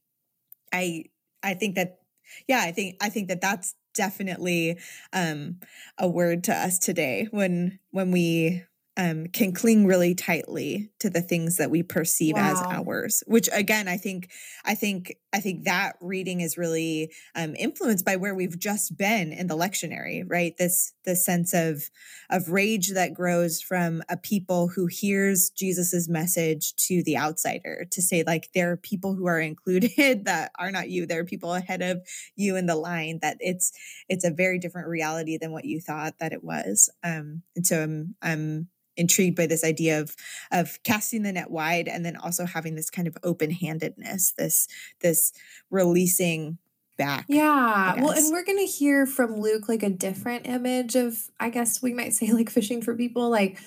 I 0.73 1.05
I 1.43 1.55
think 1.55 1.77
that 1.77 1.99
yeah, 2.47 2.61
I 2.61 2.73
think 2.73 2.97
I 3.01 3.09
think 3.11 3.29
that 3.29 3.41
that's 3.41 3.75
definitely 3.95 4.79
um 5.13 5.59
a 5.99 6.09
word 6.09 6.45
to 6.45 6.55
us 6.55 6.79
today 6.79 7.29
when 7.31 7.79
when 7.91 8.11
we 8.11 8.65
um, 8.99 9.27
can 9.29 9.53
cling 9.53 9.87
really 9.87 10.15
tightly 10.15 10.91
to 11.01 11.09
the 11.09 11.23
things 11.23 11.57
that 11.57 11.71
we 11.71 11.83
perceive 11.83 12.35
wow. 12.35 12.53
as 12.53 12.63
ours 12.63 13.23
which 13.27 13.49
again 13.53 13.89
i 13.89 13.97
think 13.97 14.31
i 14.65 14.75
think 14.75 15.17
i 15.33 15.41
think 15.41 15.65
that 15.65 15.97
reading 16.01 16.41
is 16.41 16.59
really 16.59 17.11
um, 17.35 17.55
influenced 17.57 18.05
by 18.05 18.17
where 18.17 18.35
we've 18.35 18.59
just 18.59 18.97
been 18.97 19.33
in 19.33 19.47
the 19.47 19.57
lectionary 19.57 20.19
right? 20.27 20.57
This 20.59 20.93
this 21.05 21.25
sense 21.25 21.55
of 21.55 21.91
of 22.31 22.51
rage 22.51 22.91
that 22.91 23.15
grows 23.15 23.61
from 23.61 24.03
a 24.09 24.17
people 24.17 24.69
who 24.69 24.87
hears 24.87 25.51
jesus's 25.51 26.09
message 26.09 26.75
to 26.77 27.03
the 27.05 27.17
outsider 27.17 27.87
to 27.91 28.03
say 28.03 28.23
like 28.27 28.51
there 28.55 28.71
are 28.73 28.77
people 28.77 29.15
who 29.15 29.27
are 29.27 29.41
included 29.49 30.25
that 30.25 30.51
are 30.59 30.71
not 30.71 30.91
you. 30.91 31.07
There 31.07 31.21
are 31.21 31.25
people 31.25 31.55
ahead 31.55 31.83
of 31.83 32.07
you 32.37 32.57
in 32.57 32.67
the 32.67 32.77
line 32.77 33.21
that 33.23 33.37
it's 33.41 33.73
it's 34.09 34.25
a 34.25 34.31
very 34.31 34.59
different 34.59 34.89
reality 34.89 35.39
than 35.39 35.53
what 35.53 35.65
you 35.65 35.81
thought 35.81 36.19
that 36.19 36.33
it 36.33 36.45
was. 36.45 36.91
Um 37.03 37.43
and 37.57 37.67
so 37.67 37.83
i'm 37.83 38.15
i'm 38.23 38.69
intrigued 38.99 39.37
by 39.37 39.47
this 39.47 39.65
idea 39.65 40.01
of 40.01 40.15
of 40.51 40.79
casting 40.83 41.23
the 41.23 41.33
net 41.33 41.51
wide 41.51 41.89
and 41.89 42.05
then 42.05 42.17
also 42.17 42.45
having 42.45 42.75
this 42.75 42.91
kind 42.91 43.09
of 43.09 43.17
open-handedness 43.23 44.35
this 44.37 44.69
this 45.01 45.33
releasing 45.71 46.59
back 46.99 47.25
yeah 47.29 47.95
well 48.03 48.11
and 48.11 48.33
we're 48.33 48.45
gonna 48.45 48.67
hear 48.67 49.07
from 49.07 49.41
luke 49.41 49.69
like 49.69 49.85
a 49.85 49.89
different 49.89 50.47
image 50.47 50.97
of 50.97 51.31
i 51.39 51.49
guess 51.49 51.81
we 51.81 51.95
might 51.95 52.13
say 52.13 52.33
like 52.33 52.51
fishing 52.51 52.83
for 52.83 52.95
people 52.95 53.31
like 53.31 53.59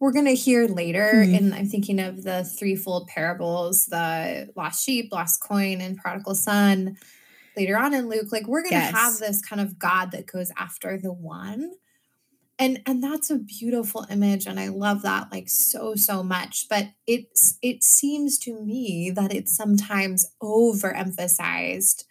we're 0.00 0.12
gonna 0.12 0.32
hear 0.32 0.66
later 0.66 1.12
mm-hmm. 1.14 1.34
and 1.34 1.54
i'm 1.54 1.68
thinking 1.68 2.00
of 2.00 2.24
the 2.24 2.44
threefold 2.44 3.06
parables 3.06 3.86
the 3.86 4.52
lost 4.56 4.84
sheep 4.84 5.10
lost 5.12 5.40
coin 5.40 5.80
and 5.80 5.96
prodigal 5.96 6.34
son 6.34 6.96
later 7.56 7.78
on 7.78 7.94
in 7.94 8.08
luke 8.08 8.32
like 8.32 8.48
we're 8.48 8.64
gonna 8.64 8.74
yes. 8.74 8.92
have 8.92 9.18
this 9.18 9.40
kind 9.40 9.60
of 9.60 9.78
god 9.78 10.10
that 10.10 10.26
goes 10.26 10.50
after 10.58 10.98
the 10.98 11.12
one 11.12 11.70
and 12.58 12.80
and 12.86 13.02
that's 13.02 13.30
a 13.30 13.38
beautiful 13.38 14.06
image 14.10 14.46
and 14.46 14.60
i 14.60 14.68
love 14.68 15.02
that 15.02 15.30
like 15.32 15.48
so 15.48 15.94
so 15.94 16.22
much 16.22 16.66
but 16.68 16.88
it's 17.06 17.58
it 17.62 17.82
seems 17.82 18.38
to 18.38 18.60
me 18.60 19.10
that 19.10 19.32
it's 19.32 19.56
sometimes 19.56 20.26
overemphasized 20.42 22.04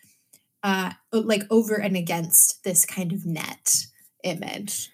uh 0.63 0.91
like 1.11 1.43
over 1.49 1.75
and 1.75 1.95
against 1.95 2.63
this 2.63 2.85
kind 2.85 3.11
of 3.13 3.25
net 3.25 3.85
image 4.23 4.89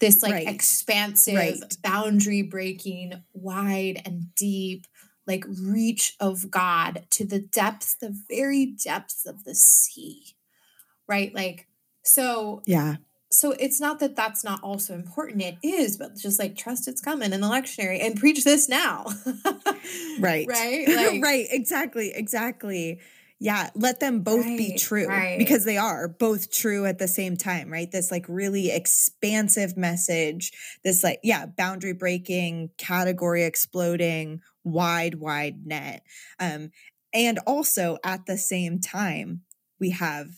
this 0.00 0.22
like 0.22 0.32
right. 0.32 0.48
expansive 0.48 1.34
right. 1.34 1.76
boundary 1.82 2.42
breaking 2.42 3.12
wide 3.32 4.00
and 4.04 4.34
deep 4.34 4.86
like 5.26 5.44
reach 5.60 6.14
of 6.20 6.50
god 6.50 7.06
to 7.10 7.24
the 7.24 7.40
depths 7.40 7.96
the 8.00 8.16
very 8.28 8.66
depths 8.66 9.26
of 9.26 9.44
the 9.44 9.54
sea 9.54 10.34
right 11.08 11.34
like 11.34 11.66
so 12.04 12.62
yeah 12.66 12.96
so 13.30 13.52
it's 13.52 13.80
not 13.80 14.00
that 14.00 14.16
that's 14.16 14.42
not 14.42 14.62
also 14.62 14.94
important 14.94 15.42
it 15.42 15.56
is 15.62 15.96
but 15.96 16.16
just 16.16 16.38
like 16.38 16.56
trust 16.56 16.88
it's 16.88 17.00
coming 17.00 17.32
in 17.32 17.40
the 17.40 17.46
lectionary 17.46 18.02
and 18.04 18.18
preach 18.18 18.44
this 18.44 18.68
now. 18.68 19.06
Right. 20.20 20.46
Right? 20.48 20.86
Like, 20.88 21.22
right 21.22 21.46
exactly 21.50 22.12
exactly. 22.14 23.00
Yeah 23.38 23.70
let 23.74 24.00
them 24.00 24.20
both 24.20 24.44
right, 24.44 24.58
be 24.58 24.76
true 24.76 25.06
right. 25.06 25.38
because 25.38 25.64
they 25.64 25.76
are 25.76 26.08
both 26.08 26.50
true 26.50 26.86
at 26.86 26.98
the 26.98 27.08
same 27.08 27.36
time 27.36 27.70
right? 27.70 27.90
This 27.90 28.10
like 28.10 28.26
really 28.28 28.70
expansive 28.70 29.76
message 29.76 30.52
this 30.82 31.04
like 31.04 31.20
yeah 31.22 31.46
boundary 31.46 31.92
breaking 31.92 32.70
category 32.78 33.44
exploding 33.44 34.40
wide 34.64 35.16
wide 35.16 35.66
net 35.66 36.02
um 36.40 36.70
and 37.14 37.38
also 37.46 37.98
at 38.04 38.26
the 38.26 38.36
same 38.36 38.80
time 38.80 39.42
we 39.80 39.90
have 39.90 40.28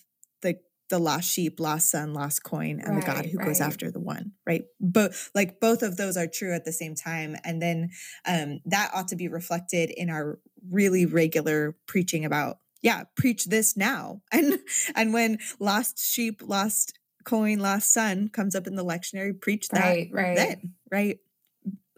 the 0.91 0.99
lost 0.99 1.31
sheep, 1.31 1.59
lost 1.61 1.89
son, 1.89 2.13
lost 2.13 2.43
coin, 2.43 2.81
and 2.81 2.97
right, 2.97 3.01
the 3.01 3.07
God 3.07 3.27
who 3.27 3.39
right. 3.39 3.47
goes 3.47 3.61
after 3.61 3.91
the 3.91 4.01
one, 4.01 4.33
right? 4.47 4.65
But 4.81 5.15
like 5.35 5.61
both 5.61 5.83
of 5.83 5.97
those 5.97 6.17
are 6.17 6.27
true 6.27 6.53
at 6.53 6.65
the 6.65 6.73
same 6.73 6.95
time. 6.95 7.37
And 7.45 7.63
then 7.63 7.91
um, 8.29 8.61
that 8.67 8.91
ought 8.93 9.09
to 9.09 9.17
be 9.17 9.29
reflected 9.29 9.91
in 9.91 10.11
our 10.11 10.39
really 10.69 11.07
regular 11.07 11.77
preaching 11.87 12.25
about, 12.25 12.59
yeah, 12.83 13.05
preach 13.17 13.47
this 13.47 13.77
now. 13.77 14.21
And 14.33 14.59
and 14.95 15.15
when 15.15 15.39
lost 15.61 15.99
sheep, 15.99 16.43
lost 16.45 16.99
coin, 17.25 17.61
lost 17.61 17.93
son 17.93 18.29
comes 18.29 18.55
up 18.55 18.67
in 18.67 18.75
the 18.75 18.85
lectionary, 18.85 19.41
preach 19.41 19.69
that 19.69 19.81
right, 19.81 20.11
right. 20.13 20.37
then, 20.37 20.75
right? 20.91 21.19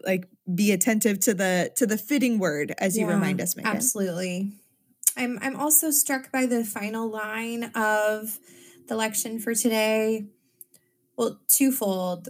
Like 0.05 0.27
be 0.53 0.71
attentive 0.71 1.19
to 1.21 1.33
the 1.33 1.71
to 1.77 1.87
the 1.87 1.97
fitting 1.97 2.37
word 2.37 2.73
as 2.77 2.95
yeah, 2.95 3.05
you 3.05 3.09
remind 3.09 3.41
us, 3.41 3.55
Megan. 3.55 3.75
Absolutely. 3.75 4.51
I'm 5.17 5.39
I'm 5.41 5.55
also 5.55 5.89
struck 5.89 6.31
by 6.31 6.45
the 6.45 6.63
final 6.63 7.09
line 7.09 7.71
of 7.75 8.39
the 8.87 8.95
lection 8.95 9.39
for 9.39 9.53
today? 9.53 10.25
Well, 11.17 11.39
twofold. 11.47 12.29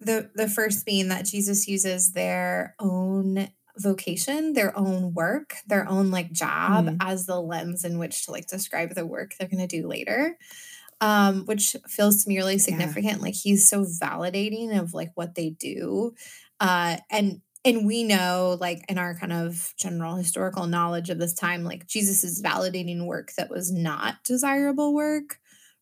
The 0.00 0.30
the 0.34 0.48
first 0.48 0.86
being 0.86 1.08
that 1.08 1.24
Jesus 1.24 1.66
uses 1.66 2.12
their 2.12 2.74
own 2.78 3.48
vocation, 3.76 4.52
their 4.52 4.76
own 4.76 5.12
work, 5.14 5.56
their 5.66 5.88
own 5.88 6.10
like 6.10 6.32
job 6.32 6.86
mm. 6.86 6.96
as 7.00 7.26
the 7.26 7.40
lens 7.40 7.84
in 7.84 7.98
which 7.98 8.26
to 8.26 8.30
like 8.30 8.46
describe 8.46 8.94
the 8.94 9.06
work 9.06 9.34
they're 9.38 9.48
going 9.48 9.66
to 9.66 9.80
do 9.80 9.88
later. 9.88 10.36
Um, 11.00 11.44
which 11.44 11.76
feels 11.86 12.24
to 12.24 12.28
me 12.28 12.38
really 12.38 12.58
significant. 12.58 13.18
Yeah. 13.18 13.22
Like 13.22 13.34
he's 13.34 13.68
so 13.68 13.84
validating 13.84 14.76
of 14.76 14.94
like 14.94 15.12
what 15.14 15.36
they 15.36 15.50
do. 15.50 16.14
Uh, 16.58 16.96
and 17.08 17.40
and 17.64 17.86
we 17.86 18.04
know 18.04 18.56
like 18.60 18.84
in 18.88 18.98
our 18.98 19.16
kind 19.16 19.32
of 19.32 19.74
general 19.76 20.16
historical 20.16 20.66
knowledge 20.66 21.10
of 21.10 21.18
this 21.18 21.34
time 21.34 21.64
like 21.64 21.86
jesus 21.86 22.24
is 22.24 22.42
validating 22.42 23.06
work 23.06 23.32
that 23.36 23.50
was 23.50 23.72
not 23.72 24.22
desirable 24.24 24.94
work 24.94 25.38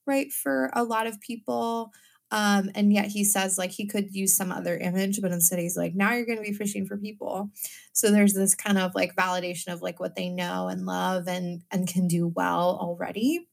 right 0.07 0.33
for 0.33 0.71
a 0.73 0.85
lot 0.85 1.07
of 1.07 1.21
people 1.21 1.93
um 2.33 2.71
and 2.75 2.93
yet 2.93 3.07
he 3.07 3.23
says 3.23 3.57
like 3.57 3.71
he 3.71 3.87
could 3.87 4.15
use 4.15 4.37
some 4.37 4.51
other 4.51 4.77
image 4.77 5.21
but 5.23 5.31
instead 5.31 5.59
he's 5.59 5.77
like 5.77 5.95
now 5.95 6.13
you're 6.13 6.27
going 6.27 6.39
to 6.39 6.45
be 6.45 6.53
fishing 6.53 6.87
for 6.87 6.97
people. 6.97 7.51
So 7.93 8.11
there's 8.11 8.35
this 8.35 8.55
kind 8.55 8.79
of 8.79 8.95
like 8.95 9.17
validation 9.17 9.69
of 9.73 9.81
like 9.81 10.01
what 10.01 10.17
they 10.17 10.29
know 10.29 10.69
and 10.69 10.87
love 10.87 11.29
and 11.29 11.63
and 11.71 11.87
can 11.87 12.09
do 12.09 12.27
well 12.27 12.79
already. 12.81 13.49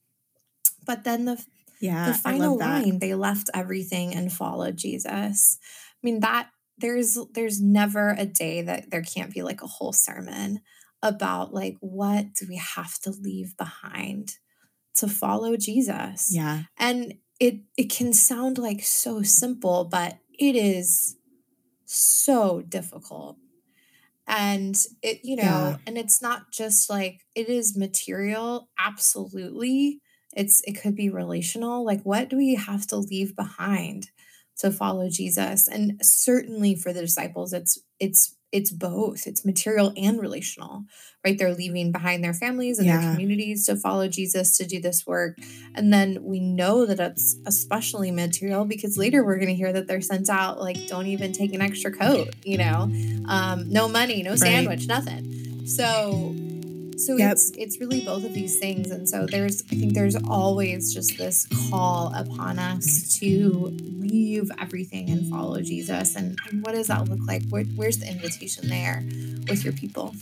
But 0.85 1.03
then 1.03 1.25
the 1.25 1.43
yeah 1.79 2.07
the 2.07 2.13
final 2.17 2.57
line 2.57 2.99
they 2.99 3.13
left 3.13 3.49
everything 3.53 4.15
and 4.15 4.31
followed 4.31 4.77
jesus. 4.77 5.59
I 5.61 5.99
mean 6.01 6.19
that 6.21 6.49
there's 6.77 7.17
there's 7.33 7.61
never 7.61 8.15
a 8.17 8.25
day 8.25 8.63
that 8.63 8.89
there 8.89 9.03
can't 9.03 9.33
be 9.33 9.43
like 9.43 9.61
a 9.61 9.67
whole 9.67 9.93
sermon 9.93 10.61
about 11.03 11.53
like 11.53 11.75
what 11.79 12.33
do 12.33 12.47
we 12.47 12.55
have 12.57 12.97
to 13.01 13.11
leave 13.11 13.55
behind 13.57 14.37
to 14.95 15.07
follow 15.07 15.57
Jesus. 15.57 16.33
Yeah. 16.33 16.63
And 16.77 17.15
it 17.39 17.59
it 17.77 17.89
can 17.89 18.13
sound 18.13 18.57
like 18.57 18.83
so 18.83 19.21
simple, 19.21 19.85
but 19.85 20.19
it 20.37 20.55
is 20.55 21.17
so 21.85 22.61
difficult. 22.61 23.37
And 24.25 24.75
it, 25.01 25.19
you 25.23 25.35
know, 25.35 25.43
yeah. 25.43 25.77
and 25.85 25.97
it's 25.97 26.21
not 26.21 26.51
just 26.51 26.89
like 26.89 27.25
it 27.35 27.49
is 27.49 27.77
material, 27.77 28.69
absolutely. 28.79 29.99
It's 30.35 30.61
it 30.61 30.81
could 30.81 30.95
be 30.95 31.09
relational. 31.09 31.85
Like 31.85 32.01
what 32.03 32.29
do 32.29 32.37
we 32.37 32.55
have 32.55 32.87
to 32.87 32.97
leave 32.97 33.35
behind 33.35 34.11
to 34.59 34.71
follow 34.71 35.09
Jesus? 35.09 35.67
And 35.67 35.99
certainly 36.01 36.75
for 36.75 36.93
the 36.93 37.01
disciples, 37.01 37.51
it's 37.51 37.79
it's 37.99 38.37
it's 38.53 38.71
both 38.71 39.25
it's 39.25 39.43
material 39.43 39.91
and 39.97 40.21
relational 40.21 40.83
right 41.25 41.37
they're 41.37 41.53
leaving 41.53 41.91
behind 41.91 42.23
their 42.23 42.33
families 42.33 42.77
and 42.77 42.87
yeah. 42.87 43.01
their 43.01 43.11
communities 43.11 43.65
to 43.65 43.75
follow 43.75 44.07
jesus 44.07 44.55
to 44.55 44.65
do 44.65 44.79
this 44.79 45.05
work 45.05 45.37
and 45.75 45.91
then 45.91 46.19
we 46.21 46.39
know 46.39 46.85
that 46.85 46.99
it's 46.99 47.35
especially 47.47 48.11
material 48.11 48.63
because 48.63 48.97
later 48.97 49.25
we're 49.25 49.37
going 49.37 49.47
to 49.47 49.55
hear 49.55 49.73
that 49.73 49.87
they're 49.87 50.01
sent 50.01 50.29
out 50.29 50.59
like 50.61 50.77
don't 50.87 51.07
even 51.07 51.33
take 51.33 51.53
an 51.53 51.61
extra 51.61 51.91
coat 51.91 52.29
you 52.43 52.57
know 52.57 52.89
um, 53.27 53.67
no 53.69 53.89
money 53.89 54.21
no 54.21 54.35
sandwich 54.35 54.81
right. 54.81 54.87
nothing 54.87 55.65
so 55.65 56.35
so 56.97 57.17
yep. 57.17 57.33
it's 57.33 57.51
it's 57.57 57.79
really 57.79 58.01
both 58.01 58.23
of 58.23 58.33
these 58.33 58.59
things 58.59 58.91
and 58.91 59.07
so 59.07 59.25
there's 59.25 59.63
i 59.71 59.75
think 59.75 59.93
there's 59.93 60.15
always 60.27 60.93
just 60.93 61.17
this 61.17 61.47
call 61.69 62.13
upon 62.15 62.59
us 62.59 63.17
to 63.19 63.75
leave 63.97 64.49
everything 64.59 65.09
and 65.09 65.29
follow 65.29 65.59
jesus 65.61 66.15
and, 66.15 66.37
and 66.49 66.65
what 66.65 66.73
does 66.75 66.87
that 66.87 67.07
look 67.09 67.19
like 67.27 67.43
Where, 67.49 67.63
where's 67.75 67.97
the 67.97 68.09
invitation 68.09 68.69
there 68.69 69.03
with 69.47 69.63
your 69.63 69.73
people 69.73 70.13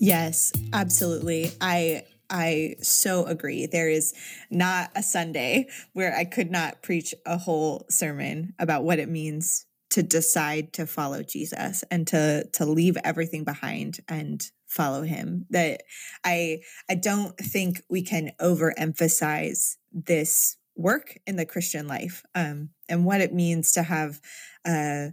Yes, 0.00 0.52
absolutely. 0.72 1.50
I 1.60 2.04
I 2.30 2.76
so 2.82 3.24
agree. 3.24 3.66
There 3.66 3.88
is 3.88 4.14
not 4.50 4.90
a 4.94 5.02
Sunday 5.02 5.68
where 5.92 6.14
I 6.14 6.24
could 6.24 6.50
not 6.50 6.82
preach 6.82 7.14
a 7.24 7.38
whole 7.38 7.86
sermon 7.88 8.54
about 8.58 8.84
what 8.84 8.98
it 8.98 9.08
means 9.08 9.66
to 9.90 10.02
decide 10.02 10.72
to 10.74 10.86
follow 10.86 11.22
Jesus 11.22 11.82
and 11.90 12.06
to 12.08 12.44
to 12.52 12.66
leave 12.66 12.96
everything 13.04 13.44
behind 13.44 14.00
and 14.08 14.44
follow 14.66 15.02
him. 15.02 15.46
That 15.50 15.82
I 16.24 16.60
I 16.90 16.94
don't 16.94 17.36
think 17.38 17.82
we 17.88 18.02
can 18.02 18.32
overemphasize 18.40 19.76
this 19.92 20.56
work 20.76 21.18
in 21.26 21.36
the 21.36 21.46
Christian 21.46 21.88
life 21.88 22.22
um, 22.34 22.70
and 22.88 23.04
what 23.04 23.20
it 23.20 23.34
means 23.34 23.72
to 23.72 23.82
have 23.82 24.20
uh, 24.64 25.08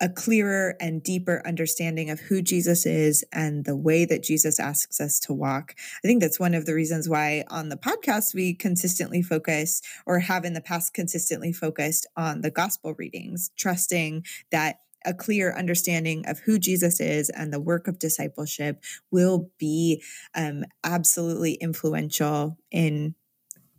a 0.00 0.08
clearer 0.08 0.76
and 0.80 1.02
deeper 1.02 1.42
understanding 1.46 2.10
of 2.10 2.20
who 2.20 2.42
Jesus 2.42 2.84
is 2.84 3.24
and 3.32 3.64
the 3.64 3.76
way 3.76 4.04
that 4.04 4.22
Jesus 4.22 4.58
asks 4.58 5.00
us 5.00 5.20
to 5.20 5.32
walk. 5.32 5.74
I 6.04 6.08
think 6.08 6.20
that's 6.20 6.40
one 6.40 6.54
of 6.54 6.66
the 6.66 6.74
reasons 6.74 7.08
why 7.08 7.44
on 7.48 7.68
the 7.68 7.76
podcast 7.76 8.34
we 8.34 8.54
consistently 8.54 9.22
focus 9.22 9.80
or 10.04 10.18
have 10.18 10.44
in 10.44 10.52
the 10.52 10.60
past 10.60 10.94
consistently 10.94 11.52
focused 11.52 12.06
on 12.16 12.40
the 12.40 12.50
gospel 12.50 12.94
readings, 12.94 13.50
trusting 13.56 14.24
that 14.50 14.80
a 15.06 15.14
clear 15.14 15.54
understanding 15.56 16.26
of 16.26 16.40
who 16.40 16.58
Jesus 16.58 17.00
is 17.00 17.30
and 17.30 17.52
the 17.52 17.60
work 17.60 17.86
of 17.86 17.98
discipleship 17.98 18.82
will 19.10 19.50
be 19.58 20.02
um, 20.34 20.64
absolutely 20.82 21.54
influential 21.54 22.56
in 22.70 23.14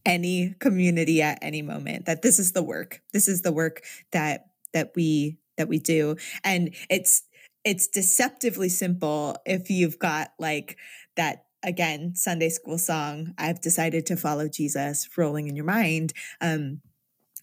any 0.05 0.53
community 0.59 1.21
at 1.21 1.39
any 1.41 1.63
moment 1.63 2.05
that 2.05 2.21
this 2.21 2.37
is 2.37 2.51
the 2.51 2.61
work 2.61 3.01
this 3.11 3.27
is 3.27 3.41
the 3.41 3.51
work 3.51 3.81
that 4.11 4.45
that 4.71 4.91
we 4.95 5.39
that 5.57 5.67
we 5.67 5.79
do 5.79 6.15
and 6.43 6.73
it's 6.89 7.23
it's 7.63 7.87
deceptively 7.87 8.69
simple 8.69 9.35
if 9.45 9.69
you've 9.69 9.99
got 9.99 10.31
like 10.39 10.77
that 11.15 11.45
again 11.63 12.15
sunday 12.15 12.49
school 12.49 12.77
song 12.77 13.33
i've 13.37 13.61
decided 13.61 14.05
to 14.05 14.15
follow 14.15 14.47
jesus 14.47 15.07
rolling 15.17 15.47
in 15.47 15.55
your 15.55 15.65
mind 15.65 16.13
um 16.41 16.79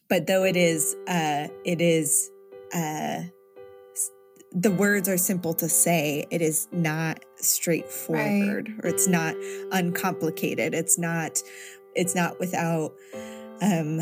but 0.09 0.27
though 0.27 0.45
it 0.45 0.57
is 0.57 0.95
uh 1.09 1.49
it 1.65 1.81
is 1.81 2.31
uh 2.75 3.23
the 4.55 4.71
words 4.71 5.09
are 5.09 5.17
simple 5.17 5.55
to 5.55 5.69
say 5.69 6.27
it 6.31 6.43
is 6.43 6.69
not 6.73 7.25
straightforward 7.37 8.69
right. 8.69 8.85
or 8.85 8.89
it's 8.89 9.09
not 9.09 9.35
uncomplicated 9.73 10.75
it's 10.75 10.99
not 10.99 11.39
it's 11.95 12.15
not 12.15 12.39
without 12.39 12.93
um 13.63 14.01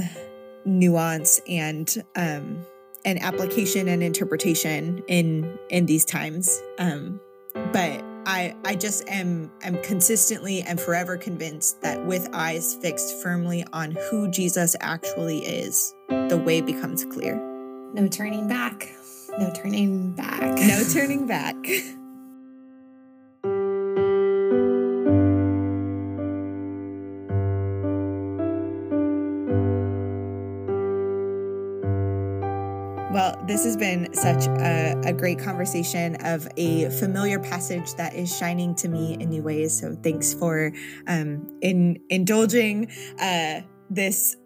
nuance 0.64 1.40
and 1.48 2.04
um 2.16 2.64
and 3.04 3.22
application 3.22 3.88
and 3.88 4.02
interpretation 4.02 5.02
in 5.06 5.58
in 5.68 5.86
these 5.86 6.04
times. 6.04 6.60
Um 6.78 7.20
but 7.72 8.04
i 8.26 8.54
i 8.64 8.74
just 8.74 9.08
am 9.08 9.50
am 9.62 9.82
consistently 9.82 10.62
and 10.62 10.78
forever 10.80 11.16
convinced 11.16 11.80
that 11.80 12.04
with 12.04 12.28
eyes 12.32 12.76
fixed 12.76 13.22
firmly 13.22 13.64
on 13.72 13.96
who 14.10 14.30
jesus 14.30 14.76
actually 14.80 15.38
is 15.38 15.94
the 16.28 16.36
way 16.36 16.60
becomes 16.60 17.04
clear. 17.06 17.36
No 17.92 18.06
turning 18.06 18.46
back. 18.46 18.88
No 19.38 19.50
turning 19.52 20.12
back. 20.12 20.40
No 20.40 20.84
turning 20.92 21.26
back 21.26 21.56
this 33.60 33.66
has 33.66 33.76
been 33.76 34.10
such 34.14 34.46
a, 34.62 34.98
a, 35.04 35.12
great 35.12 35.38
conversation 35.38 36.16
of 36.24 36.48
a 36.56 36.88
familiar 36.98 37.38
passage 37.38 37.92
that 37.92 38.14
is 38.14 38.34
shining 38.34 38.74
to 38.74 38.88
me 38.88 39.18
in 39.20 39.28
new 39.28 39.42
ways. 39.42 39.78
So 39.78 39.94
thanks 40.02 40.32
for 40.32 40.72
um, 41.06 41.58
in 41.60 42.00
indulging 42.08 42.90
uh, 43.20 43.60
this 43.90 44.38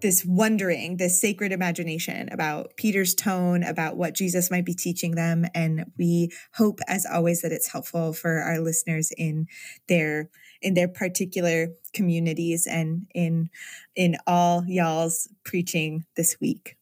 this 0.00 0.24
wondering, 0.24 0.98
this 0.98 1.20
sacred 1.20 1.50
imagination 1.50 2.28
about 2.30 2.76
Peter's 2.76 3.12
tone, 3.16 3.64
about 3.64 3.96
what 3.96 4.14
Jesus 4.14 4.52
might 4.52 4.64
be 4.64 4.74
teaching 4.74 5.16
them, 5.16 5.46
and 5.52 5.86
we 5.98 6.30
hope, 6.52 6.78
as 6.86 7.04
always, 7.12 7.42
that 7.42 7.50
it's 7.50 7.72
helpful 7.72 8.12
for 8.12 8.40
our 8.40 8.60
listeners 8.60 9.10
in 9.18 9.48
their 9.88 10.30
in 10.62 10.74
their 10.74 10.86
particular 10.86 11.70
communities 11.92 12.68
and 12.70 13.08
in 13.16 13.50
in 13.96 14.16
all 14.28 14.62
y'all's 14.64 15.28
preaching 15.42 16.04
this 16.14 16.36
week. 16.40 16.76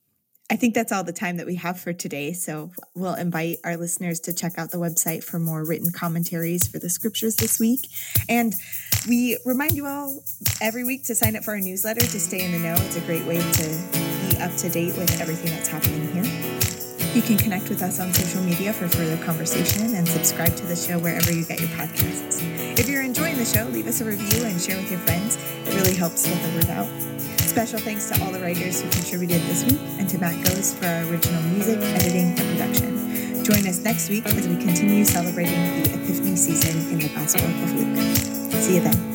I 0.52 0.56
think 0.56 0.74
that's 0.74 0.92
all 0.92 1.02
the 1.02 1.14
time 1.14 1.38
that 1.38 1.46
we 1.46 1.54
have 1.54 1.80
for 1.80 1.94
today. 1.94 2.34
So 2.34 2.70
we'll 2.94 3.14
invite 3.14 3.60
our 3.64 3.78
listeners 3.78 4.20
to 4.20 4.34
check 4.34 4.58
out 4.58 4.70
the 4.70 4.76
website 4.76 5.24
for 5.24 5.38
more 5.38 5.64
written 5.64 5.90
commentaries 5.90 6.68
for 6.68 6.78
the 6.78 6.90
scriptures 6.90 7.36
this 7.36 7.58
week. 7.58 7.88
And 8.28 8.52
we 9.08 9.38
remind 9.46 9.76
you 9.76 9.86
all 9.86 10.22
every 10.60 10.84
week 10.84 11.04
to 11.04 11.14
sign 11.14 11.36
up 11.36 11.44
for 11.44 11.52
our 11.52 11.58
newsletter 11.58 12.00
to 12.02 12.20
stay 12.20 12.44
in 12.44 12.52
the 12.52 12.58
know. 12.58 12.74
It's 12.74 12.96
a 12.96 13.00
great 13.00 13.24
way 13.24 13.38
to 13.38 14.28
be 14.28 14.36
up 14.42 14.54
to 14.56 14.68
date 14.68 14.94
with 14.98 15.18
everything 15.22 15.52
that's 15.52 15.68
happening 15.68 16.06
here. 16.12 16.24
You 17.14 17.22
can 17.22 17.38
connect 17.38 17.70
with 17.70 17.82
us 17.82 17.98
on 17.98 18.12
social 18.12 18.42
media 18.42 18.74
for 18.74 18.88
further 18.88 19.16
conversation 19.24 19.94
and 19.94 20.06
subscribe 20.06 20.54
to 20.56 20.66
the 20.66 20.76
show 20.76 20.98
wherever 20.98 21.32
you 21.32 21.46
get 21.46 21.60
your 21.60 21.70
podcasts. 21.70 22.42
If 22.78 22.90
you're 22.90 23.02
enjoying 23.02 23.38
the 23.38 23.46
show, 23.46 23.64
leave 23.68 23.86
us 23.86 24.02
a 24.02 24.04
review 24.04 24.44
and 24.44 24.60
share 24.60 24.76
with 24.76 24.90
your 24.90 25.00
friends. 25.00 25.36
It 25.64 25.74
really 25.76 25.94
helps 25.94 26.26
get 26.26 26.42
the 26.42 26.54
word 26.56 26.68
out. 26.68 27.21
Special 27.46 27.78
thanks 27.78 28.08
to 28.08 28.22
all 28.22 28.32
the 28.32 28.40
writers 28.40 28.80
who 28.80 28.88
contributed 28.90 29.42
this 29.42 29.64
week 29.64 29.80
and 29.98 30.08
to 30.08 30.18
Matt 30.18 30.42
Goes 30.44 30.74
for 30.74 30.86
our 30.86 31.02
original 31.04 31.42
music, 31.42 31.78
editing, 31.78 32.38
and 32.38 32.58
production. 32.58 33.44
Join 33.44 33.66
us 33.66 33.78
next 33.80 34.08
week 34.08 34.24
as 34.26 34.48
we 34.48 34.56
continue 34.56 35.04
celebrating 35.04 35.82
the 35.82 35.90
Epiphany 35.90 36.36
season 36.36 36.78
in 36.92 36.98
the 36.98 37.08
Gospel 37.08 37.44
of 37.44 37.74
Luke. 37.74 38.52
See 38.62 38.76
you 38.76 38.80
then. 38.80 39.11